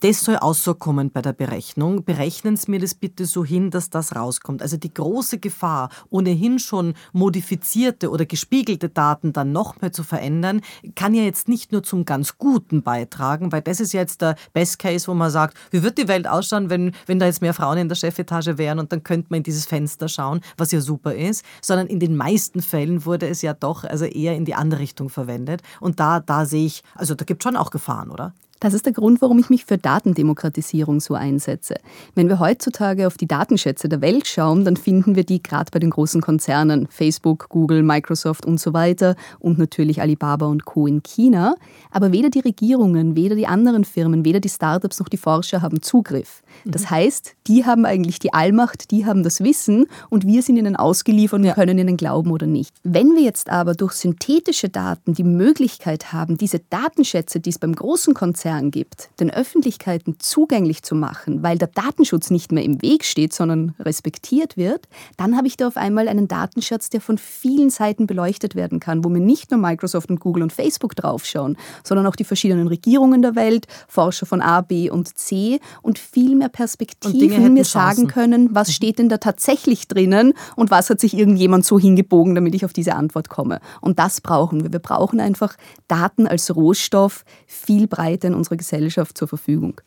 das 0.00 0.20
soll 0.20 0.36
auskommen 0.36 1.10
bei 1.10 1.22
der 1.22 1.32
Berechnung. 1.32 2.04
Berechnen 2.04 2.56
Sie 2.56 2.70
mir 2.70 2.78
das 2.78 2.94
bitte 2.94 3.26
so 3.26 3.44
hin, 3.44 3.72
dass 3.72 3.90
das 3.90 4.14
rauskommt. 4.14 4.62
Also 4.62 4.76
die 4.76 4.94
große 4.94 5.38
Gefahr, 5.38 5.88
ohnehin 6.08 6.60
schon 6.60 6.94
modifizierte 7.12 8.08
oder 8.10 8.24
gespiegelte 8.24 8.88
Daten 8.88 9.32
dann 9.32 9.50
nochmal 9.50 9.90
zu 9.90 10.04
verändern, 10.04 10.60
kann 10.94 11.14
ja 11.14 11.24
jetzt 11.24 11.48
nicht 11.48 11.72
nur 11.72 11.82
zum 11.82 12.04
ganz 12.04 12.38
Guten 12.38 12.84
beitragen, 12.84 13.50
weil 13.50 13.62
das 13.62 13.80
ist 13.80 13.92
ja 13.92 14.00
jetzt 14.00 14.22
der 14.22 14.36
Best 14.52 14.78
Case, 14.78 15.08
wo 15.08 15.14
man 15.14 15.32
sagt, 15.32 15.56
wie 15.72 15.82
wird 15.82 15.98
die 15.98 16.06
Welt 16.06 16.28
ausschauen, 16.28 16.70
wenn, 16.70 16.92
wenn 17.06 17.18
da 17.18 17.26
jetzt 17.26 17.42
mehr 17.42 17.54
Frauen 17.54 17.78
in 17.78 17.88
der 17.88 17.96
Chefetage 17.96 18.56
wären 18.56 18.78
und 18.78 18.92
dann 18.92 19.02
könnte 19.02 19.26
man 19.30 19.38
in 19.38 19.42
dieses 19.42 19.66
Fenster 19.66 20.06
schauen, 20.06 20.42
was 20.56 20.70
ja 20.70 20.80
super 20.80 21.16
ist, 21.16 21.44
sondern 21.60 21.88
in 21.88 21.98
den 21.98 22.16
meisten 22.16 22.62
Fällen 22.62 23.04
wurde 23.04 23.26
es 23.26 23.42
ja 23.42 23.52
doch 23.52 23.82
also 23.82 24.04
eher 24.04 24.36
in 24.36 24.44
die 24.44 24.54
andere 24.54 24.80
Richtung 24.80 25.08
verwendet. 25.08 25.62
Und 25.80 25.98
da, 25.98 26.20
da 26.20 26.46
sehe 26.46 26.66
ich, 26.66 26.84
also 26.94 27.16
da 27.16 27.24
gibt 27.24 27.42
es 27.42 27.44
schon 27.48 27.56
auch 27.56 27.70
Gefahren, 27.70 28.10
oder? 28.10 28.32
Das 28.60 28.74
ist 28.74 28.86
der 28.86 28.92
Grund, 28.92 29.22
warum 29.22 29.38
ich 29.38 29.50
mich 29.50 29.64
für 29.64 29.78
Datendemokratisierung 29.78 30.98
so 30.98 31.14
einsetze. 31.14 31.76
Wenn 32.16 32.28
wir 32.28 32.40
heutzutage 32.40 33.06
auf 33.06 33.16
die 33.16 33.28
Datenschätze 33.28 33.88
der 33.88 34.00
Welt 34.00 34.26
schauen, 34.26 34.64
dann 34.64 34.76
finden 34.76 35.14
wir 35.14 35.22
die 35.22 35.40
gerade 35.40 35.70
bei 35.70 35.78
den 35.78 35.90
großen 35.90 36.20
Konzernen 36.20 36.88
Facebook, 36.90 37.48
Google, 37.50 37.84
Microsoft 37.84 38.46
und 38.46 38.58
so 38.58 38.72
weiter 38.72 39.14
und 39.38 39.58
natürlich 39.58 40.00
Alibaba 40.00 40.46
und 40.46 40.64
Co. 40.64 40.88
in 40.88 41.04
China. 41.04 41.54
Aber 41.92 42.10
weder 42.10 42.30
die 42.30 42.40
Regierungen, 42.40 43.14
weder 43.14 43.36
die 43.36 43.46
anderen 43.46 43.84
Firmen, 43.84 44.24
weder 44.24 44.40
die 44.40 44.48
Startups 44.48 44.98
noch 44.98 45.08
die 45.08 45.18
Forscher 45.18 45.62
haben 45.62 45.80
Zugriff. 45.80 46.42
Das 46.64 46.82
mhm. 46.82 46.90
heißt, 46.90 47.34
die 47.46 47.64
haben 47.64 47.86
eigentlich 47.86 48.18
die 48.18 48.34
Allmacht, 48.34 48.90
die 48.90 49.06
haben 49.06 49.22
das 49.22 49.42
Wissen 49.42 49.86
und 50.10 50.26
wir 50.26 50.42
sind 50.42 50.56
ihnen 50.56 50.74
ausgeliefert 50.74 51.38
und 51.38 51.44
ja. 51.44 51.54
können 51.54 51.78
ihnen 51.78 51.96
glauben 51.96 52.32
oder 52.32 52.46
nicht. 52.46 52.74
Wenn 52.82 53.14
wir 53.14 53.22
jetzt 53.22 53.50
aber 53.50 53.74
durch 53.74 53.92
synthetische 53.92 54.68
Daten 54.68 55.14
die 55.14 55.24
Möglichkeit 55.24 56.12
haben, 56.12 56.36
diese 56.36 56.58
Datenschätze, 56.70 57.38
die 57.38 57.50
es 57.50 57.58
beim 57.60 57.74
großen 57.74 58.14
Konzern 58.14 58.47
Konzern 58.48 58.70
gibt, 58.70 59.10
den 59.20 59.30
Öffentlichkeiten 59.30 60.16
zugänglich 60.18 60.82
zu 60.82 60.94
machen, 60.94 61.42
weil 61.42 61.58
der 61.58 61.68
Datenschutz 61.68 62.30
nicht 62.30 62.50
mehr 62.50 62.64
im 62.64 62.80
Weg 62.80 63.04
steht, 63.04 63.34
sondern 63.34 63.74
respektiert 63.78 64.56
wird, 64.56 64.88
dann 65.18 65.36
habe 65.36 65.46
ich 65.46 65.56
da 65.56 65.68
auf 65.68 65.76
einmal 65.76 66.08
einen 66.08 66.28
Datenschatz, 66.28 66.88
der 66.88 67.00
von 67.00 67.18
vielen 67.18 67.68
Seiten 67.68 68.06
beleuchtet 68.06 68.54
werden 68.54 68.80
kann, 68.80 69.04
wo 69.04 69.10
mir 69.10 69.20
nicht 69.20 69.50
nur 69.50 69.60
Microsoft 69.60 70.08
und 70.10 70.20
Google 70.20 70.42
und 70.42 70.52
Facebook 70.52 70.96
draufschauen, 70.96 71.58
sondern 71.84 72.06
auch 72.06 72.16
die 72.16 72.24
verschiedenen 72.24 72.68
Regierungen 72.68 73.20
der 73.20 73.34
Welt, 73.34 73.66
Forscher 73.86 74.24
von 74.24 74.40
A, 74.40 74.62
B 74.62 74.88
und 74.90 75.18
C 75.18 75.60
und 75.82 75.98
viel 75.98 76.34
mehr 76.34 76.48
Perspektiven 76.48 77.52
mir 77.52 77.64
sagen 77.64 78.06
können, 78.06 78.54
was 78.54 78.72
steht 78.72 78.98
denn 78.98 79.10
da 79.10 79.18
tatsächlich 79.18 79.88
drinnen 79.88 80.32
und 80.56 80.70
was 80.70 80.88
hat 80.88 81.00
sich 81.00 81.14
irgendjemand 81.14 81.66
so 81.66 81.78
hingebogen, 81.78 82.34
damit 82.34 82.54
ich 82.54 82.64
auf 82.64 82.72
diese 82.72 82.94
Antwort 82.94 83.28
komme. 83.28 83.60
Und 83.82 83.98
das 83.98 84.20
brauchen 84.22 84.62
wir. 84.62 84.72
Wir 84.72 84.80
brauchen 84.80 85.20
einfach 85.20 85.56
Daten 85.86 86.26
als 86.26 86.54
Rohstoff 86.54 87.24
viel 87.46 87.86
breiter 87.86 88.28
in 88.28 88.37
unserer 88.38 88.56
Gesellschaft 88.56 89.18
zur 89.18 89.28
Verfügung. 89.28 89.80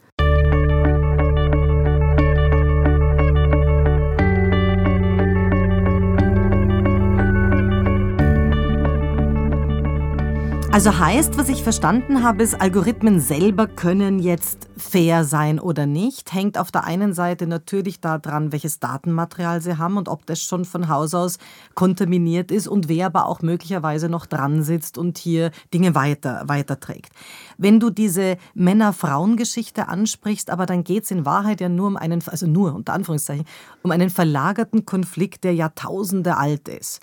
Also 10.73 10.97
heißt, 10.97 11.37
was 11.37 11.49
ich 11.49 11.63
verstanden 11.63 12.23
habe, 12.23 12.43
ist, 12.43 12.61
Algorithmen 12.61 13.19
selber 13.19 13.67
können 13.67 14.19
jetzt 14.19 14.69
fair 14.77 15.25
sein 15.25 15.59
oder 15.59 15.85
nicht. 15.85 16.31
Hängt 16.31 16.57
auf 16.57 16.71
der 16.71 16.85
einen 16.85 17.11
Seite 17.11 17.45
natürlich 17.45 17.99
daran, 17.99 18.53
welches 18.53 18.79
Datenmaterial 18.79 19.61
sie 19.61 19.77
haben 19.77 19.97
und 19.97 20.07
ob 20.07 20.25
das 20.25 20.41
schon 20.41 20.63
von 20.63 20.87
Haus 20.87 21.13
aus 21.13 21.39
kontaminiert 21.75 22.51
ist 22.51 22.69
und 22.69 22.87
wer 22.87 23.07
aber 23.07 23.25
auch 23.25 23.41
möglicherweise 23.41 24.07
noch 24.07 24.25
dran 24.25 24.63
sitzt 24.63 24.97
und 24.97 25.17
hier 25.17 25.51
Dinge 25.73 25.93
weiter, 25.93 26.43
weiterträgt. 26.45 27.11
Wenn 27.57 27.81
du 27.81 27.89
diese 27.89 28.37
Männer-Frauen-Geschichte 28.53 29.89
ansprichst, 29.89 30.49
aber 30.49 30.65
dann 30.65 30.85
geht 30.85 31.03
es 31.03 31.11
in 31.11 31.25
Wahrheit 31.25 31.59
ja 31.59 31.67
nur 31.67 31.87
um 31.87 31.97
einen, 31.97 32.23
also 32.25 32.47
nur 32.47 32.73
unter 32.73 32.93
Anführungszeichen, 32.93 33.45
um 33.83 33.91
einen 33.91 34.09
verlagerten 34.09 34.85
Konflikt, 34.85 35.43
der 35.43 35.53
Jahrtausende 35.53 36.37
alt 36.37 36.69
ist. 36.69 37.01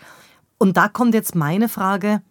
Und 0.57 0.79
da 0.79 0.89
kommt 0.89 1.13
jetzt 1.13 1.35
meine 1.35 1.69
Frage, 1.69 2.23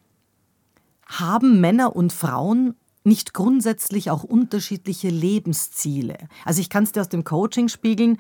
haben 1.08 1.62
Männer 1.62 1.96
und 1.96 2.14
Frauen 2.14 2.76
nicht 3.04 3.34
grundsätzlich 3.34 4.12
auch 4.12 4.24
unterschiedliche 4.24 5.10
Lebensziele? 5.10 6.18
Also 6.46 6.62
ich 6.62 6.70
kann 6.70 6.84
es 6.84 6.92
dir 6.92 7.02
aus 7.02 7.10
dem 7.10 7.24
Coaching 7.24 7.70
spiegeln. 7.70 8.20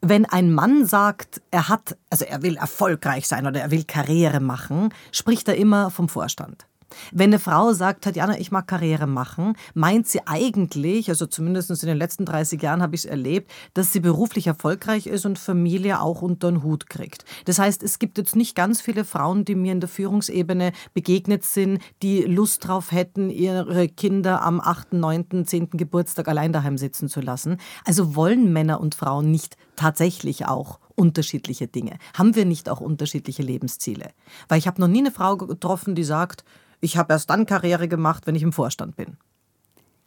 Wenn 0.00 0.24
ein 0.24 0.52
Mann 0.52 0.86
sagt, 0.86 1.42
er 1.50 1.68
hat, 1.68 1.96
also 2.08 2.24
er 2.24 2.42
will 2.42 2.56
erfolgreich 2.56 3.26
sein 3.26 3.46
oder 3.46 3.60
er 3.60 3.70
will 3.72 3.84
Karriere 3.84 4.40
machen, 4.40 4.94
spricht 5.10 5.48
er 5.48 5.56
immer 5.56 5.90
vom 5.90 6.08
Vorstand. 6.08 6.67
Wenn 7.12 7.30
eine 7.30 7.38
Frau 7.38 7.72
sagt, 7.72 8.04
Tatjana, 8.04 8.38
ich 8.38 8.50
mag 8.50 8.66
Karriere 8.66 9.06
machen, 9.06 9.54
meint 9.74 10.06
sie 10.06 10.26
eigentlich, 10.26 11.08
also 11.10 11.26
zumindest 11.26 11.70
in 11.70 11.88
den 11.88 11.96
letzten 11.96 12.24
30 12.24 12.62
Jahren 12.62 12.82
habe 12.82 12.94
ich 12.94 13.02
es 13.02 13.10
erlebt, 13.10 13.50
dass 13.74 13.92
sie 13.92 14.00
beruflich 14.00 14.46
erfolgreich 14.46 15.06
ist 15.06 15.26
und 15.26 15.38
Familie 15.38 16.00
auch 16.00 16.22
unter 16.22 16.50
den 16.50 16.62
Hut 16.62 16.88
kriegt. 16.88 17.24
Das 17.44 17.58
heißt, 17.58 17.82
es 17.82 17.98
gibt 17.98 18.18
jetzt 18.18 18.36
nicht 18.36 18.54
ganz 18.54 18.80
viele 18.80 19.04
Frauen, 19.04 19.44
die 19.44 19.54
mir 19.54 19.72
in 19.72 19.80
der 19.80 19.88
Führungsebene 19.88 20.72
begegnet 20.94 21.44
sind, 21.44 21.80
die 22.02 22.22
Lust 22.22 22.66
drauf 22.66 22.92
hätten, 22.92 23.30
ihre 23.30 23.88
Kinder 23.88 24.42
am 24.42 24.60
8., 24.60 24.94
9., 24.94 25.46
10. 25.46 25.70
Geburtstag 25.70 26.28
allein 26.28 26.52
daheim 26.52 26.78
sitzen 26.78 27.08
zu 27.08 27.20
lassen. 27.20 27.58
Also 27.84 28.14
wollen 28.14 28.52
Männer 28.52 28.80
und 28.80 28.94
Frauen 28.94 29.30
nicht 29.30 29.56
tatsächlich 29.78 30.46
auch 30.46 30.80
unterschiedliche 30.94 31.68
Dinge? 31.68 31.98
Haben 32.14 32.34
wir 32.34 32.44
nicht 32.44 32.68
auch 32.68 32.80
unterschiedliche 32.80 33.42
Lebensziele? 33.42 34.10
Weil 34.48 34.58
ich 34.58 34.66
habe 34.66 34.80
noch 34.80 34.88
nie 34.88 34.98
eine 34.98 35.10
Frau 35.10 35.36
getroffen, 35.36 35.94
die 35.94 36.04
sagt, 36.04 36.44
ich 36.80 36.96
habe 36.96 37.12
erst 37.12 37.30
dann 37.30 37.46
Karriere 37.46 37.88
gemacht, 37.88 38.26
wenn 38.26 38.34
ich 38.34 38.42
im 38.42 38.52
Vorstand 38.52 38.96
bin. 38.96 39.16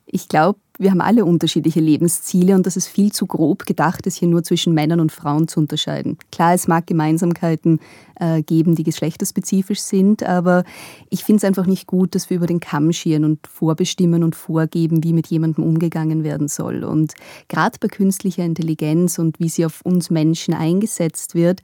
Ich 0.06 0.28
glaube, 0.28 0.60
wir 0.82 0.90
haben 0.90 1.02
alle 1.02 1.26
unterschiedliche 1.26 1.80
Lebensziele 1.80 2.56
und 2.56 2.66
das 2.66 2.76
ist 2.76 2.88
viel 2.88 3.12
zu 3.12 3.28
grob 3.28 3.68
gedacht, 3.68 4.08
es 4.08 4.16
hier 4.16 4.28
nur 4.28 4.42
zwischen 4.42 4.74
Männern 4.74 5.00
und 5.00 5.12
Frauen 5.12 5.48
zu 5.48 5.60
unterscheiden. 5.60 6.18
Klar, 6.32 6.56
es 6.56 6.68
mag 6.68 6.88
Gemeinsamkeiten 6.88 7.80
äh, 8.20 8.42
geben, 8.42 8.76
die 8.76 8.84
geschlechterspezifisch 8.84 9.80
sind, 9.80 10.24
aber 10.24 10.64
ich 11.12 11.24
finde 11.24 11.38
es 11.38 11.44
einfach 11.44 11.68
nicht 11.68 11.86
gut, 11.86 12.16
dass 12.16 12.32
wir 12.32 12.38
über 12.38 12.48
den 12.48 12.60
Kamm 12.60 12.92
scheren 12.94 13.26
und 13.26 13.46
vorbestimmen 13.46 14.24
und 14.24 14.36
vorgeben, 14.36 15.04
wie 15.04 15.14
mit 15.14 15.28
jemandem 15.28 15.64
umgegangen 15.64 16.24
werden 16.24 16.48
soll. 16.48 16.84
Und 16.84 17.14
gerade 17.48 17.78
bei 17.80 17.88
künstlicher 17.88 18.44
Intelligenz 18.44 19.20
und 19.20 19.40
wie 19.40 19.50
sie 19.50 19.68
auf 19.68 19.82
uns 19.84 20.10
Menschen 20.10 20.56
eingesetzt 20.56 21.36
wird, 21.36 21.62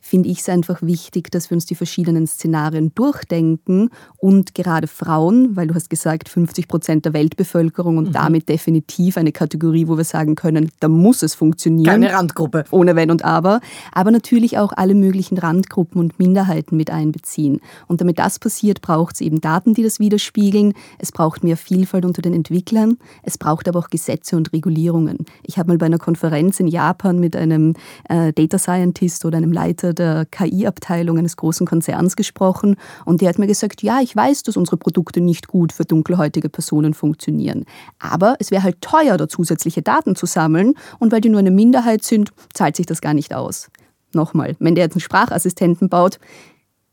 finde 0.00 0.28
ich 0.28 0.40
es 0.40 0.48
einfach 0.48 0.82
wichtig, 0.82 1.30
dass 1.30 1.50
wir 1.50 1.56
uns 1.56 1.66
die 1.66 1.74
verschiedenen 1.74 2.26
Szenarien 2.26 2.92
durchdenken 2.94 3.90
und 4.16 4.54
gerade 4.54 4.86
Frauen, 4.86 5.56
weil 5.56 5.66
du 5.66 5.74
hast 5.74 5.90
gesagt, 5.90 6.28
50 6.28 6.68
Prozent 6.68 7.04
der 7.04 7.12
Weltbevölkerung 7.12 7.98
und 7.98 8.08
mhm. 8.08 8.12
damit 8.12 8.48
definitiv 8.48 9.16
eine 9.16 9.32
Kategorie, 9.32 9.86
wo 9.88 9.96
wir 9.96 10.04
sagen 10.04 10.34
können, 10.34 10.70
da 10.80 10.88
muss 10.88 11.22
es 11.22 11.34
funktionieren. 11.34 12.02
Keine 12.02 12.12
Randgruppe. 12.12 12.64
Ohne 12.70 12.96
Wenn 12.96 13.10
und 13.10 13.24
Aber. 13.24 13.60
Aber 13.92 14.10
natürlich 14.10 14.58
auch 14.58 14.72
alle 14.74 14.94
möglichen 14.94 15.38
Randgruppen 15.38 16.00
und 16.00 16.18
Minderheiten 16.18 16.76
mit 16.76 16.90
einbeziehen. 16.90 17.60
Und 17.86 18.00
damit 18.00 18.18
das 18.18 18.38
passiert, 18.38 18.80
braucht 18.80 19.14
es 19.14 19.20
eben 19.20 19.40
Daten, 19.40 19.74
die 19.74 19.82
das 19.82 20.00
widerspiegeln. 20.00 20.72
Es 20.98 21.12
braucht 21.12 21.44
mehr 21.44 21.56
Vielfalt 21.56 22.04
unter 22.04 22.22
den 22.22 22.32
Entwicklern. 22.32 22.96
Es 23.22 23.38
braucht 23.38 23.68
aber 23.68 23.78
auch 23.78 23.90
Gesetze 23.90 24.36
und 24.36 24.52
Regulierungen. 24.52 25.18
Ich 25.42 25.58
habe 25.58 25.68
mal 25.68 25.78
bei 25.78 25.86
einer 25.86 25.98
Konferenz 25.98 26.58
in 26.60 26.66
Japan 26.66 27.18
mit 27.18 27.36
einem 27.36 27.74
äh, 28.08 28.32
Data 28.32 28.58
Scientist 28.58 29.24
oder 29.24 29.36
einem 29.36 29.52
Leiter 29.52 29.89
der 29.94 30.26
KI-Abteilung 30.26 31.18
eines 31.18 31.36
großen 31.36 31.66
Konzerns 31.66 32.16
gesprochen 32.16 32.76
und 33.04 33.20
der 33.20 33.28
hat 33.28 33.38
mir 33.38 33.46
gesagt, 33.46 33.82
ja, 33.82 34.00
ich 34.00 34.14
weiß, 34.14 34.42
dass 34.42 34.56
unsere 34.56 34.76
Produkte 34.76 35.20
nicht 35.20 35.48
gut 35.48 35.72
für 35.72 35.84
dunkelhäutige 35.84 36.48
Personen 36.48 36.94
funktionieren. 36.94 37.64
Aber 37.98 38.36
es 38.38 38.50
wäre 38.50 38.62
halt 38.62 38.80
teuer, 38.80 39.16
da 39.16 39.28
zusätzliche 39.28 39.82
Daten 39.82 40.16
zu 40.16 40.26
sammeln 40.26 40.74
und 40.98 41.12
weil 41.12 41.20
die 41.20 41.28
nur 41.28 41.40
eine 41.40 41.50
Minderheit 41.50 42.02
sind, 42.02 42.30
zahlt 42.52 42.76
sich 42.76 42.86
das 42.86 43.00
gar 43.00 43.14
nicht 43.14 43.34
aus. 43.34 43.70
Nochmal, 44.12 44.56
wenn 44.58 44.74
der 44.74 44.84
jetzt 44.84 44.94
einen 44.94 45.00
Sprachassistenten 45.00 45.88
baut, 45.88 46.18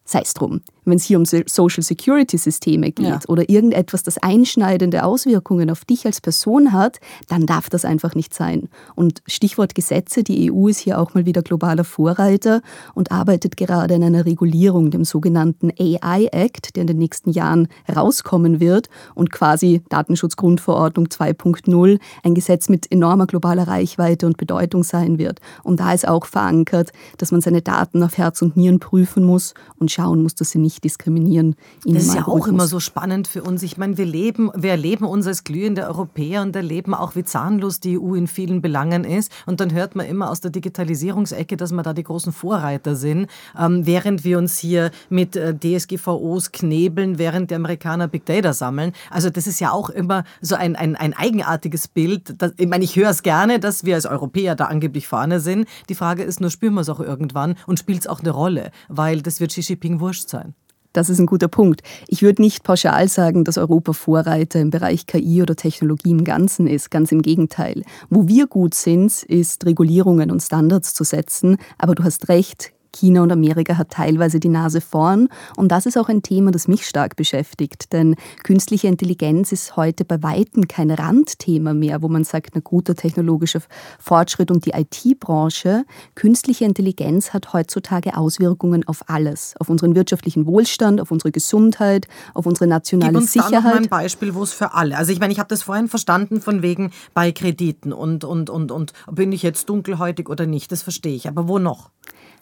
sei 0.05 0.21
es 0.21 0.33
drum 0.33 0.61
wenn 0.87 0.97
es 0.97 1.03
hier 1.03 1.17
um 1.17 1.25
Social 1.25 1.83
Security 1.83 2.37
Systeme 2.37 2.91
geht 2.91 3.05
ja. 3.05 3.19
oder 3.27 3.49
irgendetwas, 3.49 4.03
das 4.03 4.17
einschneidende 4.17 5.03
Auswirkungen 5.03 5.69
auf 5.69 5.85
dich 5.85 6.05
als 6.05 6.21
Person 6.21 6.71
hat, 6.71 6.99
dann 7.27 7.45
darf 7.45 7.69
das 7.69 7.85
einfach 7.85 8.15
nicht 8.15 8.33
sein. 8.33 8.69
Und 8.95 9.21
Stichwort 9.27 9.75
Gesetze, 9.75 10.23
die 10.23 10.51
EU 10.51 10.67
ist 10.67 10.79
hier 10.79 10.99
auch 10.99 11.13
mal 11.13 11.25
wieder 11.25 11.41
globaler 11.41 11.83
Vorreiter 11.83 12.61
und 12.95 13.11
arbeitet 13.11 13.57
gerade 13.57 13.95
an 13.95 14.03
einer 14.03 14.25
Regulierung, 14.25 14.91
dem 14.91 15.03
sogenannten 15.03 15.71
AI 15.77 16.29
Act, 16.31 16.75
der 16.75 16.81
in 16.81 16.87
den 16.87 16.97
nächsten 16.97 17.31
Jahren 17.31 17.67
rauskommen 17.93 18.59
wird 18.59 18.89
und 19.15 19.31
quasi 19.31 19.81
Datenschutzgrundverordnung 19.89 21.07
2.0 21.07 21.99
ein 22.23 22.33
Gesetz 22.33 22.69
mit 22.69 22.91
enormer 22.91 23.27
globaler 23.27 23.67
Reichweite 23.67 24.25
und 24.25 24.37
Bedeutung 24.37 24.83
sein 24.83 25.17
wird. 25.17 25.39
Und 25.63 25.79
da 25.79 25.93
ist 25.93 26.07
auch 26.07 26.25
verankert, 26.25 26.91
dass 27.17 27.31
man 27.31 27.41
seine 27.41 27.61
Daten 27.61 28.03
auf 28.03 28.17
Herz 28.17 28.41
und 28.41 28.55
Nieren 28.55 28.79
prüfen 28.79 29.23
muss 29.23 29.53
und 29.79 29.91
schauen 29.91 30.21
muss, 30.23 30.35
dass 30.35 30.51
sie 30.51 30.59
nicht 30.59 30.76
nicht 30.77 30.83
diskriminieren. 30.83 31.55
das 31.85 32.03
ist 32.03 32.15
ja 32.15 32.27
auch 32.27 32.47
immer 32.47 32.67
so 32.67 32.79
spannend 32.79 33.27
für 33.27 33.43
uns. 33.43 33.63
Ich 33.63 33.77
meine, 33.77 33.97
wir 33.97 34.05
leben, 34.05 34.51
wir 34.55 34.71
erleben 34.71 35.05
uns 35.05 35.25
als 35.25 35.43
glühende 35.43 35.87
Europäer 35.87 36.41
und 36.43 36.55
erleben 36.55 36.93
auch, 36.93 37.15
wie 37.15 37.23
zahnlos 37.23 37.79
die 37.79 37.99
EU 37.99 38.13
in 38.13 38.27
vielen 38.27 38.61
Belangen 38.61 39.03
ist. 39.03 39.31
Und 39.45 39.59
dann 39.59 39.73
hört 39.73 39.95
man 39.95 40.05
immer 40.05 40.29
aus 40.29 40.41
der 40.41 40.51
Digitalisierungsecke, 40.51 41.57
dass 41.57 41.71
wir 41.71 41.81
da 41.83 41.93
die 41.93 42.03
großen 42.03 42.31
Vorreiter 42.31 42.95
sind, 42.95 43.27
ähm, 43.59 43.85
während 43.85 44.23
wir 44.23 44.37
uns 44.37 44.59
hier 44.59 44.91
mit 45.09 45.35
äh, 45.35 45.55
DSGVOs 45.57 46.51
knebeln, 46.51 47.17
während 47.17 47.49
die 47.51 47.55
Amerikaner 47.55 48.07
Big 48.07 48.25
Data 48.25 48.53
sammeln. 48.53 48.91
Also 49.09 49.29
das 49.29 49.47
ist 49.47 49.59
ja 49.59 49.71
auch 49.71 49.89
immer 49.89 50.23
so 50.41 50.55
ein, 50.55 50.75
ein, 50.75 50.95
ein 50.95 51.13
eigenartiges 51.13 51.87
Bild. 51.87 52.41
Das, 52.41 52.53
ich 52.57 52.67
meine, 52.67 52.83
ich 52.83 52.95
höre 52.95 53.09
es 53.09 53.23
gerne, 53.23 53.59
dass 53.59 53.83
wir 53.83 53.95
als 53.95 54.05
Europäer 54.05 54.55
da 54.55 54.65
angeblich 54.65 55.07
vorne 55.07 55.39
sind. 55.39 55.67
Die 55.89 55.95
Frage 55.95 56.23
ist 56.23 56.39
nur, 56.39 56.51
spüren 56.51 56.75
wir 56.75 56.81
es 56.81 56.89
auch 56.89 56.99
irgendwann 56.99 57.55
und 57.65 57.79
spielt 57.79 58.01
es 58.01 58.07
auch 58.07 58.19
eine 58.19 58.31
Rolle? 58.31 58.71
Weil 58.89 59.21
das 59.21 59.39
wird 59.39 59.51
Xi 59.51 59.61
Jinping 59.61 59.99
wurscht 59.99 60.29
sein. 60.29 60.53
Das 60.93 61.09
ist 61.09 61.19
ein 61.19 61.25
guter 61.25 61.47
Punkt. 61.47 61.81
Ich 62.07 62.21
würde 62.21 62.41
nicht 62.41 62.63
pauschal 62.63 63.07
sagen, 63.07 63.43
dass 63.43 63.57
Europa 63.57 63.93
Vorreiter 63.93 64.59
im 64.59 64.69
Bereich 64.69 65.05
KI 65.05 65.41
oder 65.41 65.55
Technologie 65.55 66.11
im 66.11 66.23
Ganzen 66.23 66.67
ist. 66.67 66.89
Ganz 66.89 67.11
im 67.11 67.21
Gegenteil. 67.21 67.83
Wo 68.09 68.27
wir 68.27 68.47
gut 68.47 68.73
sind, 68.73 69.23
ist 69.23 69.65
Regulierungen 69.65 70.31
und 70.31 70.41
Standards 70.41 70.93
zu 70.93 71.03
setzen. 71.03 71.57
Aber 71.77 71.95
du 71.95 72.03
hast 72.03 72.29
recht, 72.29 72.71
China 72.91 73.21
und 73.21 73.31
Amerika 73.31 73.77
hat 73.77 73.91
teilweise 73.91 74.39
die 74.39 74.49
Nase 74.49 74.81
vorn. 74.81 75.29
Und 75.55 75.71
das 75.71 75.85
ist 75.85 75.97
auch 75.97 76.09
ein 76.09 76.21
Thema, 76.21 76.51
das 76.51 76.67
mich 76.67 76.85
stark 76.85 77.15
beschäftigt. 77.15 77.93
Denn 77.93 78.15
künstliche 78.43 78.87
Intelligenz 78.87 79.51
ist 79.51 79.75
heute 79.75 80.05
bei 80.05 80.21
Weitem 80.23 80.67
kein 80.67 80.91
Randthema 80.91 81.73
mehr, 81.73 82.01
wo 82.01 82.07
man 82.07 82.23
sagt, 82.23 82.55
ein 82.55 82.63
guter 82.63 82.95
technologischer 82.95 83.61
Fortschritt 83.99 84.51
und 84.51 84.65
die 84.65 84.71
IT-Branche. 84.71 85.85
Künstliche 86.15 86.65
Intelligenz 86.65 87.33
hat 87.33 87.53
heutzutage 87.53 88.17
Auswirkungen 88.17 88.87
auf 88.87 89.03
alles. 89.07 89.55
Auf 89.59 89.69
unseren 89.69 89.95
wirtschaftlichen 89.95 90.45
Wohlstand, 90.45 91.01
auf 91.01 91.11
unsere 91.11 91.31
Gesundheit, 91.31 92.07
auf 92.33 92.45
unsere 92.45 92.67
nationale 92.67 93.11
Gib 93.11 93.21
uns 93.21 93.33
Sicherheit. 93.33 93.53
Da 93.53 93.61
noch 93.61 93.63
mal 93.63 93.77
ein 93.83 93.89
Beispiel, 93.89 94.33
wo 94.33 94.43
es 94.43 94.53
für 94.53 94.73
alle. 94.73 94.97
Also 94.97 95.11
ich 95.11 95.19
meine, 95.19 95.33
ich 95.33 95.39
habe 95.39 95.49
das 95.49 95.63
vorhin 95.63 95.87
verstanden 95.87 96.41
von 96.41 96.61
wegen 96.61 96.91
bei 97.13 97.31
Krediten 97.31 97.93
und, 97.93 98.23
und, 98.23 98.49
und, 98.49 98.71
und 98.71 98.93
bin 99.11 99.31
ich 99.31 99.43
jetzt 99.43 99.69
dunkelhäutig 99.69 100.29
oder 100.29 100.45
nicht. 100.45 100.71
Das 100.71 100.81
verstehe 100.81 101.15
ich. 101.15 101.27
Aber 101.27 101.47
wo 101.47 101.59
noch? 101.59 101.91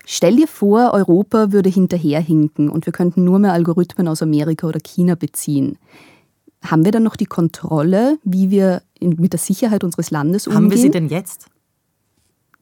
Stell 0.05 0.35
dir 0.35 0.47
vor, 0.47 0.91
Europa 0.93 1.51
würde 1.51 1.69
hinterherhinken 1.69 2.69
und 2.69 2.85
wir 2.85 2.93
könnten 2.93 3.23
nur 3.23 3.39
mehr 3.39 3.53
Algorithmen 3.53 4.07
aus 4.07 4.21
Amerika 4.21 4.67
oder 4.67 4.79
China 4.79 5.15
beziehen. 5.15 5.77
Haben 6.63 6.85
wir 6.85 6.91
dann 6.91 7.03
noch 7.03 7.15
die 7.15 7.25
Kontrolle, 7.25 8.17
wie 8.23 8.49
wir 8.49 8.81
mit 9.01 9.33
der 9.33 9.39
Sicherheit 9.39 9.83
unseres 9.83 10.11
Landes 10.11 10.47
umgehen? 10.47 10.63
Haben 10.63 10.71
wir 10.71 10.77
sie 10.77 10.91
denn 10.91 11.09
jetzt? 11.09 11.47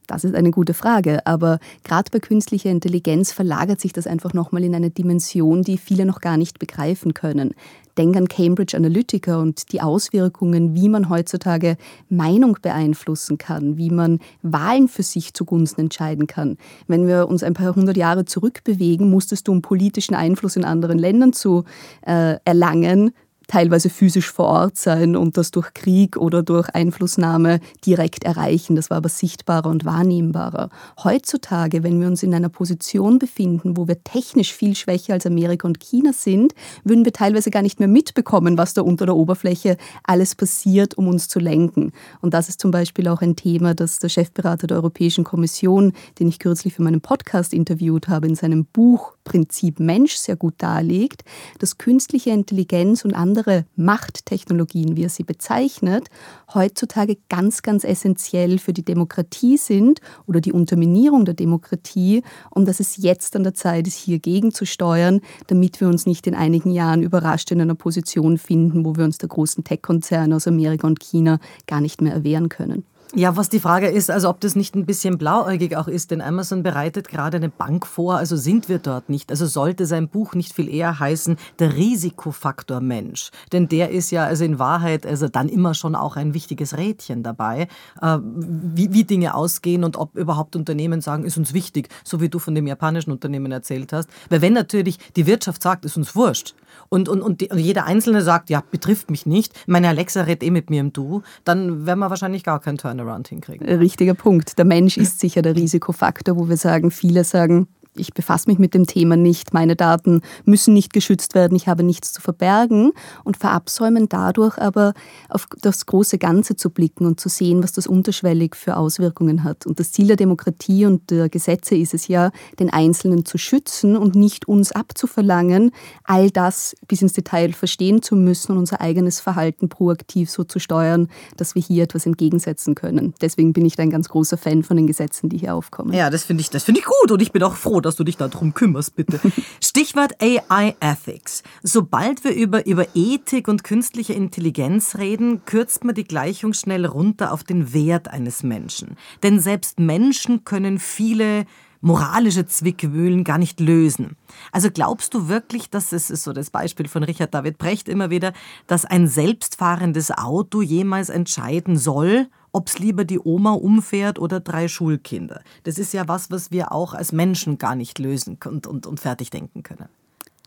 Das 0.07 0.23
ist 0.23 0.35
eine 0.35 0.51
gute 0.51 0.73
Frage, 0.73 1.25
aber 1.25 1.59
gerade 1.83 2.11
bei 2.11 2.19
künstlicher 2.19 2.69
Intelligenz 2.69 3.31
verlagert 3.31 3.79
sich 3.79 3.93
das 3.93 4.07
einfach 4.07 4.33
nochmal 4.33 4.63
in 4.63 4.75
eine 4.75 4.89
Dimension, 4.89 5.63
die 5.63 5.77
viele 5.77 6.05
noch 6.05 6.19
gar 6.19 6.37
nicht 6.37 6.59
begreifen 6.59 7.13
können. 7.13 7.53
Denk 7.97 8.17
an 8.17 8.27
Cambridge 8.27 8.75
Analytica 8.75 9.39
und 9.39 9.71
die 9.71 9.81
Auswirkungen, 9.81 10.73
wie 10.73 10.89
man 10.89 11.09
heutzutage 11.09 11.77
Meinung 12.09 12.57
beeinflussen 12.61 13.37
kann, 13.37 13.77
wie 13.77 13.91
man 13.91 14.19
Wahlen 14.41 14.87
für 14.87 15.03
sich 15.03 15.35
zugunsten 15.35 15.81
entscheiden 15.81 16.25
kann. 16.25 16.57
Wenn 16.87 17.07
wir 17.07 17.27
uns 17.27 17.43
ein 17.43 17.53
paar 17.53 17.75
hundert 17.75 17.95
Jahre 17.95 18.25
zurückbewegen, 18.25 19.09
musstest 19.09 19.47
du, 19.47 19.51
um 19.51 19.61
politischen 19.61 20.15
Einfluss 20.15 20.55
in 20.55 20.65
anderen 20.65 20.97
Ländern 20.97 21.33
zu 21.33 21.65
äh, 22.01 22.37
erlangen, 22.45 23.11
teilweise 23.47 23.89
physisch 23.89 24.32
vor 24.32 24.45
Ort 24.45 24.77
sein 24.77 25.15
und 25.15 25.38
das 25.38 25.51
durch 25.51 25.73
Krieg 25.73 26.17
oder 26.17 26.43
durch 26.43 26.69
Einflussnahme 26.69 27.60
direkt 27.86 28.23
erreichen. 28.23 28.75
Das 28.75 28.89
war 28.89 28.97
aber 28.97 29.10
sichtbarer 29.10 29.69
und 29.69 29.86
wahrnehmbarer. 29.86 30.69
Heutzutage, 31.03 31.84
wenn 31.84 31.99
wir 31.99 32.08
uns 32.08 32.23
in 32.23 32.34
einer 32.34 32.49
Position 32.49 33.19
befinden, 33.19 33.77
wo 33.77 33.88
wir 33.88 34.03
technisch 34.03 34.53
viel 34.53 34.75
schwächer 34.75 35.13
als 35.13 35.25
Amerika 35.25 35.67
und 35.67 35.79
China 35.79 36.13
sind, 36.13 36.53
würden 36.84 37.06
wir 37.06 37.13
teilweise 37.13 37.51
gar 37.51 37.62
nicht 37.62 37.79
mehr 37.79 37.88
mitbekommen, 37.88 38.58
was 38.58 38.73
da 38.73 38.82
unter 38.82 39.06
der 39.06 39.15
Oberfläche 39.15 39.77
alles 40.03 40.36
passiert, 40.36 40.97
um 40.97 41.08
uns 41.08 41.27
zu 41.27 41.39
lenken. 41.39 41.91
Und 42.21 42.34
das 42.34 42.49
ist 42.49 42.60
zum 42.60 42.71
Beispiel 42.71 43.08
auch 43.08 43.21
ein 43.21 43.36
Thema, 43.36 43.73
das 43.73 43.99
der 43.99 44.10
Chefberater 44.10 44.67
der 44.67 44.77
Europäischen 44.77 45.23
Kommission, 45.23 45.93
den 46.19 46.27
ich 46.27 46.39
kürzlich 46.39 46.73
für 46.73 46.84
meinen 46.84 47.01
Podcast 47.01 47.53
interviewt 47.53 48.08
habe, 48.08 48.27
in 48.27 48.36
seinem 48.36 48.65
Buch 48.65 49.13
Prinzip 49.23 49.79
Mensch 49.79 50.15
sehr 50.15 50.36
gut 50.36 50.56
darlegt, 50.58 51.23
dass 51.60 51.77
künstliche 51.77 52.32
Intelligenz 52.32 53.06
und 53.06 53.13
andere 53.13 53.32
Machttechnologien, 53.75 54.95
wie 54.95 55.03
er 55.03 55.09
sie 55.09 55.23
bezeichnet, 55.23 56.09
heutzutage 56.53 57.17
ganz, 57.29 57.61
ganz 57.61 57.83
essentiell 57.83 58.59
für 58.59 58.73
die 58.73 58.83
Demokratie 58.83 59.57
sind 59.57 59.99
oder 60.27 60.41
die 60.41 60.51
Unterminierung 60.51 61.25
der 61.25 61.33
Demokratie 61.33 62.23
und 62.49 62.67
dass 62.67 62.79
es 62.79 62.97
jetzt 62.97 63.35
an 63.35 63.43
der 63.43 63.53
Zeit 63.53 63.87
ist, 63.87 63.97
hier 63.97 64.19
gegenzusteuern, 64.19 65.21
damit 65.47 65.81
wir 65.81 65.87
uns 65.87 66.05
nicht 66.05 66.27
in 66.27 66.35
einigen 66.35 66.71
Jahren 66.71 67.03
überrascht 67.03 67.51
in 67.51 67.61
einer 67.61 67.75
Position 67.75 68.37
finden, 68.37 68.85
wo 68.85 68.95
wir 68.95 69.03
uns 69.03 69.17
der 69.17 69.29
großen 69.29 69.63
Tech-Konzerne 69.63 70.35
aus 70.35 70.47
Amerika 70.47 70.87
und 70.87 70.99
China 70.99 71.39
gar 71.67 71.81
nicht 71.81 72.01
mehr 72.01 72.13
erwehren 72.13 72.49
können. 72.49 72.85
Ja, 73.15 73.38
was 73.38 73.47
die 73.47 73.60
Frage 73.60 73.89
ist, 73.89 74.10
also 74.10 74.28
ob 74.28 74.39
das 74.39 74.56
nicht 74.56 74.73
ein 74.73 74.88
bisschen 74.88 75.19
blauäugig 75.19 75.78
auch 75.78 75.88
ist, 75.88 76.10
denn 76.10 76.19
Amazon 76.19 76.63
bereitet 76.63 77.10
gerade 77.10 77.38
eine 77.38 77.49
Bank 77.49 77.86
vor, 77.86 78.15
also 78.15 78.36
sind 78.36 78.69
wir 78.69 78.80
dort 78.80 79.08
nicht. 79.08 79.30
Also 79.30 79.45
sollte 79.45 79.86
sein 79.86 80.08
Buch 80.08 80.34
nicht 80.34 80.52
viel 80.52 80.67
eher 80.67 80.99
heißen, 80.99 81.38
der 81.60 81.76
Risikofaktor 81.76 82.82
Mensch. 82.82 83.30
Denn 83.52 83.67
der 83.67 83.91
ist 83.91 84.10
ja 84.10 84.23
also 84.26 84.43
in 84.43 84.58
Wahrheit 84.58 85.06
also 85.06 85.28
dann 85.28 85.47
immer 85.47 85.76
schon 85.76 85.93
auch 85.93 86.15
ein 86.15 86.34
wichtiges 86.34 86.76
Rädchen 86.76 87.21
dabei, 87.21 87.67
äh, 88.02 88.17
wie, 88.19 88.91
wie 88.93 89.04
Dinge 89.04 89.36
ausgehen 89.36 89.84
und 89.84 89.95
ob 89.95 90.15
überhaupt 90.15 90.56
Unternehmen 90.56 90.99
sagen, 90.99 91.23
ist 91.23 91.38
uns 91.38 91.54
wichtig, 91.54 91.89
so 92.04 92.19
wie 92.19 92.30
du 92.30 92.39
von 92.39 92.56
dem 92.56 92.65
japanischen 92.65 93.12
Unternehmen 93.12 93.52
erzählt 93.52 93.93
hast. 93.93 94.10
Weil 94.30 94.41
wenn 94.41 94.54
natürlich 94.54 94.97
die 95.15 95.28
Wirtschaft 95.28 95.62
sagt, 95.62 95.86
ist 95.86 95.97
uns 95.97 96.15
wurscht, 96.15 96.56
und, 96.89 97.08
und, 97.08 97.21
und, 97.21 97.41
die, 97.41 97.49
und, 97.49 97.60
jeder 97.60 97.86
Einzelne 97.86 98.23
sagt, 98.23 98.49
ja, 98.49 98.63
betrifft 98.71 99.12
mich 99.12 99.28
nicht, 99.28 99.54
meine 99.67 99.88
Alexa 99.89 100.21
redet 100.21 100.41
eh 100.41 100.49
mit 100.49 100.71
mir 100.71 100.82
im 100.82 100.91
Du, 100.91 101.21
dann 101.43 101.86
werden 101.86 101.99
wir 101.99 102.10
wahrscheinlich 102.10 102.43
gar 102.43 102.60
keinen 102.60 102.80
Turnaround 102.80 103.02
hinkriegen. 103.27 103.67
Richtiger 103.67 104.13
Punkt. 104.13 104.57
Der 104.57 104.65
Mensch 104.65 104.97
ist 104.97 105.19
sicher 105.19 105.41
der 105.41 105.55
Risikofaktor, 105.55 106.37
wo 106.37 106.49
wir 106.49 106.57
sagen, 106.57 106.91
viele 106.91 107.23
sagen, 107.23 107.67
ich 107.95 108.13
befasse 108.13 108.49
mich 108.49 108.60
mit 108.60 108.73
dem 108.73 108.86
Thema 108.86 109.15
nicht, 109.15 109.53
meine 109.53 109.75
Daten 109.75 110.21
müssen 110.45 110.73
nicht 110.73 110.93
geschützt 110.93 111.36
werden, 111.36 111.56
ich 111.56 111.67
habe 111.67 111.84
nichts 111.84 112.13
zu 112.13 112.21
verbergen 112.21 112.91
und 113.23 113.38
verabsäumen 113.38 114.10
dadurch 114.10 114.58
aber 114.58 114.93
auf 115.29 115.47
das 115.62 115.86
große 115.86 116.17
Ganze 116.17 116.56
zu 116.56 116.69
blicken 116.69 117.06
und 117.06 117.19
zu 117.19 117.29
sehen, 117.29 117.63
was 117.63 117.71
das 117.71 117.88
unterschwellig 117.88 118.56
für 118.56 118.77
Auswirkungen 118.77 119.43
hat. 119.43 119.65
Und 119.65 119.79
das 119.79 119.91
Ziel 119.91 120.08
der 120.08 120.15
Demokratie 120.15 120.86
und 120.86 121.10
der 121.12 121.29
Gesetze 121.29 121.75
ist 121.75 121.93
es 121.93 122.08
ja, 122.08 122.32
den 122.60 122.71
Einzelnen 122.71 123.25
zu 123.25 123.38
schützen 123.38 123.95
und 123.97 124.15
nicht 124.15 124.47
uns 124.47 124.71
abzuverlangen, 124.71 125.71
all 126.03 126.29
das 126.32 126.75
bis 126.88 127.01
ins 127.01 127.13
Detail 127.13 127.53
verstehen 127.53 128.01
zu 128.01 128.15
müssen 128.15 128.53
und 128.53 128.58
unser 128.58 128.82
eigenes 128.82 129.19
Verhalten 129.19 129.69
proaktiv 129.69 130.29
so 130.29 130.43
zu 130.43 130.60
steuern, 130.60 131.10
dass 131.38 131.56
wir 131.56 131.62
hier 131.62 131.84
etwas 131.84 132.06
entgegensetzen 132.06 132.75
können. 132.75 133.13
Deswegen 133.21 133.53
bin 133.53 133.65
ich 133.65 133.75
da 133.75 133.84
ein 133.84 133.89
ganz 133.89 134.10
großer 134.10 134.38
Fan 134.38 134.63
von 134.63 134.77
den 134.77 134.88
Gesetzen, 134.88 135.29
die 135.29 135.38
hier 135.38 135.56
aufkommen. 135.56 135.93
Ja, 135.93 136.10
das 136.10 136.23
finde 136.23 136.41
ich, 136.41 136.49
das 136.49 136.67
ich 136.67 136.86
gut 136.86 137.12
und 137.12 137.21
ich 137.21 137.32
bin 137.32 137.43
auch 137.43 137.56
froh, 137.56 137.82
dass 137.83 137.95
du 137.95 138.03
dich 138.03 138.17
darum 138.17 138.53
kümmerst, 138.53 138.95
bitte. 138.95 139.19
Stichwort 139.63 140.13
AI 140.21 140.75
Ethics. 140.79 141.43
Sobald 141.61 142.23
wir 142.23 142.33
über, 142.33 142.65
über 142.65 142.87
Ethik 142.95 143.47
und 143.47 143.63
künstliche 143.63 144.13
Intelligenz 144.13 144.95
reden, 144.95 145.45
kürzt 145.45 145.83
man 145.83 145.93
die 145.93 146.03
Gleichung 146.03 146.53
schnell 146.53 146.85
runter 146.85 147.31
auf 147.31 147.43
den 147.43 147.73
Wert 147.73 148.07
eines 148.07 148.43
Menschen. 148.43 148.97
Denn 149.21 149.39
selbst 149.39 149.79
Menschen 149.79 150.43
können 150.43 150.79
viele 150.79 151.45
moralische 151.83 152.45
Zwickmühlen 152.45 153.25
gar 153.25 153.37
nicht 153.37 153.59
lösen. 153.59 154.15
Also 154.53 154.69
glaubst 154.71 155.13
du 155.13 155.27
wirklich, 155.27 155.69
dass 155.69 155.91
es 155.91 156.09
ist 156.09 156.23
so 156.23 156.31
das 156.31 156.49
Beispiel 156.49 156.87
von 156.87 157.03
Richard 157.03 157.33
David 157.33 157.57
Brecht 157.57 157.89
immer 157.89 158.09
wieder, 158.09 158.31
dass 158.67 158.85
ein 158.85 159.07
selbstfahrendes 159.07 160.09
Auto 160.11 160.61
jemals 160.61 161.09
entscheiden 161.09 161.77
soll, 161.77 162.29
ob 162.53 162.67
es 162.67 162.79
lieber 162.79 163.03
die 163.03 163.19
Oma 163.19 163.51
umfährt 163.51 164.17
oder 164.17 164.39
drei 164.39 164.69
Schulkinder? 164.69 165.41
Das 165.63 165.77
ist 165.77 165.93
ja 165.93 166.07
was, 166.07 166.31
was 166.31 166.51
wir 166.51 166.71
auch 166.71 166.93
als 166.93 167.11
Menschen 167.11 167.57
gar 167.57 167.75
nicht 167.75 167.99
lösen 167.99 168.37
und, 168.45 168.65
und, 168.65 168.87
und 168.87 168.99
fertig 169.01 169.29
denken 169.29 169.63
können. 169.63 169.89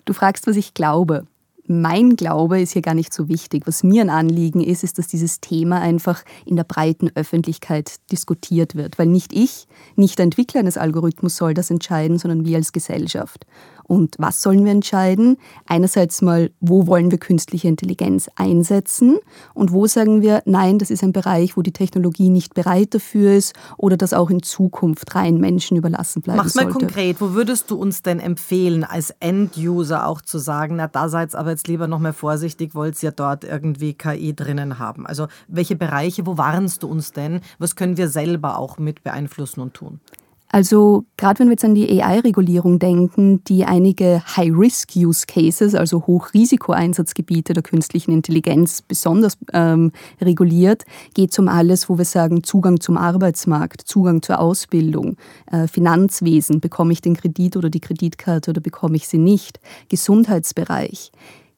Du 0.06 0.14
fragst, 0.14 0.46
was 0.46 0.56
ich 0.56 0.72
glaube 0.72 1.26
mein 1.68 2.16
Glaube 2.16 2.60
ist 2.60 2.72
hier 2.72 2.82
gar 2.82 2.94
nicht 2.94 3.12
so 3.12 3.28
wichtig. 3.28 3.66
Was 3.66 3.82
mir 3.82 4.02
ein 4.02 4.10
Anliegen 4.10 4.60
ist, 4.60 4.84
ist, 4.84 4.98
dass 4.98 5.08
dieses 5.08 5.40
Thema 5.40 5.80
einfach 5.80 6.22
in 6.44 6.56
der 6.56 6.64
breiten 6.64 7.10
Öffentlichkeit 7.14 7.96
diskutiert 8.12 8.76
wird. 8.76 8.98
Weil 8.98 9.06
nicht 9.06 9.32
ich, 9.32 9.66
nicht 9.96 10.18
der 10.18 10.24
Entwickler 10.24 10.60
eines 10.60 10.78
Algorithmus 10.78 11.36
soll 11.36 11.54
das 11.54 11.70
entscheiden, 11.70 12.18
sondern 12.18 12.44
wir 12.44 12.56
als 12.56 12.72
Gesellschaft. 12.72 13.46
Und 13.86 14.16
was 14.18 14.42
sollen 14.42 14.64
wir 14.64 14.72
entscheiden? 14.72 15.36
Einerseits 15.66 16.22
mal, 16.22 16.50
wo 16.60 16.86
wollen 16.86 17.10
wir 17.10 17.18
künstliche 17.18 17.68
Intelligenz 17.68 18.28
einsetzen 18.34 19.18
und 19.54 19.72
wo 19.72 19.86
sagen 19.86 20.22
wir, 20.22 20.42
nein, 20.44 20.78
das 20.78 20.90
ist 20.90 21.02
ein 21.04 21.12
Bereich, 21.12 21.56
wo 21.56 21.62
die 21.62 21.72
Technologie 21.72 22.28
nicht 22.28 22.54
bereit 22.54 22.94
dafür 22.94 23.32
ist 23.32 23.54
oder 23.76 23.96
das 23.96 24.12
auch 24.12 24.30
in 24.30 24.42
Zukunft 24.42 25.14
rein 25.14 25.38
Menschen 25.38 25.76
überlassen 25.76 26.22
bleiben 26.22 26.38
Mach's 26.38 26.54
mal 26.54 26.64
sollte. 26.64 26.78
konkret, 26.78 27.20
wo 27.20 27.32
würdest 27.32 27.70
du 27.70 27.76
uns 27.76 28.02
denn 28.02 28.18
empfehlen, 28.18 28.84
als 28.84 29.14
End-User 29.20 30.06
auch 30.06 30.20
zu 30.20 30.38
sagen, 30.38 30.76
na 30.76 30.88
da 30.88 31.08
seid 31.08 31.34
aber 31.34 31.50
jetzt 31.50 31.68
lieber 31.68 31.86
noch 31.86 31.98
mal 31.98 32.12
vorsichtig, 32.12 32.74
wollt 32.74 33.00
ihr 33.02 33.08
ja 33.08 33.10
dort 33.12 33.44
irgendwie 33.44 33.94
KI 33.94 34.34
drinnen 34.34 34.78
haben? 34.78 35.06
Also 35.06 35.28
welche 35.48 35.76
Bereiche, 35.76 36.26
wo 36.26 36.36
warnst 36.36 36.82
du 36.82 36.88
uns 36.88 37.12
denn? 37.12 37.40
Was 37.58 37.76
können 37.76 37.96
wir 37.96 38.08
selber 38.08 38.58
auch 38.58 38.78
mit 38.78 39.02
beeinflussen 39.04 39.60
und 39.60 39.74
tun? 39.74 40.00
Also 40.48 41.04
gerade 41.16 41.40
wenn 41.40 41.48
wir 41.48 41.52
jetzt 41.52 41.64
an 41.64 41.74
die 41.74 42.00
AI-Regulierung 42.00 42.78
denken, 42.78 43.42
die 43.44 43.64
einige 43.64 44.22
High-Risk-Use-Cases, 44.36 45.74
also 45.74 46.06
Hochrisiko-Einsatzgebiete 46.06 47.52
der 47.52 47.62
künstlichen 47.62 48.12
Intelligenz 48.12 48.80
besonders 48.80 49.36
ähm, 49.52 49.92
reguliert, 50.20 50.84
geht 51.14 51.32
es 51.32 51.38
um 51.38 51.48
alles, 51.48 51.88
wo 51.88 51.98
wir 51.98 52.04
sagen 52.04 52.44
Zugang 52.44 52.80
zum 52.80 52.96
Arbeitsmarkt, 52.96 53.82
Zugang 53.82 54.22
zur 54.22 54.38
Ausbildung, 54.38 55.16
äh, 55.50 55.66
Finanzwesen, 55.66 56.60
bekomme 56.60 56.92
ich 56.92 57.00
den 57.00 57.16
Kredit 57.16 57.56
oder 57.56 57.68
die 57.68 57.80
Kreditkarte 57.80 58.50
oder 58.50 58.60
bekomme 58.60 58.96
ich 58.96 59.08
sie 59.08 59.18
nicht, 59.18 59.58
Gesundheitsbereich. 59.88 61.10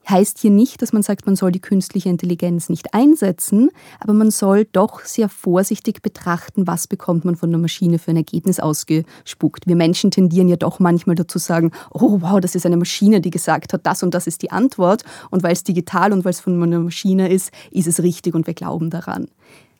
Heißt 0.09 0.38
hier 0.38 0.51
nicht, 0.51 0.81
dass 0.81 0.94
man 0.94 1.03
sagt, 1.03 1.27
man 1.27 1.37
soll 1.37 1.53
die 1.53 1.61
künstliche 1.61 2.09
Intelligenz 2.09 2.71
nicht 2.71 2.94
einsetzen, 2.94 3.68
aber 4.01 4.14
man 4.14 4.31
soll 4.31 4.64
doch 4.64 5.01
sehr 5.05 5.29
vorsichtig 5.29 6.01
betrachten, 6.01 6.66
was 6.66 6.87
bekommt 6.87 7.27
man 7.27 7.37
von 7.37 7.51
der 7.51 7.61
Maschine 7.61 7.99
für 7.99 8.12
ein 8.12 8.16
Ergebnis 8.16 8.59
ausgespuckt. 8.59 9.66
Wir 9.66 9.77
Menschen 9.77 10.11
tendieren 10.11 10.49
ja 10.49 10.57
doch 10.57 10.79
manchmal 10.79 11.14
dazu 11.14 11.38
sagen, 11.38 11.73
oh 11.92 12.23
wow, 12.23 12.40
das 12.40 12.55
ist 12.55 12.64
eine 12.64 12.79
Maschine, 12.79 13.21
die 13.21 13.29
gesagt 13.29 13.75
hat, 13.75 13.85
das 13.85 14.03
und 14.03 14.14
das 14.14 14.27
ist 14.27 14.40
die 14.40 14.51
Antwort 14.51 15.05
und 15.29 15.42
weil 15.42 15.53
es 15.53 15.62
digital 15.62 16.14
und 16.14 16.25
weil 16.25 16.31
es 16.31 16.40
von 16.40 16.62
einer 16.62 16.81
Maschine 16.81 17.29
ist, 17.29 17.51
ist 17.71 17.87
es 17.87 18.03
richtig 18.03 18.35
und 18.35 18.47
wir 18.47 18.55
glauben 18.55 18.88
daran. 18.88 19.29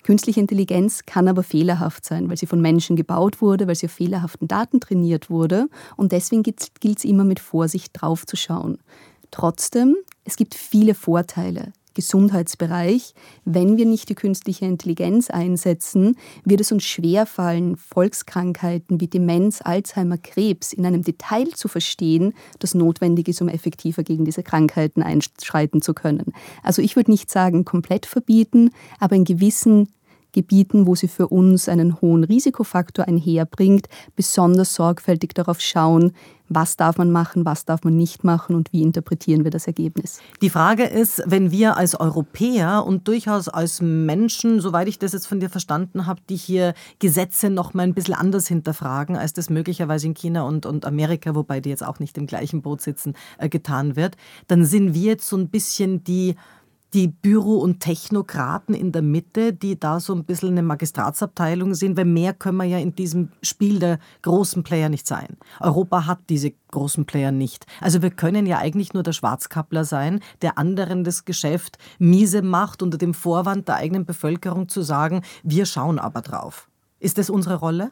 Künstliche 0.03 0.41
Intelligenz 0.41 1.05
kann 1.07 1.29
aber 1.29 1.43
fehlerhaft 1.43 2.05
sein, 2.05 2.29
weil 2.29 2.37
sie 2.37 2.47
von 2.47 2.61
Menschen 2.61 2.97
gebaut 2.97 3.41
wurde, 3.41 3.67
weil 3.67 3.75
sie 3.75 3.87
auf 3.87 3.93
fehlerhaften 3.93 4.49
Daten 4.49 4.81
trainiert 4.81 5.29
wurde. 5.29 5.69
Und 5.97 6.13
deswegen 6.13 6.43
gilt 6.43 6.99
es 6.99 7.05
immer 7.05 7.25
mit 7.25 7.41
Vorsicht 7.41 7.91
drauf 7.93 8.25
zu 8.25 8.37
schauen. 8.37 8.79
Trotzdem, 9.31 9.97
es 10.25 10.37
gibt 10.37 10.55
viele 10.55 10.95
Vorteile. 10.95 11.73
Gesundheitsbereich. 11.99 13.13
Wenn 13.45 13.77
wir 13.77 13.85
nicht 13.85 14.09
die 14.09 14.15
künstliche 14.15 14.65
Intelligenz 14.67 15.31
einsetzen, 15.31 16.17
wird 16.45 16.61
es 16.61 16.71
uns 16.71 16.85
schwerfallen, 16.85 17.77
Volkskrankheiten 17.77 19.01
wie 19.01 19.09
Demenz, 19.09 19.61
Alzheimer, 19.65 20.17
Krebs 20.17 20.73
in 20.73 20.87
einem 20.87 21.03
Detail 21.03 21.49
zu 21.49 21.67
verstehen, 21.67 22.35
das 22.61 22.77
notwendig 22.77 23.27
ist, 23.27 23.43
um 23.43 23.49
effektiver 23.49 24.05
gegen 24.05 24.25
diese 24.25 24.45
Krankheiten 24.45 25.03
einschreiten 25.03 25.83
zu 25.83 25.93
können. 25.93 26.33
Also 26.63 26.83
ich 26.83 26.95
würde 26.95 27.11
nicht 27.11 27.33
sagen 27.33 27.65
komplett 27.65 28.07
verbieten, 28.07 28.71
aber 29.01 29.17
in 29.17 29.25
gewissen 29.25 29.89
Gebieten, 30.33 30.87
wo 30.87 30.95
sie 30.95 31.09
für 31.09 31.29
uns 31.29 31.69
einen 31.69 32.01
hohen 32.01 32.25
Risikofaktor 32.25 33.07
einherbringt, 33.07 33.89
besonders 34.17 34.75
sorgfältig 34.75 35.35
darauf 35.35 35.61
schauen, 35.61 36.13
was 36.49 36.77
darf 36.77 36.97
man 36.97 37.11
machen, 37.11 37.45
was 37.45 37.65
darf 37.65 37.85
man 37.85 37.97
nicht 37.97 38.25
machen 38.25 38.57
und 38.57 38.73
wie 38.73 38.83
interpretieren 38.83 39.45
wir 39.45 39.51
das 39.51 39.67
Ergebnis. 39.67 40.21
Die 40.41 40.51
Frage 40.51 40.85
ist, 40.85 41.23
wenn 41.27 41.51
wir 41.51 41.77
als 41.77 41.99
Europäer 41.99 42.85
und 42.87 43.07
durchaus 43.07 43.49
als 43.49 43.81
Menschen, 43.81 44.61
soweit 44.61 44.89
ich 44.89 44.99
das 44.99 45.13
jetzt 45.13 45.27
von 45.27 45.41
dir 45.41 45.51
verstanden 45.51 46.07
habe, 46.07 46.21
die 46.29 46.37
hier 46.37 46.75
Gesetze 46.99 47.51
noch 47.51 47.75
mal 47.75 47.83
ein 47.83 47.95
bisschen 47.95 48.15
anders 48.15 48.49
hinterfragen, 48.49 49.17
als 49.17 49.33
das 49.33 49.51
möglicherweise 49.51 50.07
in 50.07 50.15
China 50.15 50.43
und, 50.43 50.67
und 50.67 50.85
Amerika, 50.85 51.35
wobei 51.35 51.61
die 51.61 51.71
jetzt 51.71 51.85
auch 51.85 51.99
nicht 51.99 52.17
im 52.17 52.27
gleichen 52.27 52.63
Boot 52.63 52.81
sitzen, 52.81 53.15
äh, 53.39 53.49
getan 53.49 53.97
wird, 53.97 54.17
dann 54.47 54.65
sind 54.65 54.95
wir 54.95 55.13
jetzt 55.13 55.29
so 55.29 55.37
ein 55.37 55.49
bisschen 55.49 56.03
die 56.05 56.37
die 56.95 57.09
Büro- 57.09 57.59
und 57.59 57.81
Technokraten 57.81 58.75
in 58.75 58.93
der 58.93 59.03
Mitte, 59.03 59.53
die 59.53 59.79
da 59.79 60.01
so 60.01 60.15
ein 60.15 60.25
bisschen 60.25 60.51
eine 60.51 60.63
Magistratsabteilung 60.63 61.75
sind, 61.75 61.97
weil 61.97 62.07
mehr 62.07 62.33
können 62.33 62.57
wir 62.57 62.65
ja 62.65 62.79
in 62.79 62.95
diesem 62.95 63.31
Spiel 63.43 63.79
der 63.79 63.99
großen 64.23 64.63
Player 64.63 64.89
nicht 64.89 65.07
sein. 65.07 65.37
Europa 65.61 66.07
hat 66.07 66.21
diese 66.31 66.53
großen 66.71 67.05
Player 67.05 67.31
nicht. 67.31 67.67
Also 67.81 68.01
wir 68.01 68.11
können 68.11 68.47
ja 68.47 68.59
eigentlich 68.59 68.95
nur 68.95 69.03
der 69.03 69.13
Schwarzkappler 69.13 69.85
sein, 69.85 70.21
der 70.41 70.57
anderen 70.57 71.05
das 71.05 71.25
Geschäft 71.25 71.79
miese 71.99 72.43
macht 72.43 72.83
unter 72.83 72.99
dem 72.99 73.15
Vorwand 73.15 73.69
der 73.69 73.77
eigenen 73.77 74.07
Bevölkerung 74.07 74.69
zu 74.69 74.83
sagen, 74.83 75.23
wir 75.43 75.67
schauen 75.67 75.99
aber 75.99 76.23
drauf. 76.23 76.69
Ist 77.01 77.19
das 77.19 77.31
unsere 77.31 77.57
Rolle? 77.57 77.91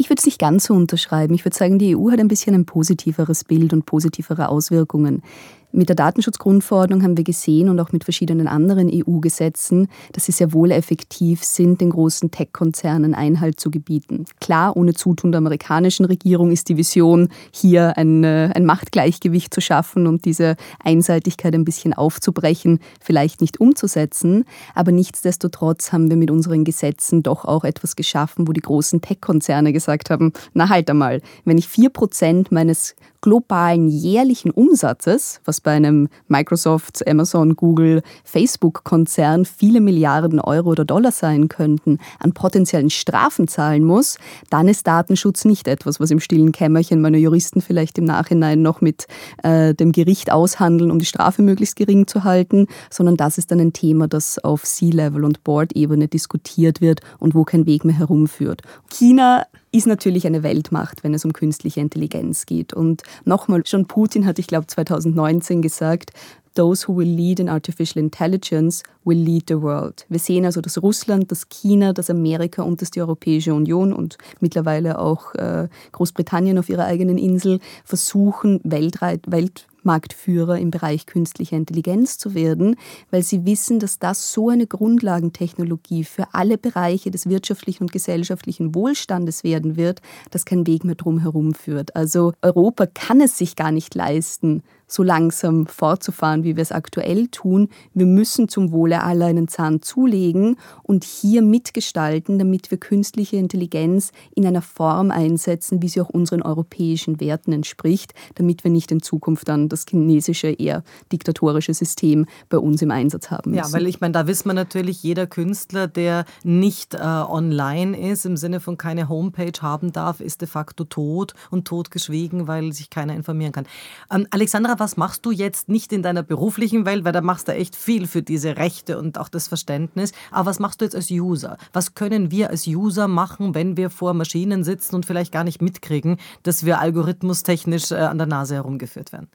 Ich 0.00 0.08
würde 0.08 0.20
es 0.20 0.26
nicht 0.26 0.38
ganz 0.38 0.64
so 0.64 0.74
unterschreiben. 0.74 1.34
Ich 1.34 1.44
würde 1.44 1.56
sagen, 1.56 1.80
die 1.80 1.96
EU 1.96 2.12
hat 2.12 2.20
ein 2.20 2.28
bisschen 2.28 2.54
ein 2.54 2.66
positiveres 2.66 3.42
Bild 3.42 3.72
und 3.72 3.84
positivere 3.84 4.48
Auswirkungen. 4.48 5.22
Mit 5.70 5.90
der 5.90 5.96
Datenschutzgrundverordnung 5.96 7.02
haben 7.02 7.18
wir 7.18 7.24
gesehen 7.24 7.68
und 7.68 7.78
auch 7.78 7.92
mit 7.92 8.04
verschiedenen 8.04 8.48
anderen 8.48 8.90
EU-Gesetzen, 8.90 9.88
dass 10.12 10.24
sie 10.24 10.32
sehr 10.32 10.54
wohl 10.54 10.70
effektiv 10.70 11.44
sind, 11.44 11.82
den 11.82 11.90
großen 11.90 12.30
Tech-Konzernen 12.30 13.14
Einhalt 13.14 13.60
zu 13.60 13.70
gebieten. 13.70 14.24
Klar, 14.40 14.78
ohne 14.78 14.94
Zutun 14.94 15.30
der 15.30 15.40
amerikanischen 15.40 16.06
Regierung 16.06 16.52
ist 16.52 16.70
die 16.70 16.78
Vision, 16.78 17.28
hier 17.52 17.98
ein, 17.98 18.24
äh, 18.24 18.50
ein 18.54 18.64
Machtgleichgewicht 18.64 19.52
zu 19.52 19.60
schaffen 19.60 20.06
und 20.06 20.24
diese 20.24 20.56
Einseitigkeit 20.82 21.54
ein 21.54 21.66
bisschen 21.66 21.92
aufzubrechen, 21.92 22.80
vielleicht 22.98 23.42
nicht 23.42 23.60
umzusetzen. 23.60 24.44
Aber 24.74 24.90
nichtsdestotrotz 24.90 25.92
haben 25.92 26.08
wir 26.08 26.16
mit 26.16 26.30
unseren 26.30 26.64
Gesetzen 26.64 27.22
doch 27.22 27.44
auch 27.44 27.64
etwas 27.64 27.94
geschaffen, 27.94 28.48
wo 28.48 28.52
die 28.52 28.62
großen 28.62 29.02
Tech-Konzerne 29.02 29.74
gesagt 29.74 30.08
haben, 30.08 30.32
na 30.54 30.70
halt 30.70 30.88
einmal, 30.88 31.20
wenn 31.44 31.58
ich 31.58 31.68
vier 31.68 31.90
Prozent 31.90 32.50
meines 32.50 32.96
globalen 33.20 33.88
jährlichen 33.88 34.50
Umsatzes, 34.50 35.40
was 35.44 35.60
bei 35.60 35.72
einem 35.72 36.08
Microsoft, 36.28 37.06
Amazon, 37.08 37.56
Google, 37.56 38.02
Facebook-Konzern 38.24 39.44
viele 39.44 39.80
Milliarden 39.80 40.40
Euro 40.40 40.70
oder 40.70 40.84
Dollar 40.84 41.12
sein 41.12 41.48
könnten, 41.48 41.98
an 42.18 42.32
potenziellen 42.32 42.90
Strafen 42.90 43.48
zahlen 43.48 43.84
muss, 43.84 44.18
dann 44.50 44.68
ist 44.68 44.86
Datenschutz 44.86 45.44
nicht 45.44 45.68
etwas, 45.68 46.00
was 46.00 46.10
im 46.10 46.20
stillen 46.20 46.52
Kämmerchen 46.52 47.00
meine 47.00 47.18
Juristen 47.18 47.60
vielleicht 47.60 47.98
im 47.98 48.04
Nachhinein 48.04 48.62
noch 48.62 48.80
mit 48.80 49.06
äh, 49.42 49.74
dem 49.74 49.92
Gericht 49.92 50.30
aushandeln, 50.30 50.90
um 50.90 50.98
die 50.98 51.06
Strafe 51.06 51.42
möglichst 51.42 51.76
gering 51.76 52.06
zu 52.06 52.24
halten, 52.24 52.66
sondern 52.90 53.16
das 53.16 53.38
ist 53.38 53.50
dann 53.50 53.60
ein 53.60 53.72
Thema, 53.72 54.08
das 54.08 54.38
auf 54.38 54.64
C-Level 54.64 55.24
und 55.24 55.44
Board-Ebene 55.44 56.08
diskutiert 56.08 56.80
wird 56.80 57.00
und 57.18 57.34
wo 57.34 57.44
kein 57.44 57.66
Weg 57.66 57.84
mehr 57.84 57.98
herumführt. 57.98 58.62
China 58.90 59.44
ist 59.72 59.86
natürlich 59.86 60.26
eine 60.26 60.42
Weltmacht, 60.42 61.04
wenn 61.04 61.14
es 61.14 61.24
um 61.24 61.32
künstliche 61.32 61.80
Intelligenz 61.80 62.46
geht. 62.46 62.72
Und 62.72 63.02
nochmal, 63.24 63.66
schon 63.66 63.86
Putin 63.86 64.26
hat, 64.26 64.38
ich 64.38 64.46
glaube, 64.46 64.66
2019 64.66 65.62
gesagt, 65.62 66.12
Those 66.54 66.88
who 66.88 66.96
will 66.96 67.08
lead 67.08 67.38
in 67.38 67.48
artificial 67.48 68.02
intelligence 68.02 68.82
will 69.04 69.16
lead 69.16 69.44
the 69.48 69.62
world. 69.62 70.04
Wir 70.08 70.18
sehen 70.18 70.44
also, 70.44 70.60
dass 70.60 70.82
Russland, 70.82 71.30
dass 71.30 71.48
China, 71.48 71.92
dass 71.92 72.10
Amerika 72.10 72.62
und 72.62 72.82
dass 72.82 72.90
die 72.90 73.00
Europäische 73.00 73.54
Union 73.54 73.92
und 73.92 74.18
mittlerweile 74.40 74.98
auch 74.98 75.36
äh, 75.36 75.68
Großbritannien 75.92 76.58
auf 76.58 76.68
ihrer 76.68 76.84
eigenen 76.84 77.16
Insel 77.16 77.60
versuchen, 77.84 78.60
weltweit, 78.64 79.30
welt, 79.30 79.68
Marktführer 79.88 80.58
im 80.58 80.70
Bereich 80.70 81.06
künstlicher 81.06 81.56
Intelligenz 81.56 82.18
zu 82.18 82.34
werden, 82.34 82.76
weil 83.10 83.22
sie 83.22 83.46
wissen, 83.46 83.78
dass 83.78 83.98
das 83.98 84.34
so 84.34 84.50
eine 84.50 84.66
Grundlagentechnologie 84.66 86.04
für 86.04 86.34
alle 86.34 86.58
Bereiche 86.58 87.10
des 87.10 87.26
wirtschaftlichen 87.26 87.84
und 87.84 87.92
gesellschaftlichen 87.92 88.74
Wohlstandes 88.74 89.44
werden 89.44 89.78
wird, 89.78 90.02
dass 90.30 90.44
kein 90.44 90.66
Weg 90.66 90.84
mehr 90.84 90.94
drum 90.94 91.20
herum 91.20 91.54
führt. 91.54 91.96
Also 91.96 92.34
Europa 92.42 92.84
kann 92.84 93.22
es 93.22 93.38
sich 93.38 93.56
gar 93.56 93.72
nicht 93.72 93.94
leisten, 93.94 94.62
so 94.88 95.02
langsam 95.02 95.66
fortzufahren, 95.66 96.42
wie 96.42 96.56
wir 96.56 96.62
es 96.62 96.72
aktuell 96.72 97.28
tun. 97.28 97.68
Wir 97.94 98.06
müssen 98.06 98.48
zum 98.48 98.72
Wohle 98.72 99.02
aller 99.02 99.26
einen 99.26 99.46
Zahn 99.46 99.82
zulegen 99.82 100.56
und 100.82 101.04
hier 101.04 101.42
mitgestalten, 101.42 102.38
damit 102.38 102.70
wir 102.70 102.78
künstliche 102.78 103.36
Intelligenz 103.36 104.12
in 104.34 104.46
einer 104.46 104.62
Form 104.62 105.10
einsetzen, 105.10 105.82
wie 105.82 105.88
sie 105.88 106.00
auch 106.00 106.08
unseren 106.08 106.42
europäischen 106.42 107.20
Werten 107.20 107.52
entspricht, 107.52 108.14
damit 108.36 108.64
wir 108.64 108.70
nicht 108.70 108.90
in 108.90 109.02
Zukunft 109.02 109.48
dann 109.48 109.68
das 109.68 109.84
chinesische, 109.88 110.48
eher 110.48 110.82
diktatorische 111.12 111.74
System 111.74 112.26
bei 112.48 112.58
uns 112.58 112.80
im 112.80 112.90
Einsatz 112.90 113.30
haben 113.30 113.50
müssen. 113.50 113.64
Ja, 113.64 113.72
weil 113.72 113.86
ich 113.86 114.00
meine, 114.00 114.12
da 114.12 114.26
wissen 114.26 114.48
wir 114.48 114.54
natürlich, 114.54 115.02
jeder 115.02 115.26
Künstler, 115.26 115.86
der 115.86 116.24
nicht 116.42 116.94
äh, 116.94 116.98
online 116.98 118.10
ist, 118.10 118.24
im 118.24 118.38
Sinne 118.38 118.60
von 118.60 118.78
keine 118.78 119.08
Homepage 119.08 119.52
haben 119.60 119.92
darf, 119.92 120.20
ist 120.20 120.40
de 120.40 120.48
facto 120.48 120.84
tot 120.84 121.34
und 121.50 121.66
totgeschwiegen, 121.66 122.48
weil 122.48 122.72
sich 122.72 122.88
keiner 122.88 123.14
informieren 123.14 123.52
kann. 123.52 123.66
Ähm, 124.10 124.26
Alexandra, 124.30 124.77
was 124.78 124.96
machst 124.96 125.24
du 125.26 125.30
jetzt 125.30 125.68
nicht 125.68 125.92
in 125.92 126.02
deiner 126.02 126.22
beruflichen 126.22 126.86
Welt, 126.86 127.04
weil 127.04 127.12
da 127.12 127.20
machst 127.20 127.48
du 127.48 127.52
echt 127.52 127.76
viel 127.76 128.06
für 128.06 128.22
diese 128.22 128.56
Rechte 128.56 128.98
und 128.98 129.18
auch 129.18 129.28
das 129.28 129.48
Verständnis, 129.48 130.12
aber 130.30 130.46
was 130.46 130.58
machst 130.58 130.80
du 130.80 130.84
jetzt 130.84 130.94
als 130.94 131.10
User? 131.10 131.56
Was 131.72 131.94
können 131.94 132.30
wir 132.30 132.50
als 132.50 132.66
User 132.66 133.08
machen, 133.08 133.54
wenn 133.54 133.76
wir 133.76 133.90
vor 133.90 134.14
Maschinen 134.14 134.64
sitzen 134.64 134.94
und 134.94 135.06
vielleicht 135.06 135.32
gar 135.32 135.44
nicht 135.44 135.62
mitkriegen, 135.62 136.18
dass 136.42 136.64
wir 136.64 136.80
algorithmustechnisch 136.80 137.90
äh, 137.90 137.96
an 137.96 138.18
der 138.18 138.26
Nase 138.26 138.54
herumgeführt 138.54 139.12
werden? 139.12 139.28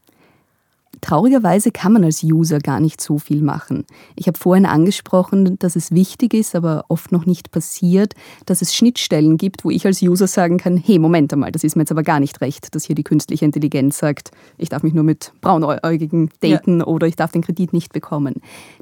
Traurigerweise 1.04 1.72
kann 1.72 1.92
man 1.92 2.06
als 2.06 2.24
User 2.24 2.60
gar 2.60 2.80
nicht 2.80 3.02
so 3.02 3.18
viel 3.18 3.42
machen. 3.42 3.84
Ich 4.16 4.28
habe 4.28 4.38
vorhin 4.38 4.66
angesprochen, 4.66 5.60
dass 5.60 5.76
es 5.76 5.92
wichtig 5.92 6.34
ist, 6.34 6.56
aber 6.56 6.86
oft 6.88 7.12
noch 7.12 7.26
nicht 7.26 7.52
passiert, 7.52 8.14
dass 8.46 8.62
es 8.62 8.74
Schnittstellen 8.74 9.36
gibt, 9.36 9.66
wo 9.66 9.70
ich 9.70 9.86
als 9.86 10.02
User 10.02 10.28
sagen 10.28 10.58
kann, 10.60 10.78
hey, 10.78 11.00
Moment 11.00 11.34
einmal, 11.34 11.52
das 11.52 11.66
ist 11.66 11.76
mir 11.76 11.82
jetzt 11.82 11.92
aber 11.92 12.04
gar 12.04 12.22
nicht 12.22 12.40
recht, 12.40 12.74
dass 12.74 12.86
hier 12.86 12.96
die 12.96 13.04
künstliche 13.04 13.44
Intelligenz 13.44 13.98
sagt, 13.98 14.32
ich 14.58 14.70
darf 14.70 14.82
mich 14.82 14.94
nur 14.94 15.04
mit 15.04 15.34
Braunäugigen 15.42 16.30
daten 16.40 16.80
ja. 16.80 16.86
oder 16.86 17.06
ich 17.06 17.18
darf 17.18 17.34
den 17.34 17.42
Kredit 17.42 17.74
nicht 17.74 17.92
bekommen. 17.92 18.36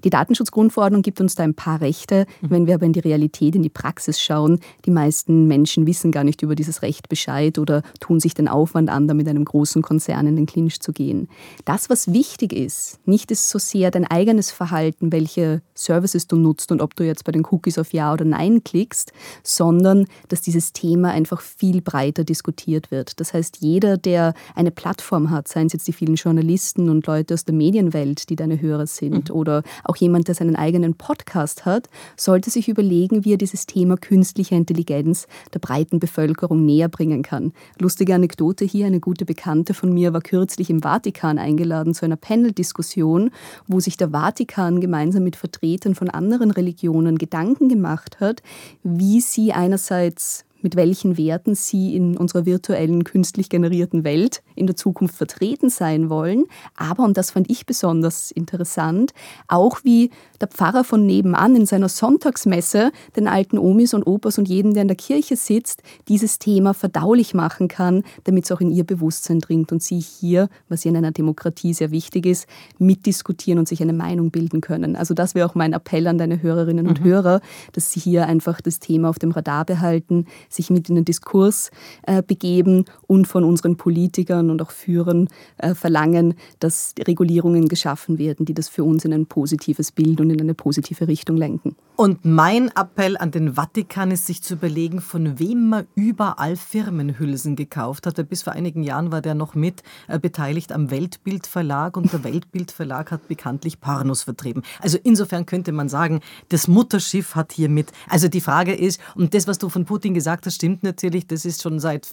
Die 0.03 0.11
Datenschutzgrundverordnung 0.11 1.01
gibt 1.01 1.21
uns 1.21 1.33
da 1.33 1.41
ein 1.41 1.55
paar 1.55 1.81
Rechte. 1.81 2.27
Mhm. 2.41 2.49
Wenn 2.51 2.67
wir 2.67 2.75
aber 2.75 2.85
in 2.85 2.93
die 2.93 2.99
Realität, 2.99 3.55
in 3.55 3.63
die 3.63 3.69
Praxis 3.69 4.21
schauen, 4.21 4.59
die 4.85 4.91
meisten 4.91 5.47
Menschen 5.47 5.87
wissen 5.87 6.11
gar 6.11 6.23
nicht 6.23 6.43
über 6.43 6.53
dieses 6.53 6.83
Recht 6.83 7.09
Bescheid 7.09 7.57
oder 7.57 7.81
tun 7.99 8.19
sich 8.19 8.35
den 8.35 8.47
Aufwand 8.47 8.91
an, 8.91 9.07
da 9.07 9.15
mit 9.15 9.27
einem 9.27 9.43
großen 9.43 9.81
Konzern 9.81 10.27
in 10.27 10.35
den 10.35 10.45
Clinch 10.45 10.81
zu 10.81 10.93
gehen. 10.93 11.27
Das, 11.65 11.89
was 11.89 12.10
was 12.11 12.13
wichtig 12.13 12.53
ist, 12.53 12.99
nicht 13.05 13.31
ist 13.31 13.49
so 13.49 13.59
sehr 13.59 13.91
dein 13.91 14.05
eigenes 14.05 14.51
Verhalten, 14.51 15.11
welche 15.11 15.61
Services 15.73 16.27
du 16.27 16.35
nutzt 16.35 16.71
und 16.71 16.81
ob 16.81 16.95
du 16.95 17.03
jetzt 17.03 17.23
bei 17.23 17.31
den 17.31 17.45
Cookies 17.45 17.77
auf 17.77 17.93
Ja 17.93 18.13
oder 18.13 18.25
Nein 18.25 18.63
klickst, 18.63 19.11
sondern 19.43 20.05
dass 20.27 20.41
dieses 20.41 20.73
Thema 20.73 21.11
einfach 21.11 21.41
viel 21.41 21.81
breiter 21.81 22.23
diskutiert 22.23 22.91
wird. 22.91 23.19
Das 23.19 23.33
heißt, 23.33 23.57
jeder, 23.61 23.97
der 23.97 24.33
eine 24.55 24.71
Plattform 24.71 25.29
hat, 25.29 25.47
seien 25.47 25.67
es 25.67 25.73
jetzt 25.73 25.87
die 25.87 25.93
vielen 25.93 26.15
Journalisten 26.15 26.89
und 26.89 27.07
Leute 27.07 27.33
aus 27.33 27.45
der 27.45 27.55
Medienwelt, 27.55 28.29
die 28.29 28.35
deine 28.35 28.61
Hörer 28.61 28.87
sind, 28.87 29.29
mhm. 29.29 29.35
oder 29.35 29.63
auch 29.83 29.95
jemand, 29.95 30.27
der 30.27 30.35
seinen 30.35 30.55
eigenen 30.55 30.95
Podcast 30.95 31.65
hat, 31.65 31.89
sollte 32.15 32.49
sich 32.49 32.67
überlegen, 32.67 33.25
wie 33.25 33.33
er 33.33 33.37
dieses 33.37 33.65
Thema 33.65 33.97
künstliche 33.97 34.55
Intelligenz 34.55 35.27
der 35.53 35.59
breiten 35.59 35.99
Bevölkerung 35.99 36.65
näher 36.65 36.89
bringen 36.89 37.23
kann. 37.23 37.53
Lustige 37.79 38.15
Anekdote 38.15 38.65
hier, 38.65 38.85
eine 38.85 38.99
gute 38.99 39.25
Bekannte 39.25 39.73
von 39.73 39.93
mir 39.93 40.13
war 40.13 40.21
kürzlich 40.21 40.69
im 40.69 40.81
Vatikan 40.81 41.39
eingeladen 41.39 41.93
zu 42.01 42.05
einer 42.05 42.15
Panel-Diskussion, 42.15 43.29
wo 43.67 43.79
sich 43.79 43.95
der 43.95 44.09
Vatikan 44.09 44.81
gemeinsam 44.81 45.23
mit 45.23 45.35
Vertretern 45.35 45.93
von 45.93 46.09
anderen 46.09 46.49
Religionen 46.49 47.19
Gedanken 47.19 47.69
gemacht 47.69 48.19
hat, 48.19 48.41
wie 48.83 49.21
sie 49.21 49.53
einerseits 49.53 50.45
mit 50.61 50.75
welchen 50.75 51.17
Werten 51.17 51.55
sie 51.55 51.95
in 51.95 52.17
unserer 52.17 52.45
virtuellen, 52.45 53.03
künstlich 53.03 53.49
generierten 53.49 54.03
Welt 54.03 54.41
in 54.55 54.67
der 54.67 54.75
Zukunft 54.75 55.15
vertreten 55.15 55.69
sein 55.69 56.09
wollen. 56.09 56.45
Aber, 56.75 57.03
und 57.03 57.17
das 57.17 57.31
fand 57.31 57.49
ich 57.49 57.65
besonders 57.65 58.31
interessant, 58.31 59.13
auch 59.47 59.83
wie 59.83 60.11
der 60.39 60.47
Pfarrer 60.47 60.83
von 60.83 61.05
nebenan 61.05 61.55
in 61.55 61.65
seiner 61.65 61.89
Sonntagsmesse 61.89 62.91
den 63.15 63.27
alten 63.27 63.57
Omis 63.57 63.93
und 63.93 64.05
Opas 64.05 64.37
und 64.37 64.47
jedem, 64.47 64.73
der 64.73 64.83
in 64.83 64.87
der 64.87 64.97
Kirche 64.97 65.35
sitzt, 65.35 65.83
dieses 66.07 66.39
Thema 66.39 66.73
verdaulich 66.73 67.33
machen 67.33 67.67
kann, 67.67 68.03
damit 68.23 68.45
es 68.45 68.51
auch 68.51 68.61
in 68.61 68.71
ihr 68.71 68.83
Bewusstsein 68.83 69.39
dringt 69.39 69.71
und 69.71 69.83
sie 69.83 69.99
hier, 69.99 70.49
was 70.69 70.83
ja 70.83 70.91
in 70.91 70.97
einer 70.97 71.11
Demokratie 71.11 71.73
sehr 71.73 71.91
wichtig 71.91 72.25
ist, 72.25 72.47
mitdiskutieren 72.77 73.59
und 73.59 73.67
sich 73.67 73.81
eine 73.81 73.93
Meinung 73.93 74.31
bilden 74.31 74.61
können. 74.61 74.95
Also 74.95 75.13
das 75.13 75.35
wäre 75.35 75.47
auch 75.47 75.55
mein 75.55 75.73
Appell 75.73 76.07
an 76.07 76.17
deine 76.17 76.41
Hörerinnen 76.41 76.87
und 76.87 77.01
mhm. 77.01 77.05
Hörer, 77.05 77.41
dass 77.73 77.91
sie 77.91 77.99
hier 77.99 78.27
einfach 78.27 78.61
das 78.61 78.79
Thema 78.79 79.09
auf 79.09 79.19
dem 79.19 79.31
Radar 79.31 79.65
behalten, 79.65 80.25
sich 80.53 80.69
mit 80.69 80.89
in 80.89 80.95
den 80.95 81.05
Diskurs 81.05 81.71
äh, 82.03 82.21
begeben 82.21 82.85
und 83.07 83.27
von 83.27 83.43
unseren 83.43 83.77
Politikern 83.77 84.49
und 84.49 84.61
auch 84.61 84.71
Führern 84.71 85.27
äh, 85.57 85.75
verlangen, 85.75 86.35
dass 86.59 86.93
Regulierungen 87.07 87.67
geschaffen 87.67 88.17
werden, 88.17 88.45
die 88.45 88.53
das 88.53 88.69
für 88.69 88.83
uns 88.83 89.05
in 89.05 89.13
ein 89.13 89.25
positives 89.25 89.91
Bild 89.91 90.19
und 90.21 90.29
in 90.29 90.41
eine 90.41 90.53
positive 90.53 91.07
Richtung 91.07 91.37
lenken. 91.37 91.75
Und 92.01 92.25
mein 92.25 92.71
Appell 92.75 93.15
an 93.15 93.29
den 93.29 93.53
Vatikan 93.53 94.09
ist, 94.09 94.25
sich 94.25 94.41
zu 94.41 94.55
überlegen, 94.55 95.01
von 95.01 95.37
wem 95.37 95.69
man 95.69 95.87
überall 95.93 96.55
Firmenhülsen 96.55 97.55
gekauft 97.55 98.07
hat. 98.07 98.27
Bis 98.27 98.41
vor 98.41 98.53
einigen 98.53 98.81
Jahren 98.81 99.11
war 99.11 99.21
der 99.21 99.35
noch 99.35 99.53
mit 99.53 99.83
äh, 100.07 100.17
beteiligt 100.17 100.71
am 100.71 100.89
Weltbildverlag 100.89 101.97
und 101.97 102.11
der 102.11 102.23
Weltbildverlag 102.23 103.11
hat 103.11 103.27
bekanntlich 103.27 103.79
Pornos 103.81 104.23
vertrieben. 104.23 104.63
Also 104.79 104.97
insofern 105.03 105.45
könnte 105.45 105.71
man 105.73 105.89
sagen, 105.89 106.21
das 106.49 106.67
Mutterschiff 106.67 107.35
hat 107.35 107.51
hier 107.51 107.69
mit. 107.69 107.91
Also 108.09 108.27
die 108.29 108.41
Frage 108.41 108.73
ist, 108.73 108.99
und 109.13 109.35
das, 109.35 109.45
was 109.45 109.59
du 109.59 109.69
von 109.69 109.85
Putin 109.85 110.15
gesagt 110.15 110.40
hast, 110.45 110.55
stimmt 110.55 110.83
natürlich, 110.83 111.27
das 111.27 111.45
ist 111.45 111.61
schon 111.61 111.79
seit 111.79 112.09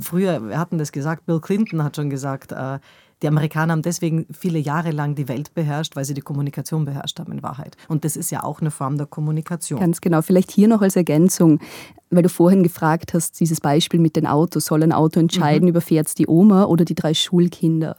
früher, 0.00 0.48
wir 0.48 0.58
hatten 0.58 0.78
das 0.78 0.92
gesagt, 0.92 1.26
Bill 1.26 1.40
Clinton 1.40 1.82
hat 1.82 1.96
schon 1.96 2.10
gesagt, 2.10 2.52
äh, 2.52 2.78
die 3.22 3.28
Amerikaner 3.28 3.72
haben 3.72 3.82
deswegen 3.82 4.26
viele 4.32 4.58
Jahre 4.58 4.92
lang 4.92 5.14
die 5.14 5.28
Welt 5.28 5.52
beherrscht, 5.54 5.94
weil 5.94 6.04
sie 6.04 6.14
die 6.14 6.22
Kommunikation 6.22 6.86
beherrscht 6.86 7.18
haben 7.20 7.32
in 7.32 7.42
Wahrheit. 7.42 7.76
Und 7.88 8.04
das 8.04 8.16
ist 8.16 8.30
ja 8.30 8.44
auch 8.44 8.60
eine 8.60 8.70
Form 8.70 8.96
der 8.96 9.06
Kommunikation. 9.06 9.78
Ganz 9.78 10.00
genau. 10.00 10.22
Vielleicht 10.22 10.50
hier 10.50 10.68
noch 10.68 10.80
als 10.80 10.96
Ergänzung, 10.96 11.60
weil 12.08 12.22
du 12.22 12.30
vorhin 12.30 12.62
gefragt 12.62 13.12
hast, 13.12 13.38
dieses 13.38 13.60
Beispiel 13.60 14.00
mit 14.00 14.16
den 14.16 14.26
Autos, 14.26 14.64
soll 14.64 14.82
ein 14.82 14.92
Auto 14.92 15.20
entscheiden, 15.20 15.64
mhm. 15.64 15.70
überfährt 15.70 16.06
es 16.06 16.14
die 16.14 16.28
Oma 16.28 16.64
oder 16.64 16.84
die 16.84 16.94
drei 16.94 17.12
Schulkinder? 17.12 17.96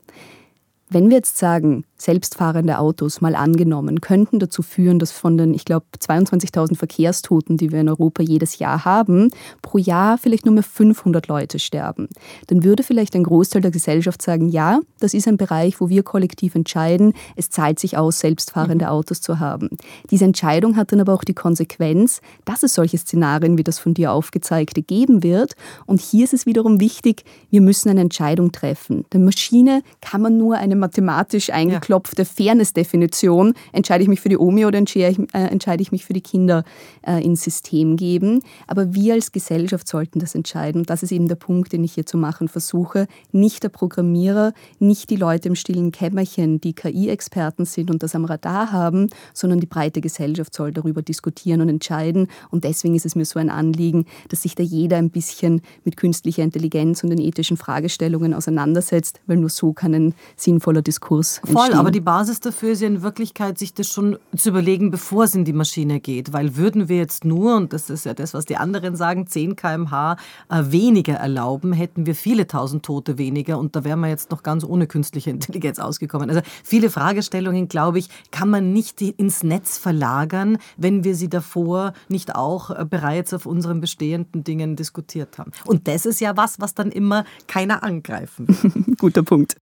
Wenn 0.93 1.09
wir 1.09 1.15
jetzt 1.15 1.37
sagen, 1.37 1.85
selbstfahrende 1.95 2.77
Autos 2.77 3.21
mal 3.21 3.33
angenommen, 3.35 4.01
könnten 4.01 4.39
dazu 4.39 4.61
führen, 4.61 4.99
dass 4.99 5.13
von 5.13 5.37
den, 5.37 5.53
ich 5.53 5.63
glaube, 5.63 5.85
22.000 5.97 6.75
Verkehrstoten, 6.75 7.55
die 7.55 7.71
wir 7.71 7.79
in 7.79 7.87
Europa 7.87 8.21
jedes 8.21 8.59
Jahr 8.59 8.83
haben, 8.83 9.29
pro 9.61 9.77
Jahr 9.77 10.17
vielleicht 10.17 10.45
nur 10.45 10.53
mehr 10.53 10.63
500 10.63 11.27
Leute 11.27 11.59
sterben. 11.59 12.09
Dann 12.47 12.65
würde 12.65 12.83
vielleicht 12.83 13.15
ein 13.15 13.23
Großteil 13.23 13.61
der 13.61 13.71
Gesellschaft 13.71 14.21
sagen, 14.21 14.49
ja, 14.49 14.81
das 14.99 15.13
ist 15.13 15.29
ein 15.29 15.37
Bereich, 15.37 15.79
wo 15.79 15.87
wir 15.87 16.03
kollektiv 16.03 16.55
entscheiden, 16.55 17.13
es 17.37 17.49
zahlt 17.49 17.79
sich 17.79 17.97
aus, 17.97 18.19
selbstfahrende 18.19 18.85
mhm. 18.85 18.91
Autos 18.91 19.21
zu 19.21 19.39
haben. 19.39 19.69
Diese 20.09 20.25
Entscheidung 20.25 20.75
hat 20.75 20.91
dann 20.91 20.99
aber 20.99 21.13
auch 21.13 21.23
die 21.23 21.33
Konsequenz, 21.33 22.19
dass 22.43 22.63
es 22.63 22.73
solche 22.73 22.97
Szenarien 22.97 23.57
wie 23.57 23.63
das 23.63 23.79
von 23.79 23.93
dir 23.93 24.11
aufgezeigte 24.11 24.81
geben 24.81 25.23
wird. 25.23 25.55
Und 25.85 26.01
hier 26.01 26.25
ist 26.25 26.33
es 26.33 26.45
wiederum 26.45 26.81
wichtig, 26.81 27.23
wir 27.49 27.61
müssen 27.61 27.87
eine 27.87 28.01
Entscheidung 28.01 28.51
treffen. 28.51 29.05
Der 29.13 29.21
Maschine 29.21 29.83
kann 30.01 30.21
man 30.21 30.37
nur 30.37 30.57
eine 30.57 30.80
mathematisch 30.81 31.49
eingeklopfte 31.49 32.01
abgeklopfte 32.01 32.25
Fairness-Definition, 32.25 33.53
entscheide 33.71 34.03
ich 34.03 34.09
mich 34.09 34.21
für 34.21 34.29
die 34.29 34.37
Omi 34.37 34.65
oder 34.65 34.77
entscheide 34.77 35.09
ich, 35.11 35.33
äh, 35.33 35.47
entscheide 35.47 35.81
ich 35.81 35.91
mich 35.91 36.05
für 36.05 36.13
die 36.13 36.21
Kinder 36.21 36.63
äh, 37.05 37.23
ins 37.23 37.43
System 37.43 37.97
geben. 37.97 38.41
Aber 38.67 38.93
wir 38.93 39.13
als 39.13 39.31
Gesellschaft 39.31 39.87
sollten 39.87 40.19
das 40.19 40.35
entscheiden. 40.35 40.81
Und 40.81 40.89
das 40.89 41.03
ist 41.03 41.11
eben 41.11 41.27
der 41.27 41.35
Punkt, 41.35 41.73
den 41.73 41.83
ich 41.83 41.93
hier 41.93 42.05
zu 42.05 42.17
machen 42.17 42.47
versuche. 42.47 43.07
Nicht 43.31 43.63
der 43.63 43.69
Programmierer, 43.69 44.53
nicht 44.79 45.09
die 45.09 45.15
Leute 45.15 45.49
im 45.49 45.55
stillen 45.55 45.91
Kämmerchen, 45.91 46.61
die 46.61 46.73
KI-Experten 46.73 47.65
sind 47.65 47.91
und 47.91 48.03
das 48.03 48.15
am 48.15 48.25
Radar 48.25 48.71
haben, 48.71 49.09
sondern 49.33 49.59
die 49.59 49.67
breite 49.67 50.01
Gesellschaft 50.01 50.53
soll 50.53 50.71
darüber 50.71 51.01
diskutieren 51.01 51.61
und 51.61 51.69
entscheiden. 51.69 52.27
Und 52.49 52.63
deswegen 52.63 52.95
ist 52.95 53.05
es 53.05 53.15
mir 53.15 53.25
so 53.25 53.39
ein 53.39 53.49
Anliegen, 53.49 54.05
dass 54.29 54.43
sich 54.43 54.55
da 54.55 54.63
jeder 54.63 54.97
ein 54.97 55.09
bisschen 55.09 55.61
mit 55.83 55.97
künstlicher 55.97 56.43
Intelligenz 56.43 57.03
und 57.03 57.09
den 57.09 57.19
ethischen 57.19 57.57
Fragestellungen 57.57 58.33
auseinandersetzt, 58.33 59.19
weil 59.27 59.37
nur 59.37 59.49
so 59.49 59.73
kann 59.73 59.93
ein 59.93 60.13
sinnvoller 60.35 60.70
Diskurs 60.79 61.39
entstehen. 61.39 61.57
Voll, 61.57 61.73
aber 61.73 61.91
die 61.91 61.99
Basis 61.99 62.39
dafür 62.39 62.71
ist 62.71 62.81
ja 62.81 62.87
in 62.87 63.01
Wirklichkeit, 63.01 63.59
sich 63.59 63.73
das 63.73 63.87
schon 63.89 64.17
zu 64.35 64.49
überlegen, 64.49 64.91
bevor 64.91 65.25
es 65.25 65.35
in 65.35 65.43
die 65.43 65.51
Maschine 65.51 65.99
geht. 65.99 66.31
Weil 66.31 66.55
würden 66.55 66.87
wir 66.87 66.95
jetzt 66.97 67.25
nur, 67.25 67.57
und 67.57 67.73
das 67.73 67.89
ist 67.89 68.05
ja 68.05 68.13
das, 68.13 68.33
was 68.33 68.45
die 68.45 68.55
anderen 68.55 68.95
sagen, 68.95 69.27
10 69.27 69.57
km/h 69.57 70.15
äh, 70.49 70.63
weniger 70.67 71.15
erlauben, 71.15 71.73
hätten 71.73 72.05
wir 72.05 72.15
viele 72.15 72.47
tausend 72.47 72.85
Tote 72.85 73.17
weniger 73.17 73.59
und 73.59 73.75
da 73.75 73.83
wären 73.83 73.99
wir 73.99 74.07
jetzt 74.07 74.31
noch 74.31 74.43
ganz 74.43 74.63
ohne 74.63 74.87
künstliche 74.87 75.29
Intelligenz 75.29 75.79
ausgekommen. 75.79 76.29
Also 76.29 76.41
viele 76.63 76.89
Fragestellungen, 76.89 77.67
glaube 77.67 77.99
ich, 77.99 78.07
kann 78.31 78.49
man 78.49 78.71
nicht 78.71 79.01
ins 79.01 79.43
Netz 79.43 79.77
verlagern, 79.77 80.57
wenn 80.77 81.03
wir 81.03 81.15
sie 81.15 81.29
davor 81.29 81.93
nicht 82.07 82.35
auch 82.35 82.69
äh, 82.69 82.85
bereits 82.85 83.33
auf 83.33 83.45
unseren 83.45 83.81
bestehenden 83.81 84.43
Dingen 84.43 84.75
diskutiert 84.75 85.37
haben. 85.37 85.51
Und 85.65 85.87
das 85.87 86.05
ist 86.05 86.21
ja 86.21 86.37
was, 86.37 86.59
was 86.59 86.73
dann 86.75 86.91
immer 86.91 87.25
keiner 87.47 87.83
angreifen. 87.83 88.95
Guter 88.99 89.23
Punkt. 89.23 89.55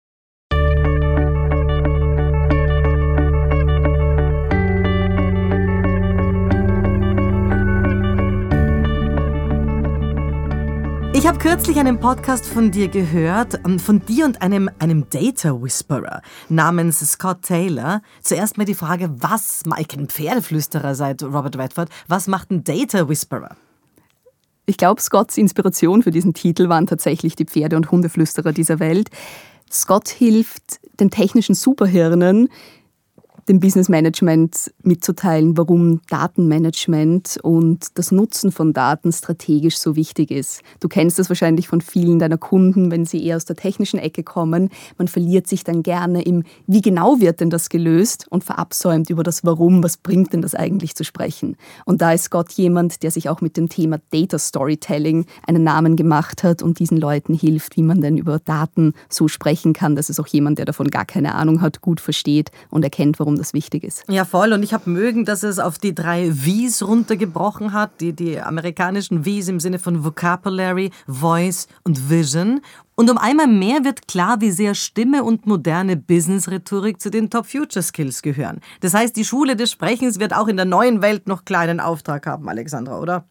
Ich 11.18 11.26
habe 11.26 11.40
kürzlich 11.40 11.80
einen 11.80 12.00
Podcast 12.00 12.46
von 12.46 12.70
dir 12.70 12.90
gehört, 12.90 13.60
ähm, 13.66 13.80
von 13.80 14.06
dir 14.06 14.26
und 14.26 14.44
einem, 14.44 14.70
einem 14.78 15.10
Data 15.10 15.60
Whisperer 15.60 16.22
namens 16.48 17.00
Scott 17.00 17.42
Taylor. 17.42 18.04
Zuerst 18.22 18.60
mal 18.60 18.66
die 18.66 18.76
Frage, 18.76 19.10
was, 19.18 19.64
ich 19.80 19.88
kenne 19.88 20.06
Pferdeflüsterer 20.06 20.94
seit 20.94 21.24
Robert 21.24 21.58
Redford, 21.58 21.90
was 22.08 22.28
macht 22.28 22.52
ein 22.52 22.64
Data 22.64 23.10
Whisperer? 23.10 23.58
Ich 24.68 24.78
glaube, 24.78 25.02
Scotts 25.02 25.40
Inspiration 25.40 26.04
für 26.04 26.12
diesen 26.12 26.36
Titel 26.36 26.70
waren 26.70 26.86
tatsächlich 26.86 27.36
die 27.36 27.46
Pferde- 27.46 27.78
und 27.78 27.90
Hundeflüsterer 27.90 28.52
dieser 28.52 28.80
Welt. 28.80 29.10
Scott 29.72 30.10
hilft 30.10 30.80
den 31.00 31.10
technischen 31.10 31.56
Superhirnen, 31.56 32.48
dem 33.50 33.60
Business 33.62 33.88
Management 33.88 34.74
mitzuteilen, 34.84 35.58
warum 35.58 36.02
Datenmanagement 36.10 37.40
und 37.44 37.98
das 37.98 38.12
Nutzen 38.12 38.52
von 38.52 38.74
Daten 38.74 39.14
strategisch 39.14 39.78
so 39.78 39.96
wichtig 39.96 40.32
ist. 40.32 40.62
Du 40.82 40.90
kennst 40.90 41.18
das 41.18 41.30
wahrscheinlich 41.30 41.68
von 41.68 41.80
vielen 41.80 42.20
deiner 42.20 42.38
Kunden, 42.38 42.92
wenn 42.92 43.06
sie 43.06 43.24
eher 43.24 43.38
aus 43.38 43.46
der 43.46 43.56
technischen 43.56 44.00
Ecke 44.00 44.24
kommen. 44.24 44.70
Man 44.98 45.08
verliert 45.08 45.48
sich 45.48 45.64
dann 45.64 45.82
gerne 45.82 46.24
im, 46.24 46.44
wie 46.68 46.82
genau 46.82 47.22
wird 47.22 47.40
denn 47.40 47.50
das 47.50 47.70
gelöst 47.70 48.26
und 48.30 48.44
verabsäumt 48.44 49.10
über 49.10 49.24
das 49.24 49.46
Warum, 49.46 49.82
was 49.82 49.96
bringt 49.96 50.34
denn 50.34 50.42
das 50.42 50.54
eigentlich 50.54 50.96
zu 50.96 51.06
sprechen. 51.06 51.56
Und 51.86 52.02
da 52.02 52.12
ist 52.12 52.26
Scott 52.26 52.52
jemand, 52.54 53.02
der 53.04 53.12
sich 53.12 53.30
auch 53.30 53.40
mit 53.40 53.56
dem 53.56 53.70
Thema 53.70 54.00
Data 54.12 54.40
Storytelling 54.40 55.26
einen 55.46 55.64
Namen 55.64 55.96
gemacht 55.96 56.44
hat 56.44 56.62
und 56.62 56.80
diesen 56.80 56.98
Leuten 56.98 57.34
hilft, 57.34 57.78
wie 57.78 57.84
man 57.84 58.02
denn 58.02 58.18
über 58.18 58.40
Daten 58.40 58.94
so 59.10 59.30
sprechen 59.30 59.72
kann, 59.72 59.96
dass 59.96 60.10
es 60.10 60.20
auch 60.20 60.28
jemand, 60.28 60.58
der 60.58 60.66
davon 60.66 60.90
gar 60.90 61.06
keine 61.06 61.36
Ahnung 61.36 61.62
hat, 61.62 61.82
gut 61.82 62.02
versteht 62.02 62.52
und 62.70 62.84
erkennt, 62.84 63.20
warum 63.20 63.37
das 63.38 63.54
wichtig 63.54 63.84
ist. 63.84 64.04
Ja, 64.08 64.26
voll. 64.26 64.54
Und 64.54 64.64
ich 64.64 64.74
habe 64.74 64.90
mögen, 64.90 65.26
dass 65.26 65.44
es 65.44 65.60
auf 65.60 65.78
die 65.78 65.94
drei 65.94 66.32
Vs 66.32 66.84
runtergebrochen 66.84 67.74
hat. 67.74 68.02
Die, 68.02 68.14
die 68.14 68.40
amerikanischen 68.40 69.24
Vs 69.24 69.48
im 69.50 69.60
Sinne 69.60 69.80
von 69.80 70.04
Vocabulary, 70.04 70.92
Voice 71.08 71.68
und 71.84 72.10
Vision. 72.10 72.62
Und 72.96 73.12
um 73.12 73.18
einmal 73.20 73.48
mehr 73.48 73.84
wird 73.84 74.08
klar, 74.08 74.42
wie 74.42 74.50
sehr 74.50 74.74
Stimme 74.74 75.24
und 75.24 75.46
moderne 75.46 75.96
Business-Rhetorik 75.96 77.00
zu 77.00 77.12
den 77.12 77.30
Top-Future-Skills 77.30 78.24
gehören. 78.24 78.60
Das 78.80 78.96
heißt, 78.96 79.16
die 79.16 79.24
Schule 79.24 79.56
des 79.56 79.72
Sprechens 79.72 80.20
wird 80.20 80.34
auch 80.34 80.48
in 80.48 80.58
der 80.58 80.66
neuen 80.66 81.04
Welt 81.04 81.28
noch 81.28 81.46
kleinen 81.46 81.80
Auftrag 81.80 82.26
haben, 82.26 82.50
Alexandra, 82.50 83.00
oder? 83.00 83.26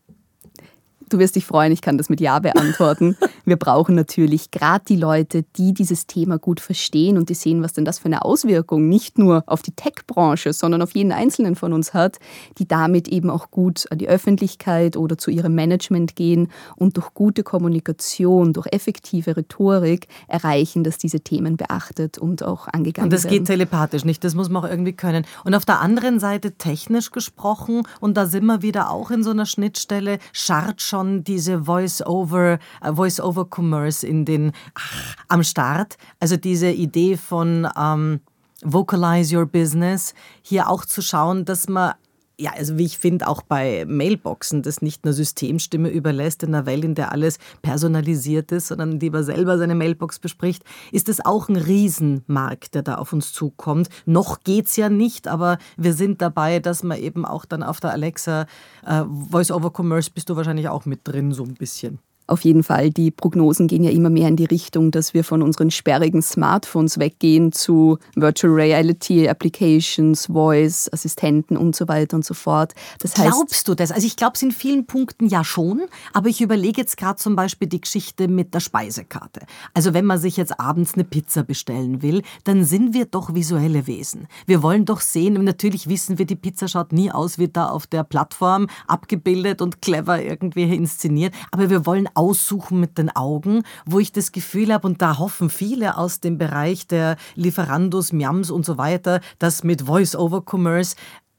Du 1.08 1.18
wirst 1.20 1.36
dich 1.36 1.46
freuen, 1.46 1.70
ich 1.70 1.82
kann 1.82 1.98
das 1.98 2.08
mit 2.08 2.20
Ja 2.20 2.40
beantworten. 2.40 3.16
Wir 3.44 3.56
brauchen 3.56 3.94
natürlich 3.94 4.50
gerade 4.50 4.84
die 4.88 4.96
Leute, 4.96 5.44
die 5.56 5.72
dieses 5.72 6.08
Thema 6.08 6.36
gut 6.36 6.58
verstehen 6.58 7.16
und 7.16 7.28
die 7.28 7.34
sehen, 7.34 7.62
was 7.62 7.74
denn 7.74 7.84
das 7.84 8.00
für 8.00 8.06
eine 8.06 8.24
Auswirkung 8.24 8.88
nicht 8.88 9.16
nur 9.16 9.44
auf 9.46 9.62
die 9.62 9.70
Tech-Branche, 9.70 10.52
sondern 10.52 10.82
auf 10.82 10.96
jeden 10.96 11.12
Einzelnen 11.12 11.54
von 11.54 11.72
uns 11.72 11.94
hat, 11.94 12.18
die 12.58 12.66
damit 12.66 13.06
eben 13.06 13.30
auch 13.30 13.52
gut 13.52 13.86
an 13.92 13.98
die 13.98 14.08
Öffentlichkeit 14.08 14.96
oder 14.96 15.16
zu 15.16 15.30
ihrem 15.30 15.54
Management 15.54 16.16
gehen 16.16 16.48
und 16.74 16.96
durch 16.96 17.14
gute 17.14 17.44
Kommunikation, 17.44 18.52
durch 18.52 18.66
effektive 18.72 19.36
Rhetorik 19.36 20.08
erreichen, 20.26 20.82
dass 20.82 20.98
diese 20.98 21.20
Themen 21.20 21.56
beachtet 21.56 22.18
und 22.18 22.42
auch 22.42 22.66
angegangen 22.66 22.96
werden. 22.96 23.04
Und 23.04 23.12
das 23.12 23.24
werden. 23.24 23.38
geht 23.38 23.46
telepathisch 23.46 24.04
nicht, 24.04 24.24
das 24.24 24.34
muss 24.34 24.48
man 24.48 24.64
auch 24.64 24.68
irgendwie 24.68 24.94
können. 24.94 25.24
Und 25.44 25.54
auf 25.54 25.64
der 25.64 25.80
anderen 25.80 26.18
Seite 26.18 26.52
technisch 26.52 27.12
gesprochen, 27.12 27.82
und 28.00 28.16
da 28.16 28.26
sind 28.26 28.44
wir 28.46 28.62
wieder 28.62 28.90
auch 28.90 29.12
in 29.12 29.22
so 29.22 29.30
einer 29.30 29.46
Schnittstelle, 29.46 30.18
scharrt 30.32 30.82
schon 30.96 31.24
diese 31.24 31.64
Voice-over, 31.64 32.58
äh, 32.80 32.92
Voice-over-Commerce 32.92 34.06
in 34.06 34.24
den 34.24 34.52
ach, 34.74 35.14
am 35.28 35.42
Start. 35.42 35.98
Also 36.20 36.38
diese 36.38 36.70
Idee 36.70 37.18
von 37.18 37.68
ähm, 37.78 38.20
Vocalize 38.62 39.36
Your 39.36 39.44
Business, 39.44 40.14
hier 40.40 40.70
auch 40.70 40.86
zu 40.86 41.02
schauen, 41.02 41.44
dass 41.44 41.68
man 41.68 41.92
ja, 42.38 42.52
also 42.52 42.76
wie 42.76 42.84
ich 42.84 42.98
finde, 42.98 43.28
auch 43.28 43.42
bei 43.42 43.84
Mailboxen 43.86 44.62
das 44.62 44.82
nicht 44.82 45.04
einer 45.04 45.14
Systemstimme 45.14 45.88
überlässt 45.88 46.42
in 46.42 46.54
einer 46.54 46.66
Welt, 46.66 46.84
in 46.84 46.94
der 46.94 47.12
alles 47.12 47.38
personalisiert 47.62 48.52
ist, 48.52 48.68
sondern 48.68 49.00
lieber 49.00 49.22
selber 49.22 49.56
seine 49.56 49.74
Mailbox 49.74 50.18
bespricht, 50.18 50.62
ist 50.92 51.08
das 51.08 51.24
auch 51.24 51.48
ein 51.48 51.56
Riesenmarkt, 51.56 52.74
der 52.74 52.82
da 52.82 52.96
auf 52.96 53.12
uns 53.12 53.32
zukommt. 53.32 53.88
Noch 54.04 54.40
geht's 54.40 54.76
ja 54.76 54.90
nicht, 54.90 55.28
aber 55.28 55.58
wir 55.76 55.94
sind 55.94 56.20
dabei, 56.20 56.58
dass 56.60 56.82
man 56.82 56.98
eben 56.98 57.24
auch 57.24 57.46
dann 57.46 57.62
auf 57.62 57.80
der 57.80 57.92
Alexa 57.92 58.46
äh, 58.84 59.04
Voice-over-Commerce 59.30 60.10
bist 60.10 60.28
du 60.28 60.36
wahrscheinlich 60.36 60.68
auch 60.68 60.84
mit 60.84 61.00
drin, 61.04 61.32
so 61.32 61.44
ein 61.44 61.54
bisschen. 61.54 62.00
Auf 62.28 62.44
jeden 62.44 62.64
Fall, 62.64 62.90
die 62.90 63.12
Prognosen 63.12 63.68
gehen 63.68 63.84
ja 63.84 63.90
immer 63.90 64.10
mehr 64.10 64.28
in 64.28 64.36
die 64.36 64.46
Richtung, 64.46 64.90
dass 64.90 65.14
wir 65.14 65.22
von 65.22 65.42
unseren 65.42 65.70
sperrigen 65.70 66.22
Smartphones 66.22 66.98
weggehen 66.98 67.52
zu 67.52 67.98
Virtual 68.16 68.52
Reality 68.52 69.28
Applications, 69.28 70.26
Voice, 70.26 70.90
Assistenten 70.92 71.56
und 71.56 71.76
so 71.76 71.86
weiter 71.86 72.16
und 72.16 72.24
so 72.24 72.34
fort. 72.34 72.74
Das 73.00 73.14
Glaubst 73.14 73.68
du 73.68 73.74
das? 73.74 73.92
Also 73.92 74.06
ich 74.06 74.16
glaube 74.16 74.32
es 74.34 74.42
in 74.42 74.50
vielen 74.50 74.86
Punkten 74.86 75.28
ja 75.28 75.44
schon, 75.44 75.82
aber 76.12 76.28
ich 76.28 76.40
überlege 76.40 76.80
jetzt 76.80 76.96
gerade 76.96 77.16
zum 77.16 77.36
Beispiel 77.36 77.68
die 77.68 77.80
Geschichte 77.80 78.26
mit 78.26 78.54
der 78.54 78.60
Speisekarte. 78.60 79.42
Also 79.72 79.94
wenn 79.94 80.04
man 80.04 80.18
sich 80.18 80.36
jetzt 80.36 80.58
abends 80.58 80.94
eine 80.94 81.04
Pizza 81.04 81.44
bestellen 81.44 82.02
will, 82.02 82.22
dann 82.42 82.64
sind 82.64 82.92
wir 82.92 83.04
doch 83.06 83.34
visuelle 83.34 83.86
Wesen. 83.86 84.26
Wir 84.46 84.62
wollen 84.62 84.84
doch 84.84 85.00
sehen, 85.00 85.34
natürlich 85.44 85.88
wissen 85.88 86.18
wir, 86.18 86.26
die 86.26 86.34
Pizza 86.34 86.66
schaut 86.66 86.92
nie 86.92 87.12
aus 87.12 87.38
wie 87.38 87.48
da 87.48 87.68
auf 87.68 87.86
der 87.86 88.02
Plattform 88.02 88.66
abgebildet 88.88 89.62
und 89.62 89.80
clever 89.80 90.20
irgendwie 90.20 90.62
inszeniert, 90.74 91.32
aber 91.52 91.70
wir 91.70 91.86
wollen 91.86 92.08
aussuchen 92.16 92.80
mit 92.80 92.98
den 92.98 93.14
Augen, 93.14 93.62
wo 93.84 93.98
ich 93.98 94.12
das 94.12 94.32
Gefühl 94.32 94.72
habe, 94.72 94.86
und 94.86 95.02
da 95.02 95.18
hoffen 95.18 95.50
viele 95.50 95.96
aus 95.96 96.20
dem 96.20 96.38
Bereich 96.38 96.86
der 96.86 97.16
Lieferandos, 97.34 98.12
Miams 98.12 98.50
und 98.50 98.64
so 98.64 98.78
weiter, 98.78 99.20
dass 99.38 99.64
mit 99.64 99.82
Voice-over-Commerce 99.82 100.96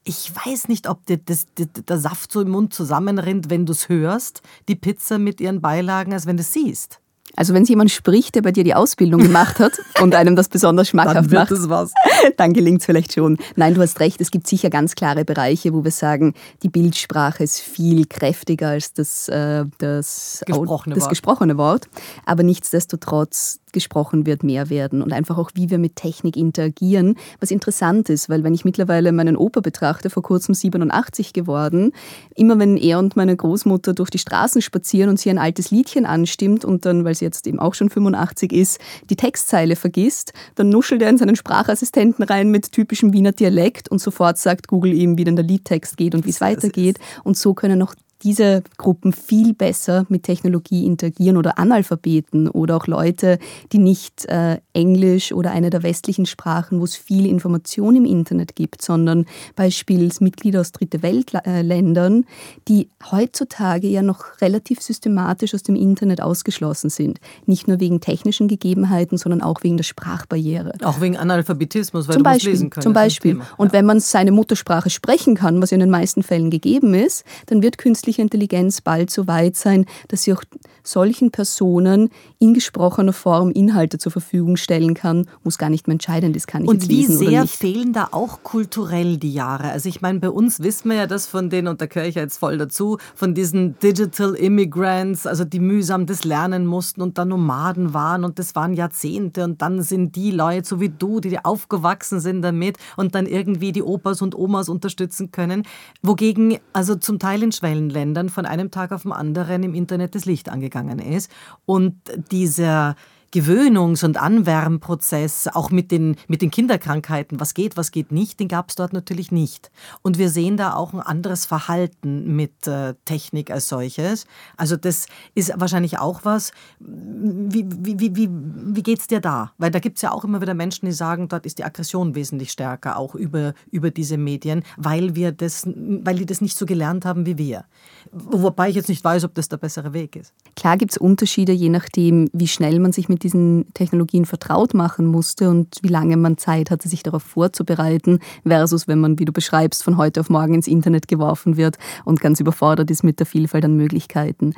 ich 0.08 0.32
weiß 0.34 0.70
nicht, 0.70 0.88
ob 0.88 1.06
dir 1.06 1.18
das, 1.18 1.48
das, 1.56 1.68
der 1.86 1.98
Saft 1.98 2.32
so 2.32 2.40
im 2.40 2.52
Mund 2.52 2.74
zusammenrinnt, 2.74 3.50
wenn 3.50 3.66
du 3.66 3.74
es 3.74 3.90
hörst, 3.90 4.42
die 4.70 4.76
Pizza 4.76 5.18
mit 5.18 5.42
ihren 5.42 5.60
Beilagen, 5.60 6.14
als 6.14 6.26
wenn 6.26 6.38
du 6.38 6.42
es 6.42 6.54
siehst. 6.54 7.02
Also 7.36 7.54
wenn 7.54 7.64
es 7.64 7.70
jemand 7.70 7.92
spricht, 7.92 8.36
der 8.36 8.42
bei 8.42 8.52
dir 8.52 8.64
die 8.64 8.74
Ausbildung 8.74 9.22
gemacht 9.22 9.60
hat 9.60 9.74
und 10.02 10.16
einem 10.16 10.36
das 10.36 10.50
besonders 10.50 10.90
schmackhaft 10.90 11.32
dann 11.32 11.48
macht, 11.50 11.70
was. 11.70 11.94
dann 12.38 12.54
gelingt 12.54 12.80
es 12.80 12.86
vielleicht 12.86 13.14
schon. 13.14 13.38
Nein, 13.56 13.76
du 13.76 13.82
hast 13.82 14.00
recht, 14.00 14.22
es 14.22 14.32
gibt 14.32 14.48
sicher 14.48 14.70
ganz 14.70 14.96
klare 14.96 15.26
Bereiche, 15.26 15.74
wo 15.74 15.84
wir 15.84 15.92
sagen, 15.92 16.34
die 16.64 16.70
Bildsprache 16.70 17.44
ist 17.44 17.60
viel 17.60 18.06
kräftiger 18.06 18.70
als 18.70 18.94
das, 18.94 19.28
äh, 19.28 19.66
das, 19.78 20.44
gesprochene, 20.46 20.96
das 20.96 21.04
Wort. 21.04 21.10
gesprochene 21.10 21.58
Wort. 21.58 21.88
Aber 22.26 22.44
nichtsdestotrotz 22.44 23.60
gesprochen 23.78 24.26
wird 24.26 24.44
mehr 24.44 24.72
werden 24.72 25.04
und 25.04 25.14
einfach 25.14 25.38
auch, 25.38 25.52
wie 25.54 25.70
wir 25.70 25.78
mit 25.78 25.96
Technik 25.96 26.36
interagieren, 26.36 27.16
was 27.40 27.52
interessant 27.52 28.10
ist, 28.10 28.28
weil 28.28 28.44
wenn 28.44 28.56
ich 28.56 28.66
mittlerweile 28.66 29.12
meinen 29.12 29.38
Opa 29.38 29.60
betrachte, 29.60 30.10
vor 30.10 30.24
kurzem 30.24 30.56
87 30.56 31.32
geworden, 31.32 31.92
immer 32.36 32.58
wenn 32.58 32.76
er 32.76 32.98
und 32.98 33.16
meine 33.16 33.36
Großmutter 33.36 33.94
durch 33.94 34.10
die 34.10 34.18
Straßen 34.18 34.64
spazieren 34.64 35.12
und 35.12 35.20
sie 35.20 35.30
ein 35.30 35.38
altes 35.38 35.70
Liedchen 35.70 36.08
anstimmt 36.08 36.66
und 36.66 36.88
dann, 36.88 37.06
weil 37.06 37.14
sie 37.14 37.26
jetzt 37.26 37.46
eben 37.46 37.60
auch 37.60 37.76
schon 37.76 37.92
85 37.92 38.52
ist, 38.52 38.80
die 39.12 39.16
Textzeile 39.16 39.76
vergisst, 39.76 40.34
dann 40.56 40.70
nuschelt 40.70 41.04
er 41.04 41.10
in 41.10 41.20
seinen 41.20 41.36
Sprachassistenten 41.36 42.26
rein 42.26 42.50
mit 42.50 42.72
typischem 42.72 43.14
Wiener 43.14 43.32
Dialekt 43.32 43.90
und 43.90 44.00
sofort 44.00 44.40
sagt 44.40 44.68
Google 44.68 44.94
ihm, 44.94 45.20
wie 45.20 45.24
denn 45.24 45.36
der 45.36 45.46
Liedtext 45.46 45.98
geht 45.98 46.16
und 46.16 46.26
wie 46.26 46.32
es 46.32 46.42
weitergeht. 46.42 46.98
Und 47.24 47.38
so 47.38 47.54
können 47.54 47.84
auch 47.84 47.94
diese 48.24 48.64
Gruppen 48.78 49.14
viel 49.14 49.54
besser 49.54 50.06
mit 50.10 50.24
Technologie 50.24 50.86
interagieren 50.86 51.38
oder 51.38 51.60
Analphabeten 51.60 52.50
oder 52.50 52.78
auch 52.78 52.88
Leute, 52.88 53.38
die 53.72 53.78
nicht 53.78 54.26
äh, 54.26 54.58
Englisch 54.74 55.32
oder 55.32 55.52
eine 55.52 55.70
der 55.70 55.84
westlichen 55.84 56.26
Sprachen, 56.26 56.80
wo 56.80 56.84
es 56.84 56.96
viel 56.96 57.26
Information 57.26 57.96
im 57.96 58.06
Internet 58.06 58.56
gibt, 58.56 58.82
sondern 58.82 59.26
beispielsweise 59.56 60.24
Mitglieder 60.24 60.62
aus 60.62 60.72
Dritte 60.72 61.02
Weltländern, 61.02 62.26
die 62.68 62.90
heutzutage 63.12 63.88
ja 63.88 64.02
noch 64.02 64.42
relativ 64.42 64.82
systematisch 64.82 65.54
aus 65.54 65.64
dem 65.64 65.76
Internet 65.76 66.22
ausgeschlossen 66.22 66.90
sind. 66.90 67.20
Nicht 67.46 67.68
nur 67.68 67.80
wegen 67.80 68.02
technischen 68.02 68.48
Gegebenheiten, 68.48 69.18
sondern 69.18 69.42
auch 69.42 69.64
wegen 69.64 69.78
der 69.78 69.84
Sprachbarriere. 69.84 70.74
Auch 70.84 71.02
wegen 71.02 71.18
Analphabetismus, 71.18 72.08
weil 72.08 72.14
zum 72.14 72.24
du 72.24 72.30
Beispiel, 72.30 72.52
lesen 72.52 72.70
können. 72.70 72.84
Zum 72.84 72.94
Beispiel. 72.94 73.40
Und 73.58 73.74
wenn 73.74 73.86
man 73.86 74.00
seine 74.00 74.32
Muttersprache 74.32 74.90
sprechen 74.90 75.36
kann, 75.36 75.62
was 75.62 75.72
in 75.72 75.80
den 75.80 75.90
meisten 75.90 76.24
Fällen 76.24 76.50
gegeben 76.50 76.94
ist, 76.94 77.24
dann 77.46 77.62
wird 77.62 77.78
künstliche 77.78 78.07
künstliche 78.08 78.22
Intelligenz 78.22 78.80
bald 78.82 79.12
so 79.12 79.28
weit 79.28 79.58
sein, 79.58 79.86
dass 80.08 80.24
sie 80.24 80.34
auch 80.34 80.44
solchen 80.88 81.32
Personen 81.32 82.10
in 82.40 82.54
gesprochener 82.54 83.14
Form 83.14 83.52
Inhalte 83.52 83.98
zur 83.98 84.12
Verfügung 84.12 84.58
stellen 84.58 84.94
kann, 84.94 85.28
wo 85.44 85.50
es 85.50 85.58
gar 85.58 85.70
nicht 85.70 85.88
mehr 85.88 85.94
entscheidend 85.94 86.36
ist, 86.36 86.48
kann 86.48 86.64
ich 86.64 86.70
und 86.70 86.90
wie 86.90 87.06
sehr 87.06 87.48
fehlen 87.48 87.94
da 87.94 88.10
auch 88.12 88.44
kulturell 88.44 89.18
die 89.18 89.34
Jahre? 89.34 89.72
Also 89.72 89.90
ich 89.90 90.02
meine, 90.02 90.20
bei 90.20 90.30
uns 90.30 90.62
wissen 90.62 90.90
wir 90.90 90.98
ja 90.98 91.08
das 91.08 91.28
von 91.28 91.50
denen, 91.50 91.68
und 91.68 91.82
da 91.82 91.86
gehöre 91.86 92.08
ich 92.08 92.16
ja 92.16 92.22
jetzt 92.22 92.38
voll 92.38 92.58
dazu, 92.58 92.98
von 93.16 93.34
diesen 93.34 93.78
Digital 93.80 94.34
Immigrants, 94.34 95.28
also 95.28 95.44
die 95.44 95.60
mühsam 95.60 96.06
das 96.06 96.24
lernen 96.24 96.66
mussten 96.66 97.02
und 97.02 97.18
dann 97.18 97.30
Nomaden 97.30 97.94
waren 97.94 98.24
und 98.24 98.40
das 98.40 98.56
waren 98.56 98.74
Jahrzehnte 98.74 99.44
und 99.44 99.62
dann 99.62 99.82
sind 99.82 100.16
die 100.16 100.32
Leute, 100.32 100.68
so 100.68 100.80
wie 100.80 100.90
du, 100.90 101.20
die 101.20 101.44
aufgewachsen 101.44 102.20
sind 102.20 102.42
damit 102.42 102.78
und 102.96 103.16
dann 103.16 103.26
irgendwie 103.26 103.72
die 103.72 103.84
Opas 103.84 104.22
und 104.22 104.36
Omas 104.36 104.70
unterstützen 104.70 105.32
können, 105.32 105.64
wogegen 106.02 106.58
also 106.74 106.96
zum 106.96 107.20
Teil 107.20 107.44
in 107.44 107.52
Schwellenländern 107.52 108.08
Ländern 108.08 108.30
von 108.30 108.46
einem 108.46 108.72
Tag 108.72 108.92
auf 108.92 109.04
den 109.04 109.12
anderen 109.12 109.64
im 109.64 109.74
Internet 109.74 110.16
das 110.16 110.26
Licht 110.26 110.50
angegangen 110.50 110.77
ist. 111.00 111.32
Und 111.66 111.96
dieser 112.32 112.96
Gewöhnungs- 113.34 114.06
und 114.06 114.18
Anwärmprozess, 114.18 115.48
auch 115.48 115.70
mit 115.70 115.92
den, 115.92 116.16
mit 116.28 116.42
den 116.42 116.52
Kinderkrankheiten, 116.52 117.40
was 117.40 117.54
geht, 117.54 117.76
was 117.76 117.92
geht 117.92 118.12
nicht, 118.12 118.40
den 118.40 118.48
gab 118.48 118.70
es 118.70 118.76
dort 118.76 118.94
natürlich 118.94 119.32
nicht. 119.32 119.70
Und 120.02 120.18
wir 120.18 120.30
sehen 120.30 120.58
da 120.58 120.74
auch 120.74 120.94
ein 120.94 121.02
anderes 121.02 121.46
Verhalten 121.46 122.36
mit 122.36 122.68
äh, 122.68 122.94
Technik 123.06 123.52
als 123.52 123.68
solches. 123.68 124.26
Also 124.56 124.78
das 124.78 125.08
ist 125.36 125.54
wahrscheinlich 125.56 126.00
auch 126.00 126.22
was. 126.24 126.52
Wie, 126.80 127.66
wie, 127.68 128.00
wie, 128.00 128.16
wie, 128.16 128.30
wie 128.32 128.84
geht 128.84 129.00
es 129.00 129.08
dir 129.08 129.20
da? 129.20 129.52
Weil 129.58 129.72
da 129.72 129.80
gibt 129.80 129.98
es 129.98 130.02
ja 130.02 130.12
auch 130.12 130.24
immer 130.24 130.42
wieder 130.42 130.54
Menschen, 130.54 130.86
die 130.86 130.94
sagen, 130.94 131.28
dort 131.28 131.46
ist 131.46 131.58
die 131.58 131.66
Aggression 131.66 132.16
wesentlich 132.16 132.52
stärker, 132.52 132.98
auch 132.98 133.14
über, 133.14 133.54
über 133.72 133.92
diese 133.92 134.18
Medien, 134.18 134.64
weil 134.78 135.16
wir 135.16 135.32
das, 135.32 135.66
weil 135.66 136.16
die 136.16 136.26
das 136.26 136.42
nicht 136.42 136.58
so 136.58 136.66
gelernt 136.66 137.06
haben 137.06 137.26
wie 137.26 137.38
wir. 137.38 137.66
Wobei 138.12 138.70
ich 138.70 138.76
jetzt 138.76 138.90
nicht 138.90 139.04
weiß, 139.04 139.26
ob 139.26 139.36
das 139.36 139.50
der 139.50 139.58
bessere 139.58 139.94
Weg 139.94 140.16
ist. 140.16 140.34
Klar 140.56 140.78
gibt 140.78 140.92
es 140.92 140.98
Unterschiede, 140.98 141.52
je 141.52 141.70
nachdem, 141.70 142.30
wie 142.32 142.48
schnell 142.48 142.80
man 142.80 142.94
sich 142.94 143.10
mit 143.10 143.17
diesen 143.20 143.66
Technologien 143.74 144.26
vertraut 144.26 144.74
machen 144.74 145.06
musste 145.06 145.50
und 145.50 145.78
wie 145.82 145.88
lange 145.88 146.18
man 146.18 146.38
Zeit 146.38 146.72
hatte, 146.72 146.90
sich 146.90 147.04
darauf 147.04 147.24
vorzubereiten, 147.24 148.20
versus 148.46 148.88
wenn 148.88 149.00
man, 149.00 149.20
wie 149.20 149.26
du 149.26 149.32
beschreibst, 149.32 149.84
von 149.84 149.98
heute 149.98 150.20
auf 150.20 150.30
morgen 150.30 150.54
ins 150.54 150.68
Internet 150.68 151.08
geworfen 151.08 151.58
wird 151.58 151.78
und 152.06 152.22
ganz 152.22 152.40
überfordert 152.40 152.90
ist 152.92 153.04
mit 153.04 153.20
der 153.20 153.26
Vielfalt 153.26 153.66
an 153.66 153.76
Möglichkeiten. 153.76 154.54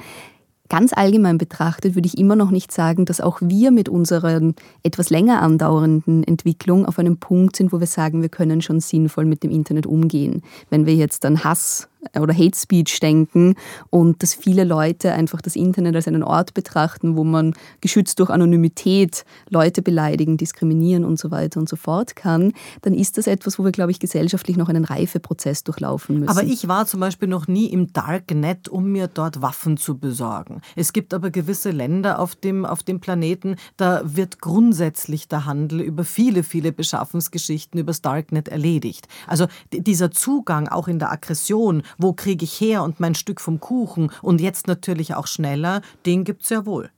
Ganz 0.70 0.94
allgemein 0.94 1.40
betrachtet 1.40 1.96
würde 1.96 2.06
ich 2.06 2.20
immer 2.20 2.36
noch 2.36 2.52
nicht 2.52 2.72
sagen, 2.72 3.06
dass 3.06 3.22
auch 3.22 3.40
wir 3.42 3.72
mit 3.72 3.90
unserer 3.90 4.54
etwas 4.84 5.10
länger 5.10 5.42
andauernden 5.42 6.24
Entwicklung 6.24 6.86
auf 6.86 7.00
einem 7.00 7.18
Punkt 7.18 7.56
sind, 7.56 7.74
wo 7.74 7.80
wir 7.80 7.88
sagen, 7.88 8.22
wir 8.22 8.30
können 8.30 8.62
schon 8.62 8.80
sinnvoll 8.80 9.26
mit 9.26 9.42
dem 9.42 9.50
Internet 9.50 9.88
umgehen. 9.88 10.44
Wenn 10.70 10.86
wir 10.86 10.94
jetzt 10.94 11.26
an 11.26 11.44
Hass 11.44 11.90
oder 12.20 12.34
Hate 12.34 12.58
Speech 12.58 13.00
denken 13.00 13.56
und 13.90 14.24
dass 14.24 14.34
viele 14.34 14.64
Leute 14.64 15.12
einfach 15.14 15.42
das 15.42 15.56
Internet 15.56 15.96
als 15.96 16.08
einen 16.08 16.24
Ort 16.24 16.54
betrachten, 16.54 17.18
wo 17.18 17.24
man 17.24 17.54
geschützt 17.82 18.20
durch 18.20 18.30
Anonymität 18.30 19.26
Leute 19.50 19.82
beleidigen, 19.82 20.38
diskriminieren 20.38 21.04
und 21.04 21.20
so 21.20 21.32
weiter 21.32 21.60
und 21.60 21.68
so 21.68 21.76
fort 21.76 22.16
kann, 22.16 22.54
dann 22.82 22.94
ist 22.94 23.18
das 23.18 23.28
etwas, 23.28 23.60
wo 23.60 23.66
wir, 23.66 23.72
glaube 23.72 23.92
ich, 23.92 24.00
gesellschaftlich 24.00 24.58
noch 24.58 24.70
einen 24.70 24.86
Reifeprozess 24.86 25.64
durchlaufen 25.64 26.20
müssen. 26.20 26.30
Aber 26.30 26.44
ich 26.44 26.68
war 26.68 26.86
zum 26.86 27.00
Beispiel 27.00 27.28
noch 27.28 27.48
nie 27.48 27.66
im 27.66 27.92
Darknet, 27.92 28.70
um 28.70 28.92
mir 28.92 29.08
dort 29.08 29.42
Waffen 29.42 29.78
zu 29.78 29.98
besorgen. 29.98 30.62
Es 30.76 30.94
gibt 30.94 31.14
aber 31.14 31.32
gewisse 31.32 31.72
Länder 31.72 32.20
auf 32.20 32.36
dem, 32.36 32.66
auf 32.66 32.84
dem 32.84 33.00
Planeten, 33.00 33.56
da 33.78 34.02
wird 34.06 34.40
grundsätzlich 34.40 35.28
der 35.28 35.46
Handel 35.46 35.82
über 35.82 36.04
viele, 36.04 36.44
viele 36.44 36.72
Beschaffungsgeschichten 36.72 37.80
übers 37.80 38.02
Darknet 38.02 38.48
erledigt. 38.48 39.08
Also 39.28 39.48
dieser 39.74 40.12
Zugang 40.12 40.68
auch 40.68 40.88
in 40.88 41.00
der 41.00 41.12
Aggression 41.12 41.84
wo 41.98 42.14
kriege 42.14 42.44
ich 42.44 42.60
her 42.62 42.84
und 42.84 43.00
mein 43.00 43.16
Stück 43.16 43.42
vom 43.42 43.60
Kuchen 43.60 44.12
und 44.22 44.42
jetzt 44.42 44.68
natürlich 44.68 45.16
auch 45.16 45.28
schneller, 45.28 45.82
den 46.06 46.24
gibt 46.24 46.44
es 46.44 46.50
ja 46.50 46.66
wohl. 46.66 46.90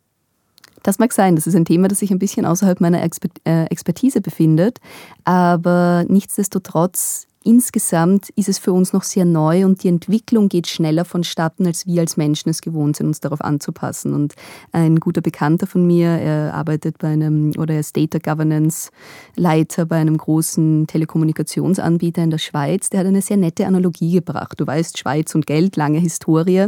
Das 0.83 0.97
mag 0.97 1.13
sein, 1.13 1.35
das 1.35 1.45
ist 1.45 1.55
ein 1.55 1.65
Thema, 1.65 1.87
das 1.87 1.99
sich 1.99 2.11
ein 2.11 2.19
bisschen 2.19 2.45
außerhalb 2.45 2.81
meiner 2.81 3.01
äh, 3.01 3.65
Expertise 3.65 4.21
befindet, 4.21 4.79
aber 5.25 6.05
nichtsdestotrotz 6.07 7.27
Insgesamt 7.43 8.29
ist 8.35 8.49
es 8.49 8.59
für 8.59 8.71
uns 8.71 8.93
noch 8.93 9.01
sehr 9.01 9.25
neu 9.25 9.65
und 9.65 9.83
die 9.83 9.87
Entwicklung 9.87 10.47
geht 10.47 10.67
schneller 10.67 11.05
vonstatten, 11.05 11.65
als 11.65 11.87
wir 11.87 12.01
als 12.01 12.15
Menschen 12.15 12.49
es 12.49 12.61
gewohnt 12.61 12.97
sind, 12.97 13.07
uns 13.07 13.19
darauf 13.19 13.41
anzupassen. 13.41 14.13
Und 14.13 14.35
ein 14.71 14.99
guter 14.99 15.21
Bekannter 15.21 15.65
von 15.65 15.87
mir, 15.87 16.07
er 16.07 16.53
arbeitet 16.53 16.99
bei 16.99 17.07
einem 17.07 17.51
oder 17.57 17.73
er 17.73 17.79
ist 17.79 17.97
Data 17.97 18.19
Governance 18.19 18.91
Leiter 19.35 19.87
bei 19.87 19.97
einem 19.97 20.17
großen 20.17 20.85
Telekommunikationsanbieter 20.85 22.23
in 22.23 22.29
der 22.29 22.37
Schweiz, 22.37 22.91
der 22.91 22.99
hat 22.99 23.07
eine 23.07 23.23
sehr 23.23 23.37
nette 23.37 23.65
Analogie 23.65 24.13
gebracht. 24.13 24.59
Du 24.59 24.67
weißt, 24.67 24.99
Schweiz 24.99 25.33
und 25.33 25.47
Geld, 25.47 25.77
lange 25.77 25.97
Historie. 25.97 26.67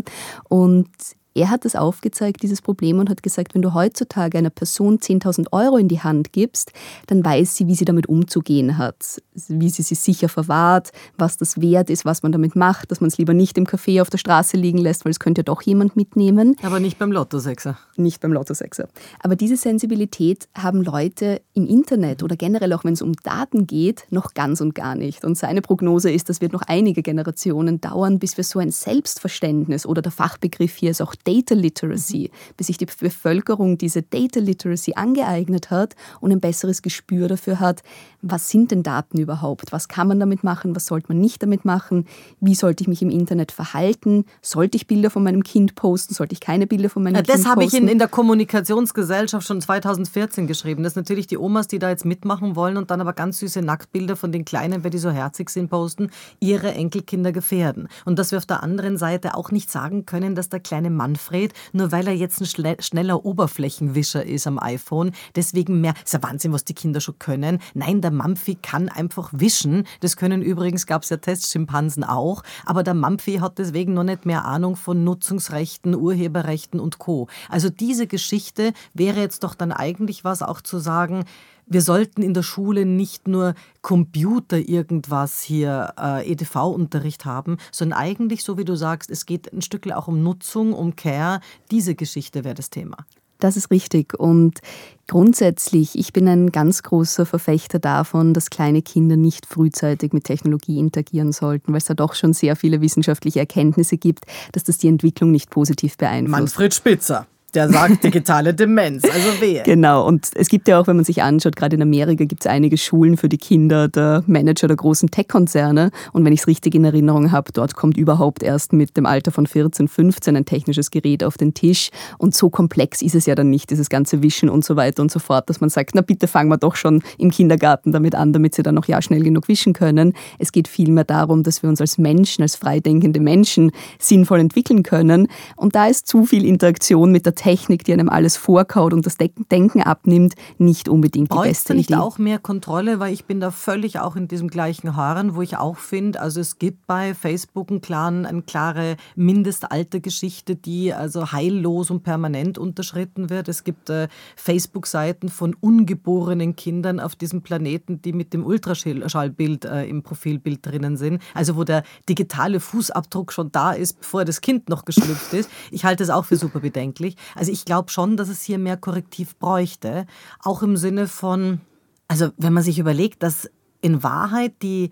Und 0.50 0.90
er 1.36 1.50
hat 1.50 1.66
das 1.66 1.76
aufgezeigt, 1.76 2.44
dieses 2.44 2.62
Problem, 2.62 3.00
und 3.00 3.10
hat 3.10 3.24
gesagt, 3.24 3.56
wenn 3.56 3.62
du 3.62 3.74
heutzutage 3.74 4.38
einer 4.38 4.50
Person 4.50 5.00
10.000 5.00 5.48
Euro 5.52 5.78
in 5.78 5.88
die 5.88 6.02
Hand 6.02 6.32
gibst, 6.32 6.72
dann 7.08 7.26
weiß 7.26 7.56
sie, 7.56 7.68
wie 7.68 7.76
sie 7.76 7.86
damit 7.86 8.08
umzugehen 8.08 8.78
hat, 8.78 9.22
wie 9.48 9.70
sie 9.70 9.82
sie 9.82 9.96
sicher 9.96 10.30
verwahrt, 10.30 10.92
was 11.18 11.38
das 11.38 11.60
wert 11.60 11.90
ist, 11.90 12.06
was 12.06 12.24
man 12.24 12.32
damit 12.32 12.56
macht, 12.56 12.92
dass 12.92 13.02
man 13.02 13.08
es 13.08 13.18
lieber 13.18 13.34
nicht 13.34 13.58
im 13.58 13.66
Café 13.66 14.02
auf 14.02 14.10
der 14.10 14.18
Straße 14.18 14.58
liegen 14.58 14.78
lässt, 14.78 15.06
weil 15.06 15.12
es 15.12 15.20
könnte 15.20 15.40
ja 15.40 15.44
doch 15.44 15.62
jemand 15.62 15.96
mitnehmen. 15.96 16.56
Aber 16.62 16.80
nicht 16.80 17.00
beim 17.00 17.12
Lottosexer. 17.12 17.78
Nicht 17.96 18.22
beim 18.22 18.34
Lottosexer. 18.34 18.88
Aber 19.22 19.36
diese 19.36 19.58
Sensibilität 19.58 20.48
haben 20.56 20.84
Leute 20.84 21.42
im 21.54 21.66
Internet 21.66 22.24
oder 22.24 22.36
generell 22.36 22.74
auch 22.74 22.84
wenn 22.84 22.94
es 22.94 23.02
um 23.02 23.14
Daten 23.14 23.68
geht, 23.68 24.06
noch 24.10 24.34
ganz 24.34 24.62
und 24.62 24.76
gar 24.76 24.96
nicht. 24.96 25.26
Und 25.26 25.38
seine 25.38 25.62
Prognose 25.62 26.12
ist, 26.12 26.30
das 26.30 26.42
wird 26.42 26.54
noch 26.54 26.64
einige 26.64 27.02
Generationen 27.02 27.82
dauern, 27.82 28.20
bis 28.20 28.38
wir 28.38 28.44
so 28.44 28.60
ein 28.60 28.72
Selbstverständnis 28.72 29.86
oder 29.86 30.02
der 30.02 30.12
Fachbegriff 30.12 30.76
hier 30.76 30.92
ist 30.92 31.02
auch 31.02 31.16
Data 31.24 31.56
Literacy, 31.56 32.32
bis 32.58 32.68
sich 32.68 32.78
die 32.78 32.86
Bevölkerung 32.86 33.78
diese 33.78 34.02
Data 34.02 34.40
Literacy 34.40 34.94
angeeignet 34.96 35.72
hat 35.72 35.96
und 36.22 36.32
ein 36.32 36.40
besseres 36.40 36.82
Gespür 36.82 37.28
dafür 37.28 37.60
hat, 37.60 37.84
was 38.22 38.50
sind 38.50 38.72
denn 38.72 38.84
Daten 38.84 39.20
überhaupt? 39.20 39.72
Was 39.72 39.90
kann 39.90 40.08
man 40.08 40.20
damit 40.20 40.44
machen? 40.44 40.76
Was 40.76 40.86
sollte 40.86 41.08
man 41.10 41.20
nicht 41.20 41.44
damit 41.44 41.66
machen? 41.66 42.08
Wie 42.40 42.56
sollte 42.56 42.82
ich 42.82 42.88
mich 42.88 43.02
im 43.02 43.10
Internet 43.10 43.52
verhalten? 43.52 44.26
Sollte 44.42 44.78
ich 44.78 44.88
Bilder 44.88 45.10
von 45.10 45.24
meinem 45.24 45.44
Kind 45.44 45.76
posten? 45.76 46.14
Sollte 46.14 46.34
ich 46.34 46.40
keine 46.40 46.66
Bilder 46.66 46.90
von 46.90 47.04
meinem 47.04 47.16
ja, 47.16 47.22
Kind 47.22 47.28
posten? 47.28 47.44
Das 47.44 47.52
habe 47.52 47.64
ich 47.66 47.74
in, 47.74 47.90
in 47.90 48.00
der 48.00 48.08
Kommunikationsgesellschaft 48.08 49.46
schon 49.46 49.60
2014 49.60 50.48
geschrieben. 50.48 50.84
Das 50.84 50.94
sind 50.94 51.02
natürlich 51.02 51.28
die 51.28 51.38
Omas, 51.38 51.68
die 51.68 51.80
da 51.80 51.90
jetzt 51.90 52.06
mitmachen 52.06 52.56
wollen 52.56 52.78
und 52.78 52.92
dann 52.92 53.02
aber 53.02 53.12
ganz 53.12 53.40
süße 53.40 53.62
Nacktbilder 53.62 54.16
von 54.16 54.32
den 54.32 54.46
Kleinen, 54.46 54.86
weil 54.86 54.92
die 54.92 55.00
so 55.00 55.12
herzig 55.12 55.50
sind, 55.50 55.70
posten, 55.70 56.10
ihre 56.40 56.72
Enkelkinder 56.74 57.34
gefährden. 57.34 57.90
Und 58.06 58.20
dass 58.20 58.32
wir 58.32 58.38
auf 58.38 58.46
der 58.46 58.64
anderen 58.64 58.98
Seite 58.98 59.36
auch 59.36 59.52
nicht 59.52 59.70
sagen 59.70 60.06
können, 60.06 60.34
dass 60.34 60.48
der 60.48 60.62
kleine 60.62 60.90
Mann 60.90 61.13
Manfred, 61.14 61.54
nur 61.74 61.92
weil 61.92 62.08
er 62.08 62.16
jetzt 62.16 62.42
ein 62.42 62.78
schneller 62.82 63.24
Oberflächenwischer 63.24 64.26
ist 64.26 64.48
am 64.48 64.58
iPhone. 64.58 65.12
Deswegen 65.36 65.80
mehr. 65.80 65.94
Ist 66.04 66.14
ja 66.14 66.24
Wahnsinn, 66.24 66.54
was 66.54 66.66
die 66.66 66.74
Kinder 66.74 67.02
schon 67.02 67.20
können. 67.20 67.60
Nein, 67.76 68.02
der 68.02 68.10
Mampfi 68.10 68.56
kann 68.56 68.90
einfach 68.90 69.30
wischen. 69.32 69.86
Das 70.00 70.18
können 70.18 70.42
übrigens, 70.42 70.88
gab 70.88 71.04
es 71.04 71.10
ja 71.10 71.18
Testschimpansen 71.18 72.04
auch. 72.04 72.42
Aber 72.66 72.82
der 72.82 72.96
Mampfi 72.96 73.36
hat 73.36 73.60
deswegen 73.60 73.94
noch 73.94 74.04
nicht 74.04 74.26
mehr 74.26 74.46
Ahnung 74.46 74.76
von 74.76 75.04
Nutzungsrechten, 75.04 75.96
Urheberrechten 75.96 76.80
und 76.80 76.98
Co. 76.98 77.28
Also 77.48 77.70
diese 77.70 78.08
Geschichte 78.08 78.74
wäre 78.96 79.20
jetzt 79.20 79.44
doch 79.44 79.54
dann 79.54 79.72
eigentlich 79.72 80.24
was 80.24 80.42
auch 80.42 80.62
zu 80.62 80.80
sagen, 80.80 81.26
wir 81.66 81.82
sollten 81.82 82.22
in 82.22 82.34
der 82.34 82.44
Schule 82.44 82.86
nicht 82.86 83.28
nur 83.28 83.54
Computer 83.82 84.58
irgendwas 84.58 85.42
hier 85.42 85.94
äh, 86.00 86.32
EDV-Unterricht 86.32 87.26
haben, 87.26 87.58
sondern 87.72 88.00
eigentlich, 88.00 88.44
so 88.44 88.58
wie 88.58 88.66
du 88.66 88.76
sagst, 88.76 89.10
es 89.10 89.26
geht 89.26 89.52
ein 89.54 89.62
Stück 89.62 89.92
auch 89.92 90.08
um 90.08 90.24
Nutzung, 90.24 90.74
um 90.74 90.96
Care. 90.96 91.42
Diese 91.72 91.96
Geschichte 91.96 92.44
wäre 92.44 92.56
das 92.56 92.70
Thema. 92.70 92.98
Das 93.44 93.58
ist 93.58 93.72
richtig. 93.72 94.18
Und 94.18 94.60
grundsätzlich, 95.08 96.00
ich 96.00 96.14
bin 96.14 96.30
ein 96.30 96.54
ganz 96.54 96.82
großer 96.82 97.26
Verfechter 97.26 97.78
davon, 97.78 98.34
dass 98.34 98.50
kleine 98.50 98.82
Kinder 98.82 99.18
nicht 99.18 99.46
frühzeitig 99.46 100.14
mit 100.14 100.24
Technologie 100.24 100.80
interagieren 100.80 101.34
sollten, 101.34 101.74
weil 101.74 101.80
es 101.80 101.86
da 101.86 101.94
doch 101.94 102.14
schon 102.14 102.32
sehr 102.32 102.56
viele 102.56 102.80
wissenschaftliche 102.80 103.40
Erkenntnisse 103.40 103.98
gibt, 103.98 104.26
dass 104.54 104.64
das 104.64 104.78
die 104.78 104.88
Entwicklung 104.88 105.32
nicht 105.32 105.50
positiv 105.50 105.98
beeinflusst. 105.98 106.32
Manfred 106.32 106.74
Spitzer 106.74 107.28
der 107.54 107.70
sagt 107.70 108.04
digitale 108.04 108.54
Demenz, 108.54 109.04
also 109.04 109.42
wehe. 109.42 109.64
Genau, 109.64 110.06
und 110.08 110.30
es 110.36 110.48
gibt 110.48 110.68
ja 110.68 110.80
auch, 110.80 110.88
wenn 110.88 110.96
man 110.96 111.06
sich 111.06 111.22
anschaut, 111.22 111.56
gerade 111.56 111.76
in 111.76 111.82
Amerika 111.82 112.26
gibt 112.26 112.46
es 112.46 112.50
einige 112.50 112.78
Schulen 112.78 113.18
für 113.18 113.30
die 113.30 113.38
Kinder 113.38 113.88
der 113.88 114.24
Manager 114.28 114.68
der 114.68 114.78
großen 114.78 115.12
Tech-Konzerne. 115.12 115.92
Und 116.12 116.26
wenn 116.26 116.34
ich 116.34 116.42
es 116.42 116.48
richtig 116.48 116.76
in 116.76 116.86
Erinnerung 116.86 117.32
habe, 117.32 117.52
dort 117.52 117.76
kommt 117.76 117.98
überhaupt 117.98 118.44
erst 118.44 118.74
mit 118.74 118.98
dem 118.98 119.06
Alter 119.06 119.32
von 119.32 119.48
14, 119.48 119.88
15 119.88 120.36
ein 120.36 120.46
technisches 120.46 120.92
Gerät 120.92 121.24
auf 121.24 121.38
den 121.38 121.54
Tisch. 121.54 121.90
Und 122.18 122.36
so 122.36 122.50
komplex 122.50 123.02
ist 123.02 123.16
es 123.16 123.26
ja 123.26 123.36
dann 123.36 123.50
nicht, 123.50 123.70
dieses 123.70 123.90
ganze 123.90 124.24
Wischen 124.24 124.50
und 124.50 124.66
so 124.66 124.76
weiter 124.76 125.02
und 125.02 125.12
so 125.12 125.20
fort, 125.20 125.50
dass 125.50 125.62
man 125.62 125.70
sagt, 125.70 125.92
na 125.94 126.02
bitte 126.02 126.28
fangen 126.28 126.50
wir 126.50 126.58
doch 126.58 126.76
schon 126.76 127.04
im 127.18 127.32
Kindergarten 127.32 127.92
damit 127.92 128.16
an, 128.16 128.34
damit 128.34 128.56
sie 128.56 128.64
dann 128.64 128.76
noch 128.76 128.88
ja 128.88 129.02
schnell 129.02 129.24
genug 129.24 129.48
wischen 129.48 129.74
können. 129.74 130.14
Es 130.40 130.52
geht 130.52 130.68
vielmehr 130.68 131.04
darum, 131.04 131.44
dass 131.44 131.62
wir 131.62 131.70
uns 131.70 131.82
als 131.82 131.98
Menschen, 131.98 132.42
als 132.42 132.56
freidenkende 132.56 133.20
Menschen 133.20 133.72
sinnvoll 134.00 134.40
entwickeln 134.40 134.84
können. 134.84 135.28
Und 135.56 135.76
da 135.76 135.88
ist 135.88 136.08
zu 136.08 136.26
viel 136.26 136.46
Interaktion 136.46 137.12
mit 137.12 137.26
der 137.26 137.36
Technik, 137.44 137.84
die 137.84 137.92
einem 137.92 138.08
alles 138.08 138.38
vorkaut 138.38 138.94
und 138.94 139.06
das 139.06 139.18
Denken 139.18 139.82
abnimmt, 139.82 140.36
nicht 140.60 140.88
unbedingt 140.88 141.30
die 141.30 141.36
Bräuchte 141.36 141.50
beste 141.50 141.76
nicht 141.76 141.94
auch 141.94 142.18
mehr 142.18 142.40
Kontrolle, 142.40 143.02
weil 143.02 143.12
ich 143.12 143.26
bin 143.26 143.42
da 143.42 143.52
völlig 143.52 144.00
auch 144.00 144.16
in 144.16 144.30
diesem 144.30 144.48
gleichen 144.48 144.96
Haaren, 144.96 145.36
wo 145.36 145.42
ich 145.42 145.58
auch 145.58 145.76
finde, 145.76 146.22
also 146.22 146.40
es 146.40 146.58
gibt 146.58 146.88
bei 146.88 147.14
Facebook 147.14 147.70
einen 147.70 147.82
klaren, 147.82 148.26
eine 148.26 148.44
klare 148.44 148.96
Mindestaltergeschichte, 149.18 150.56
die 150.56 150.94
also 150.94 151.34
heillos 151.34 151.92
und 151.92 152.04
permanent 152.04 152.58
unterschritten 152.58 153.30
wird. 153.30 153.50
Es 153.50 153.66
gibt 153.66 153.90
äh, 153.90 154.08
Facebook-Seiten 154.38 155.28
von 155.28 155.54
ungeborenen 155.54 156.56
Kindern 156.56 157.02
auf 157.02 157.14
diesem 157.14 157.42
Planeten, 157.42 158.02
die 158.02 158.14
mit 158.14 158.34
dem 158.34 158.46
Ultraschallbild 158.46 159.66
äh, 159.66 159.84
im 159.84 160.02
Profilbild 160.02 160.66
drinnen 160.66 160.96
sind, 160.96 161.22
also 161.34 161.58
wo 161.58 161.66
der 161.66 161.84
digitale 162.08 162.62
Fußabdruck 162.62 163.34
schon 163.34 163.52
da 163.52 163.74
ist, 163.74 164.00
bevor 164.00 164.24
das 164.24 164.40
Kind 164.40 164.70
noch 164.70 164.86
geschlüpft 164.86 165.34
ist. 165.34 165.50
Ich 165.72 165.84
halte 165.84 166.04
es 166.04 166.10
auch 166.10 166.24
für 166.24 166.38
super 166.38 166.62
bedenklich. 166.62 167.18
Also 167.36 167.52
ich 167.52 167.66
glaube 167.66 167.92
schon, 167.92 168.18
dass 168.18 168.30
es 168.30 168.44
hier 168.44 168.58
mehr 168.58 168.78
Korrektiv 168.78 169.36
bräuchte. 169.38 170.06
Auch 170.40 170.64
im 170.64 170.78
Sinne 170.78 171.08
von, 171.08 171.62
also 172.08 172.30
wenn 172.38 172.54
man 172.54 172.64
sich 172.64 172.80
überlegt, 172.80 173.24
dass 173.24 173.50
in 173.82 174.04
Wahrheit 174.04 174.54
die, 174.62 174.92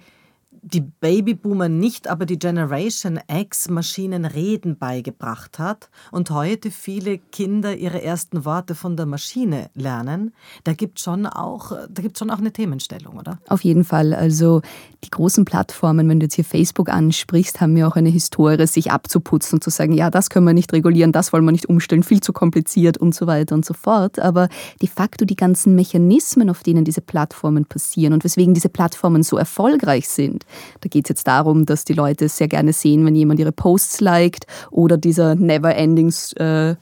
die 0.63 0.81
Babyboomer 0.81 1.69
nicht, 1.69 2.07
aber 2.07 2.25
die 2.25 2.37
Generation 2.37 3.19
X 3.27 3.69
Maschinen 3.69 4.25
reden 4.25 4.77
beigebracht 4.77 5.57
hat 5.57 5.89
und 6.11 6.29
heute 6.29 6.69
viele 6.69 7.17
Kinder 7.17 7.75
ihre 7.75 8.01
ersten 8.01 8.45
Worte 8.45 8.75
von 8.75 8.95
der 8.95 9.07
Maschine 9.07 9.69
lernen, 9.73 10.33
da 10.63 10.73
gibt 10.73 10.99
schon 10.99 11.25
auch, 11.25 11.71
da 11.89 12.01
gibt 12.01 12.19
schon 12.19 12.29
auch 12.29 12.37
eine 12.37 12.51
Themenstellung, 12.51 13.17
oder? 13.17 13.39
Auf 13.47 13.63
jeden 13.63 13.83
Fall. 13.83 14.13
Also 14.13 14.61
die 15.03 15.09
großen 15.09 15.45
Plattformen, 15.45 16.07
wenn 16.09 16.19
du 16.19 16.25
jetzt 16.25 16.35
hier 16.35 16.45
Facebook 16.45 16.89
ansprichst, 16.89 17.59
haben 17.59 17.75
ja 17.75 17.87
auch 17.87 17.95
eine 17.95 18.09
Historie, 18.09 18.67
sich 18.67 18.91
abzuputzen 18.91 19.57
und 19.57 19.63
zu 19.63 19.71
sagen, 19.71 19.93
ja, 19.93 20.11
das 20.11 20.29
können 20.29 20.45
wir 20.45 20.53
nicht 20.53 20.73
regulieren, 20.73 21.11
das 21.11 21.33
wollen 21.33 21.45
wir 21.45 21.51
nicht 21.51 21.69
umstellen, 21.69 22.03
viel 22.03 22.21
zu 22.21 22.33
kompliziert 22.33 22.97
und 22.97 23.15
so 23.15 23.25
weiter 23.25 23.55
und 23.55 23.65
so 23.65 23.73
fort. 23.73 24.19
Aber 24.19 24.47
de 24.81 24.87
facto 24.87 25.25
die 25.25 25.35
ganzen 25.35 25.75
Mechanismen, 25.75 26.49
auf 26.51 26.61
denen 26.61 26.85
diese 26.85 27.01
Plattformen 27.01 27.65
passieren 27.65 28.13
und 28.13 28.23
weswegen 28.23 28.53
diese 28.53 28.69
Plattformen 28.69 29.23
so 29.23 29.37
erfolgreich 29.37 30.07
sind, 30.07 30.45
da 30.81 30.89
geht 30.89 31.05
es 31.05 31.09
jetzt 31.09 31.27
darum, 31.27 31.65
dass 31.65 31.85
die 31.85 31.93
Leute 31.93 32.29
sehr 32.29 32.47
gerne 32.47 32.73
sehen, 32.73 33.05
wenn 33.05 33.15
jemand 33.15 33.39
ihre 33.39 33.51
Posts 33.51 34.01
liked 34.01 34.45
oder 34.69 34.97
dieser 34.97 35.35
never-ending 35.35 36.13
äh, 36.37 36.75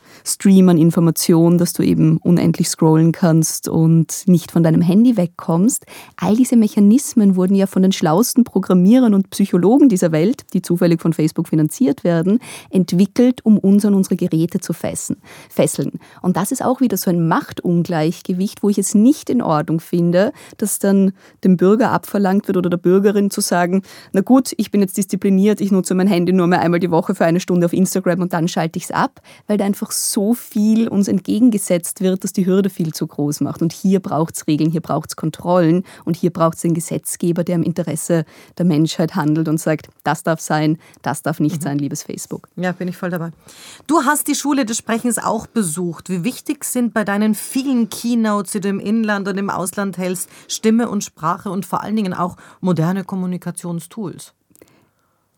an 0.49 0.77
Informationen, 0.77 1.57
dass 1.57 1.73
du 1.73 1.83
eben 1.83 2.17
unendlich 2.17 2.69
scrollen 2.69 3.11
kannst 3.11 3.67
und 3.67 4.23
nicht 4.27 4.51
von 4.51 4.63
deinem 4.63 4.81
Handy 4.81 5.17
wegkommst. 5.17 5.85
All 6.17 6.35
diese 6.35 6.55
Mechanismen 6.55 7.35
wurden 7.35 7.55
ja 7.55 7.67
von 7.67 7.81
den 7.81 7.91
schlauesten 7.91 8.43
Programmierern 8.43 9.13
und 9.13 9.29
Psychologen 9.29 9.89
dieser 9.89 10.11
Welt, 10.11 10.45
die 10.53 10.61
zufällig 10.61 11.01
von 11.01 11.13
Facebook 11.13 11.47
finanziert 11.47 12.03
werden, 12.03 12.39
entwickelt, 12.69 13.45
um 13.45 13.57
uns 13.57 13.85
an 13.85 13.93
unsere 13.93 14.15
Geräte 14.15 14.59
zu 14.59 14.73
fesseln. 14.73 15.99
Und 16.21 16.37
das 16.37 16.51
ist 16.51 16.63
auch 16.63 16.81
wieder 16.81 16.97
so 16.97 17.09
ein 17.09 17.27
Machtungleichgewicht, 17.27 18.63
wo 18.63 18.69
ich 18.69 18.77
es 18.77 18.95
nicht 18.95 19.29
in 19.29 19.41
Ordnung 19.41 19.79
finde, 19.79 20.33
dass 20.57 20.79
dann 20.79 21.11
dem 21.43 21.57
Bürger 21.57 21.91
abverlangt 21.91 22.47
wird 22.47 22.57
oder 22.57 22.69
der 22.69 22.77
Bürgerin 22.77 23.29
zu 23.29 23.41
sagen, 23.41 23.58
na 23.67 24.21
gut, 24.21 24.53
ich 24.57 24.71
bin 24.71 24.81
jetzt 24.81 24.97
diszipliniert, 24.97 25.61
ich 25.61 25.71
nutze 25.71 25.95
mein 25.95 26.07
Handy 26.07 26.33
nur 26.33 26.47
mehr 26.47 26.61
einmal 26.61 26.79
die 26.79 26.91
Woche 26.91 27.15
für 27.15 27.25
eine 27.25 27.39
Stunde 27.39 27.65
auf 27.65 27.73
Instagram 27.73 28.21
und 28.21 28.33
dann 28.33 28.47
schalte 28.47 28.77
ich 28.77 28.85
es 28.85 28.91
ab, 28.91 29.21
weil 29.47 29.57
da 29.57 29.65
einfach 29.65 29.91
so 29.91 30.33
viel 30.33 30.87
uns 30.87 31.07
entgegengesetzt 31.07 32.01
wird, 32.01 32.23
dass 32.23 32.33
die 32.33 32.45
Hürde 32.45 32.69
viel 32.69 32.93
zu 32.93 33.07
groß 33.07 33.41
macht. 33.41 33.61
Und 33.61 33.73
hier 33.73 33.99
braucht 33.99 34.35
es 34.35 34.47
Regeln, 34.47 34.71
hier 34.71 34.81
braucht 34.81 35.09
es 35.09 35.15
Kontrollen 35.15 35.83
und 36.05 36.15
hier 36.15 36.31
braucht 36.31 36.55
es 36.55 36.61
den 36.61 36.73
Gesetzgeber, 36.73 37.43
der 37.43 37.55
im 37.55 37.63
Interesse 37.63 38.25
der 38.57 38.65
Menschheit 38.65 39.15
handelt 39.15 39.47
und 39.47 39.59
sagt, 39.59 39.89
das 40.03 40.23
darf 40.23 40.39
sein, 40.39 40.77
das 41.01 41.21
darf 41.21 41.39
nicht 41.39 41.57
mhm. 41.57 41.61
sein, 41.61 41.79
liebes 41.79 42.03
Facebook. 42.03 42.47
Ja, 42.55 42.71
bin 42.71 42.87
ich 42.87 42.97
voll 42.97 43.09
dabei. 43.09 43.31
Du 43.87 44.03
hast 44.03 44.27
die 44.27 44.35
Schule 44.35 44.65
des 44.65 44.77
Sprechens 44.77 45.17
auch 45.17 45.47
besucht. 45.47 46.09
Wie 46.09 46.23
wichtig 46.23 46.63
sind 46.65 46.93
bei 46.93 47.03
deinen 47.03 47.35
vielen 47.35 47.89
Keynotes, 47.89 48.53
die 48.53 48.59
du 48.61 48.69
im 48.69 48.79
Inland 48.79 49.27
und 49.27 49.37
im 49.37 49.49
Ausland 49.49 49.97
hältst, 49.97 50.29
Stimme 50.47 50.89
und 50.89 51.03
Sprache 51.03 51.49
und 51.49 51.65
vor 51.65 51.83
allen 51.83 51.95
Dingen 51.95 52.13
auch 52.13 52.37
moderne 52.61 53.03
Kommunikationstools? 53.49 54.33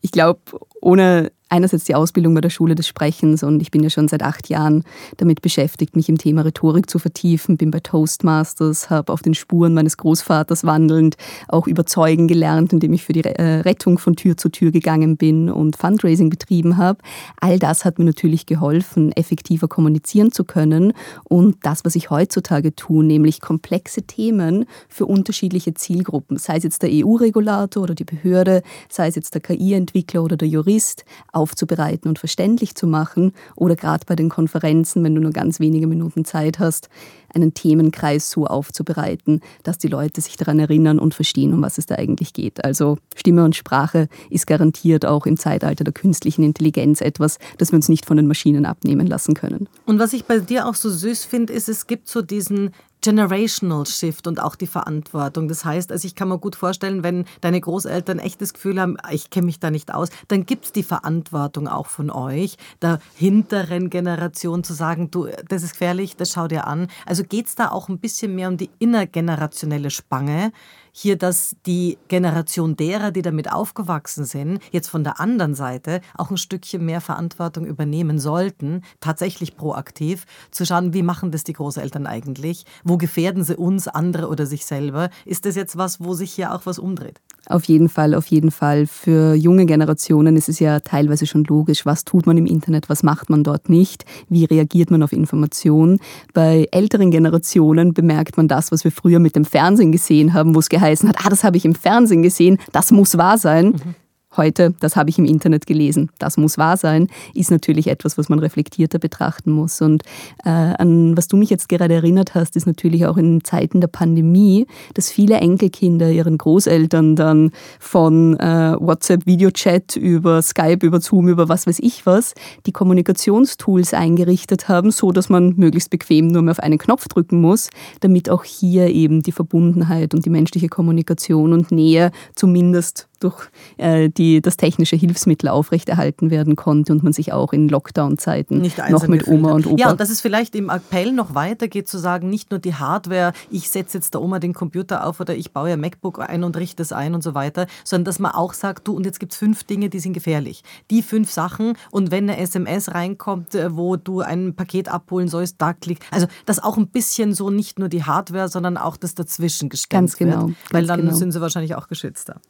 Ich 0.00 0.10
glaube, 0.10 0.40
ohne 0.80 1.32
einerseits 1.52 1.84
die 1.84 1.94
Ausbildung 1.94 2.34
bei 2.34 2.40
der 2.40 2.50
Schule 2.50 2.74
des 2.74 2.88
Sprechens 2.88 3.42
und 3.42 3.60
ich 3.60 3.70
bin 3.70 3.82
ja 3.82 3.90
schon 3.90 4.08
seit 4.08 4.22
acht 4.22 4.48
Jahren 4.48 4.84
damit 5.18 5.42
beschäftigt, 5.42 5.94
mich 5.94 6.08
im 6.08 6.16
Thema 6.16 6.42
Rhetorik 6.42 6.88
zu 6.88 6.98
vertiefen, 6.98 7.58
bin 7.58 7.70
bei 7.70 7.80
Toastmasters, 7.80 8.88
habe 8.88 9.12
auf 9.12 9.20
den 9.20 9.34
Spuren 9.34 9.74
meines 9.74 9.98
Großvaters 9.98 10.64
wandelnd 10.64 11.16
auch 11.48 11.66
überzeugen 11.66 12.26
gelernt, 12.26 12.72
indem 12.72 12.94
ich 12.94 13.04
für 13.04 13.12
die 13.12 13.22
äh, 13.24 13.60
Rettung 13.60 13.98
von 13.98 14.16
Tür 14.16 14.38
zu 14.38 14.48
Tür 14.48 14.70
gegangen 14.70 15.18
bin 15.18 15.50
und 15.50 15.76
Fundraising 15.76 16.30
betrieben 16.30 16.78
habe. 16.78 16.98
All 17.38 17.58
das 17.58 17.84
hat 17.84 17.98
mir 17.98 18.06
natürlich 18.06 18.46
geholfen, 18.46 19.12
effektiver 19.12 19.68
kommunizieren 19.68 20.32
zu 20.32 20.44
können 20.44 20.94
und 21.24 21.56
das, 21.62 21.84
was 21.84 21.96
ich 21.96 22.08
heutzutage 22.08 22.74
tue, 22.74 23.04
nämlich 23.04 23.42
komplexe 23.42 24.02
Themen 24.02 24.64
für 24.88 25.04
unterschiedliche 25.04 25.74
Zielgruppen, 25.74 26.38
sei 26.38 26.56
es 26.56 26.64
jetzt 26.64 26.82
der 26.82 26.88
EU-Regulator 26.90 27.82
oder 27.82 27.94
die 27.94 28.04
Behörde, 28.04 28.62
sei 28.88 29.08
es 29.08 29.16
jetzt 29.16 29.34
der 29.34 29.42
KI-Entwickler 29.42 30.22
oder 30.22 30.38
der 30.38 30.48
Jurist, 30.48 31.04
aufzubereiten 31.42 32.08
und 32.08 32.20
verständlich 32.20 32.76
zu 32.76 32.86
machen 32.86 33.32
oder 33.56 33.74
gerade 33.74 34.06
bei 34.06 34.14
den 34.14 34.28
Konferenzen, 34.28 35.02
wenn 35.02 35.14
du 35.14 35.20
nur 35.20 35.32
ganz 35.32 35.58
wenige 35.58 35.88
Minuten 35.88 36.24
Zeit 36.24 36.60
hast, 36.60 36.88
einen 37.34 37.52
Themenkreis 37.52 38.30
so 38.30 38.46
aufzubereiten, 38.46 39.40
dass 39.64 39.78
die 39.78 39.88
Leute 39.88 40.20
sich 40.20 40.36
daran 40.36 40.60
erinnern 40.60 40.98
und 41.00 41.14
verstehen, 41.14 41.52
um 41.52 41.62
was 41.62 41.78
es 41.78 41.86
da 41.86 41.96
eigentlich 41.96 42.32
geht. 42.32 42.64
Also 42.64 42.98
Stimme 43.16 43.44
und 43.44 43.56
Sprache 43.56 44.08
ist 44.30 44.46
garantiert 44.46 45.04
auch 45.04 45.26
im 45.26 45.36
Zeitalter 45.36 45.82
der 45.82 45.92
künstlichen 45.92 46.44
Intelligenz 46.44 47.00
etwas, 47.00 47.38
das 47.58 47.72
wir 47.72 47.76
uns 47.76 47.88
nicht 47.88 48.06
von 48.06 48.16
den 48.16 48.28
Maschinen 48.28 48.66
abnehmen 48.66 49.06
lassen 49.06 49.34
können. 49.34 49.68
Und 49.86 49.98
was 49.98 50.12
ich 50.12 50.26
bei 50.26 50.38
dir 50.38 50.68
auch 50.68 50.76
so 50.76 50.90
süß 50.90 51.24
finde, 51.24 51.52
ist, 51.52 51.68
es 51.68 51.86
gibt 51.86 52.08
so 52.08 52.22
diesen 52.22 52.70
Generational 53.02 53.84
Shift 53.84 54.26
und 54.26 54.40
auch 54.40 54.54
die 54.54 54.66
Verantwortung. 54.66 55.48
Das 55.48 55.64
heißt, 55.64 55.90
also 55.92 56.06
ich 56.06 56.14
kann 56.14 56.28
mir 56.28 56.38
gut 56.38 56.56
vorstellen, 56.56 57.02
wenn 57.02 57.24
deine 57.40 57.60
Großeltern 57.60 58.18
echt 58.18 58.40
das 58.40 58.54
Gefühl 58.54 58.80
haben, 58.80 58.96
ich 59.10 59.30
kenne 59.30 59.46
mich 59.46 59.58
da 59.58 59.70
nicht 59.70 59.92
aus, 59.92 60.08
dann 60.28 60.46
gibt 60.46 60.66
es 60.66 60.72
die 60.72 60.84
Verantwortung 60.84 61.68
auch 61.68 61.88
von 61.88 62.10
euch, 62.10 62.56
der 62.80 63.00
hinteren 63.14 63.90
Generation 63.90 64.62
zu 64.64 64.72
sagen, 64.72 65.10
du, 65.10 65.26
das 65.48 65.64
ist 65.64 65.72
gefährlich, 65.72 66.16
das 66.16 66.30
schau 66.30 66.46
dir 66.46 66.66
an. 66.66 66.86
Also 67.04 67.24
geht 67.24 67.48
es 67.48 67.56
da 67.56 67.70
auch 67.70 67.88
ein 67.88 67.98
bisschen 67.98 68.34
mehr 68.34 68.48
um 68.48 68.56
die 68.56 68.70
innergenerationelle 68.78 69.90
Spange, 69.90 70.52
hier, 70.92 71.16
dass 71.16 71.56
die 71.66 71.98
Generation 72.08 72.76
derer, 72.76 73.10
die 73.10 73.22
damit 73.22 73.50
aufgewachsen 73.50 74.24
sind, 74.24 74.60
jetzt 74.70 74.88
von 74.88 75.02
der 75.02 75.18
anderen 75.18 75.54
Seite 75.54 76.02
auch 76.16 76.30
ein 76.30 76.36
Stückchen 76.36 76.84
mehr 76.84 77.00
Verantwortung 77.00 77.66
übernehmen 77.66 78.18
sollten, 78.18 78.82
tatsächlich 79.00 79.56
proaktiv, 79.56 80.26
zu 80.50 80.66
schauen, 80.66 80.92
wie 80.92 81.02
machen 81.02 81.32
das 81.32 81.44
die 81.44 81.54
Großeltern 81.54 82.06
eigentlich, 82.06 82.66
wo 82.84 82.98
gefährden 82.98 83.42
sie 83.42 83.56
uns, 83.56 83.88
andere 83.88 84.28
oder 84.28 84.46
sich 84.46 84.66
selber. 84.66 85.08
Ist 85.24 85.46
das 85.46 85.56
jetzt 85.56 85.76
was, 85.76 86.00
wo 86.00 86.12
sich 86.14 86.32
hier 86.32 86.54
auch 86.54 86.66
was 86.66 86.78
umdreht? 86.78 87.20
Auf 87.46 87.64
jeden 87.64 87.88
Fall, 87.88 88.14
auf 88.14 88.26
jeden 88.26 88.50
Fall. 88.50 88.86
Für 88.86 89.34
junge 89.34 89.66
Generationen 89.66 90.36
ist 90.36 90.48
es 90.48 90.60
ja 90.60 90.80
teilweise 90.80 91.26
schon 91.26 91.44
logisch, 91.44 91.84
was 91.84 92.04
tut 92.04 92.26
man 92.26 92.36
im 92.36 92.46
Internet, 92.46 92.88
was 92.88 93.02
macht 93.02 93.30
man 93.30 93.42
dort 93.42 93.68
nicht, 93.68 94.04
wie 94.28 94.44
reagiert 94.44 94.90
man 94.90 95.02
auf 95.02 95.12
Informationen. 95.12 95.98
Bei 96.32 96.68
älteren 96.70 97.10
Generationen 97.10 97.94
bemerkt 97.94 98.36
man 98.36 98.46
das, 98.46 98.70
was 98.70 98.84
wir 98.84 98.92
früher 98.92 99.18
mit 99.18 99.34
dem 99.34 99.44
Fernsehen 99.44 99.90
gesehen 99.90 100.34
haben, 100.34 100.54
wo 100.54 100.60
es 100.60 100.68
geheißen 100.68 101.08
hat, 101.08 101.16
ah, 101.24 101.30
das 101.30 101.42
habe 101.42 101.56
ich 101.56 101.64
im 101.64 101.74
Fernsehen 101.74 102.22
gesehen, 102.22 102.58
das 102.70 102.92
muss 102.92 103.18
wahr 103.18 103.38
sein. 103.38 103.70
Mhm 103.70 103.94
heute, 104.36 104.74
das 104.80 104.96
habe 104.96 105.10
ich 105.10 105.18
im 105.18 105.24
Internet 105.24 105.66
gelesen, 105.66 106.10
das 106.18 106.36
muss 106.36 106.58
wahr 106.58 106.76
sein, 106.76 107.08
ist 107.34 107.50
natürlich 107.50 107.88
etwas, 107.88 108.18
was 108.18 108.28
man 108.28 108.38
reflektierter 108.38 108.98
betrachten 108.98 109.50
muss. 109.50 109.80
Und 109.80 110.02
äh, 110.44 110.48
an 110.48 111.16
was 111.16 111.28
du 111.28 111.36
mich 111.36 111.50
jetzt 111.50 111.68
gerade 111.68 111.94
erinnert 111.94 112.34
hast, 112.34 112.56
ist 112.56 112.66
natürlich 112.66 113.06
auch 113.06 113.16
in 113.16 113.44
Zeiten 113.44 113.80
der 113.80 113.88
Pandemie, 113.88 114.66
dass 114.94 115.10
viele 115.10 115.36
Enkelkinder 115.36 116.10
ihren 116.10 116.38
Großeltern 116.38 117.16
dann 117.16 117.50
von 117.78 118.38
äh, 118.38 118.76
WhatsApp, 118.78 119.26
Videochat 119.26 119.96
über 119.96 120.42
Skype, 120.42 120.84
über 120.86 121.00
Zoom, 121.00 121.28
über 121.28 121.48
was 121.48 121.66
weiß 121.66 121.78
ich 121.80 122.06
was, 122.06 122.34
die 122.66 122.72
Kommunikationstools 122.72 123.94
eingerichtet 123.94 124.68
haben, 124.68 124.90
so 124.90 125.12
dass 125.12 125.28
man 125.28 125.54
möglichst 125.56 125.90
bequem 125.90 126.28
nur 126.28 126.42
mehr 126.42 126.52
auf 126.52 126.60
einen 126.60 126.78
Knopf 126.78 127.08
drücken 127.08 127.40
muss, 127.40 127.70
damit 128.00 128.30
auch 128.30 128.44
hier 128.44 128.88
eben 128.88 129.22
die 129.22 129.32
Verbundenheit 129.32 130.14
und 130.14 130.24
die 130.24 130.30
menschliche 130.30 130.68
Kommunikation 130.68 131.52
und 131.52 131.70
Nähe 131.70 132.10
zumindest 132.34 133.08
durch 133.22 133.48
äh, 133.76 134.08
die, 134.08 134.40
das 134.40 134.56
technische 134.56 134.96
Hilfsmittel 134.96 135.48
aufrechterhalten 135.48 136.30
werden 136.30 136.56
konnte 136.56 136.92
und 136.92 137.02
man 137.02 137.12
sich 137.12 137.32
auch 137.32 137.52
in 137.52 137.68
Lockdown-Zeiten 137.68 138.62
noch 138.90 139.06
mit 139.08 139.26
Oma 139.26 139.52
und 139.52 139.66
Opa. 139.66 139.76
Ja, 139.78 139.90
und 139.90 140.00
dass 140.00 140.10
es 140.10 140.20
vielleicht 140.20 140.54
im 140.54 140.70
Appell 140.70 141.12
noch 141.12 141.34
weitergeht, 141.34 141.88
zu 141.88 141.98
sagen, 141.98 142.28
nicht 142.28 142.50
nur 142.50 142.60
die 142.60 142.74
Hardware, 142.74 143.32
ich 143.50 143.70
setze 143.70 143.98
jetzt 143.98 144.14
der 144.14 144.22
Oma 144.22 144.38
den 144.38 144.54
Computer 144.54 145.06
auf 145.06 145.20
oder 145.20 145.34
ich 145.34 145.52
baue 145.52 145.70
ja 145.70 145.76
MacBook 145.76 146.18
ein 146.20 146.44
und 146.44 146.56
richte 146.56 146.82
es 146.82 146.92
ein 146.92 147.14
und 147.14 147.22
so 147.22 147.34
weiter, 147.34 147.66
sondern 147.84 148.04
dass 148.06 148.18
man 148.18 148.32
auch 148.32 148.52
sagt, 148.54 148.88
du, 148.88 148.94
und 148.94 149.06
jetzt 149.06 149.20
gibt 149.20 149.32
es 149.32 149.38
fünf 149.38 149.64
Dinge, 149.64 149.88
die 149.88 150.00
sind 150.00 150.12
gefährlich. 150.12 150.62
Die 150.90 151.02
fünf 151.02 151.30
Sachen 151.30 151.74
und 151.90 152.10
wenn 152.10 152.28
eine 152.28 152.38
SMS 152.38 152.92
reinkommt, 152.94 153.54
äh, 153.54 153.76
wo 153.76 153.96
du 153.96 154.20
ein 154.20 154.54
Paket 154.54 154.88
abholen 154.88 155.28
sollst, 155.28 155.56
da 155.60 155.72
klick. 155.72 156.00
Also, 156.10 156.26
dass 156.46 156.62
auch 156.62 156.76
ein 156.76 156.88
bisschen 156.88 157.34
so 157.34 157.50
nicht 157.50 157.78
nur 157.78 157.88
die 157.88 158.04
Hardware, 158.04 158.48
sondern 158.48 158.76
auch 158.76 158.96
das 158.96 159.14
dazwischen 159.14 159.68
gestemmt 159.68 160.02
Ganz 160.02 160.16
genau. 160.16 160.48
Wird, 160.48 160.56
weil 160.70 160.86
dann 160.86 161.00
genau. 161.00 161.14
sind 161.14 161.32
sie 161.32 161.40
wahrscheinlich 161.40 161.74
auch 161.74 161.88
geschützter. 161.88 162.40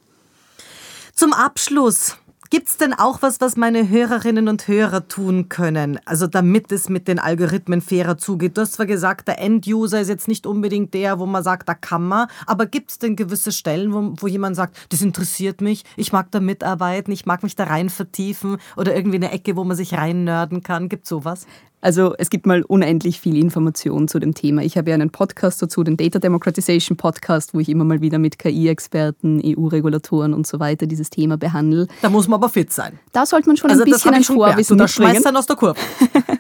Zum 1.22 1.34
Abschluss. 1.34 2.16
Gibt 2.50 2.66
es 2.66 2.78
denn 2.78 2.92
auch 2.92 3.22
was, 3.22 3.40
was 3.40 3.56
meine 3.56 3.88
Hörerinnen 3.88 4.48
und 4.48 4.66
Hörer 4.66 5.06
tun 5.06 5.48
können? 5.48 6.00
Also 6.04 6.26
damit 6.26 6.72
es 6.72 6.88
mit 6.88 7.06
den 7.06 7.20
Algorithmen 7.20 7.80
fairer 7.80 8.18
zugeht. 8.18 8.56
Du 8.56 8.62
hast 8.62 8.72
zwar 8.72 8.86
gesagt, 8.86 9.28
der 9.28 9.38
End-User 9.38 10.00
ist 10.00 10.08
jetzt 10.08 10.26
nicht 10.26 10.46
unbedingt 10.46 10.92
der, 10.94 11.20
wo 11.20 11.26
man 11.26 11.44
sagt, 11.44 11.68
da 11.68 11.74
kann 11.74 12.08
man, 12.08 12.26
aber 12.44 12.66
gibt 12.66 12.90
es 12.90 12.98
denn 12.98 13.14
gewisse 13.14 13.52
Stellen, 13.52 13.92
wo, 13.92 14.14
wo 14.20 14.26
jemand 14.26 14.56
sagt, 14.56 14.76
das 14.88 15.00
interessiert 15.00 15.60
mich, 15.60 15.84
ich 15.96 16.12
mag 16.12 16.32
da 16.32 16.40
mitarbeiten, 16.40 17.12
ich 17.12 17.24
mag 17.24 17.44
mich 17.44 17.54
da 17.54 17.64
rein 17.64 17.88
vertiefen 17.88 18.56
oder 18.76 18.92
irgendwie 18.96 19.18
eine 19.18 19.30
Ecke, 19.30 19.54
wo 19.54 19.62
man 19.62 19.76
sich 19.76 19.94
rein 19.94 20.24
nörden 20.24 20.64
kann? 20.64 20.88
Gibt 20.88 21.06
sowas? 21.06 21.46
Also 21.82 22.14
es 22.16 22.30
gibt 22.30 22.46
mal 22.46 22.62
unendlich 22.62 23.20
viel 23.20 23.36
Information 23.36 24.06
zu 24.06 24.20
dem 24.20 24.34
Thema. 24.34 24.62
Ich 24.62 24.78
habe 24.78 24.90
ja 24.90 24.94
einen 24.94 25.10
Podcast 25.10 25.60
dazu, 25.60 25.82
den 25.82 25.96
Data 25.96 26.20
Democratization 26.20 26.96
Podcast, 26.96 27.54
wo 27.54 27.58
ich 27.58 27.68
immer 27.68 27.82
mal 27.82 28.00
wieder 28.00 28.20
mit 28.20 28.38
KI-Experten, 28.38 29.42
EU-Regulatoren 29.44 30.32
und 30.32 30.46
so 30.46 30.60
weiter 30.60 30.86
dieses 30.86 31.10
Thema 31.10 31.36
behandle. 31.36 31.88
Da 32.00 32.08
muss 32.08 32.28
man 32.28 32.38
aber 32.38 32.48
fit 32.48 32.72
sein. 32.72 33.00
Da 33.12 33.26
sollte 33.26 33.48
man 33.48 33.56
schon 33.56 33.68
also 33.68 33.82
ein 33.82 33.90
bisschen 33.90 34.14
ein 34.14 34.22
Vorwissen 34.22 34.76
mitbringen. 34.76 35.22
dann 35.24 35.36
aus 35.36 35.46
der 35.46 35.56
Kurve. 35.56 35.80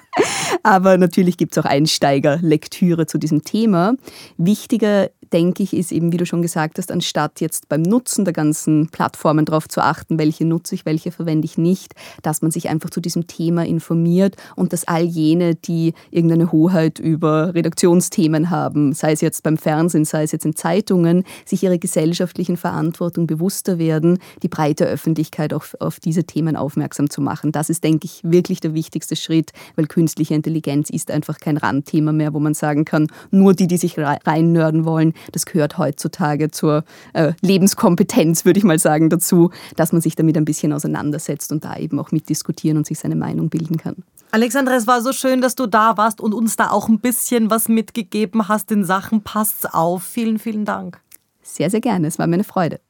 aber 0.62 0.96
natürlich 0.96 1.36
gibt 1.36 1.56
es 1.56 1.58
auch 1.58 1.68
Einsteigerlektüre 1.68 3.06
zu 3.06 3.18
diesem 3.18 3.42
Thema. 3.42 3.94
Wichtiger 4.36 5.10
denke 5.32 5.62
ich, 5.62 5.74
ist 5.74 5.92
eben, 5.92 6.12
wie 6.12 6.16
du 6.16 6.26
schon 6.26 6.42
gesagt 6.42 6.78
hast, 6.78 6.90
anstatt 6.90 7.40
jetzt 7.40 7.68
beim 7.68 7.82
Nutzen 7.82 8.24
der 8.24 8.34
ganzen 8.34 8.88
Plattformen 8.88 9.44
darauf 9.44 9.68
zu 9.68 9.80
achten, 9.80 10.18
welche 10.18 10.44
nutze 10.44 10.74
ich, 10.74 10.84
welche 10.84 11.10
verwende 11.10 11.44
ich 11.44 11.58
nicht, 11.58 11.94
dass 12.22 12.42
man 12.42 12.50
sich 12.50 12.68
einfach 12.68 12.90
zu 12.90 13.00
diesem 13.00 13.26
Thema 13.26 13.64
informiert 13.64 14.36
und 14.56 14.72
dass 14.72 14.86
all 14.86 15.04
jene, 15.04 15.54
die 15.54 15.94
irgendeine 16.10 16.52
Hoheit 16.52 16.98
über 16.98 17.54
Redaktionsthemen 17.54 18.50
haben, 18.50 18.92
sei 18.92 19.12
es 19.12 19.20
jetzt 19.20 19.42
beim 19.42 19.56
Fernsehen, 19.56 20.04
sei 20.04 20.22
es 20.22 20.32
jetzt 20.32 20.44
in 20.44 20.54
Zeitungen, 20.54 21.24
sich 21.44 21.62
ihrer 21.62 21.78
gesellschaftlichen 21.78 22.56
Verantwortung 22.56 23.26
bewusster 23.26 23.78
werden, 23.78 24.18
die 24.42 24.48
breite 24.48 24.86
Öffentlichkeit 24.86 25.54
auch 25.54 25.64
auf 25.80 26.00
diese 26.00 26.24
Themen 26.24 26.56
aufmerksam 26.56 27.10
zu 27.10 27.20
machen. 27.20 27.52
Das 27.52 27.70
ist, 27.70 27.84
denke 27.84 28.06
ich, 28.06 28.20
wirklich 28.22 28.60
der 28.60 28.74
wichtigste 28.74 29.16
Schritt, 29.16 29.52
weil 29.76 29.86
künstliche 29.86 30.34
Intelligenz 30.34 30.90
ist 30.90 31.10
einfach 31.10 31.38
kein 31.38 31.56
Randthema 31.56 32.12
mehr, 32.12 32.34
wo 32.34 32.40
man 32.40 32.54
sagen 32.54 32.84
kann, 32.84 33.08
nur 33.30 33.54
die, 33.54 33.66
die 33.66 33.76
sich 33.76 33.96
reinnörden 33.98 34.84
wollen, 34.84 35.14
das 35.30 35.46
gehört 35.46 35.78
heutzutage 35.78 36.50
zur 36.50 36.84
äh, 37.12 37.32
Lebenskompetenz, 37.40 38.44
würde 38.44 38.58
ich 38.58 38.64
mal 38.64 38.78
sagen, 38.78 39.10
dazu, 39.10 39.50
dass 39.76 39.92
man 39.92 40.00
sich 40.00 40.16
damit 40.16 40.36
ein 40.36 40.44
bisschen 40.44 40.72
auseinandersetzt 40.72 41.52
und 41.52 41.64
da 41.64 41.76
eben 41.76 41.98
auch 41.98 42.10
mitdiskutieren 42.10 42.78
und 42.78 42.86
sich 42.86 42.98
seine 42.98 43.16
Meinung 43.16 43.48
bilden 43.48 43.76
kann. 43.76 43.96
Alexandra, 44.32 44.74
es 44.76 44.86
war 44.86 45.02
so 45.02 45.12
schön, 45.12 45.42
dass 45.42 45.56
du 45.56 45.66
da 45.66 45.98
warst 45.98 46.20
und 46.20 46.32
uns 46.32 46.56
da 46.56 46.70
auch 46.70 46.88
ein 46.88 47.00
bisschen 47.00 47.50
was 47.50 47.68
mitgegeben 47.68 48.48
hast 48.48 48.72
in 48.72 48.84
Sachen 48.84 49.22
Passt's 49.22 49.66
auf. 49.66 50.02
Vielen, 50.02 50.38
vielen 50.38 50.64
Dank. 50.64 51.00
Sehr, 51.42 51.68
sehr 51.68 51.80
gerne. 51.80 52.08
Es 52.08 52.18
war 52.18 52.26
mir 52.26 52.34
eine 52.34 52.44
Freude. 52.44 52.80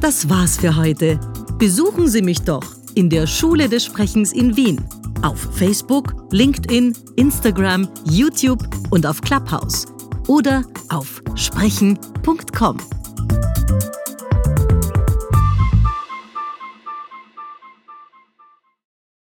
Das 0.00 0.28
war's 0.28 0.58
für 0.58 0.76
heute. 0.76 1.18
Besuchen 1.58 2.06
Sie 2.06 2.22
mich 2.22 2.42
doch 2.42 2.62
in 2.94 3.10
der 3.10 3.26
Schule 3.26 3.68
des 3.68 3.84
Sprechens 3.84 4.32
in 4.32 4.56
Wien. 4.56 4.80
Auf 5.22 5.48
Facebook, 5.56 6.14
LinkedIn, 6.30 6.96
Instagram, 7.16 7.88
YouTube 8.04 8.62
und 8.90 9.04
auf 9.04 9.20
Clubhouse 9.20 9.86
oder 10.28 10.64
auf 10.88 11.20
sprechen.com. 11.34 12.76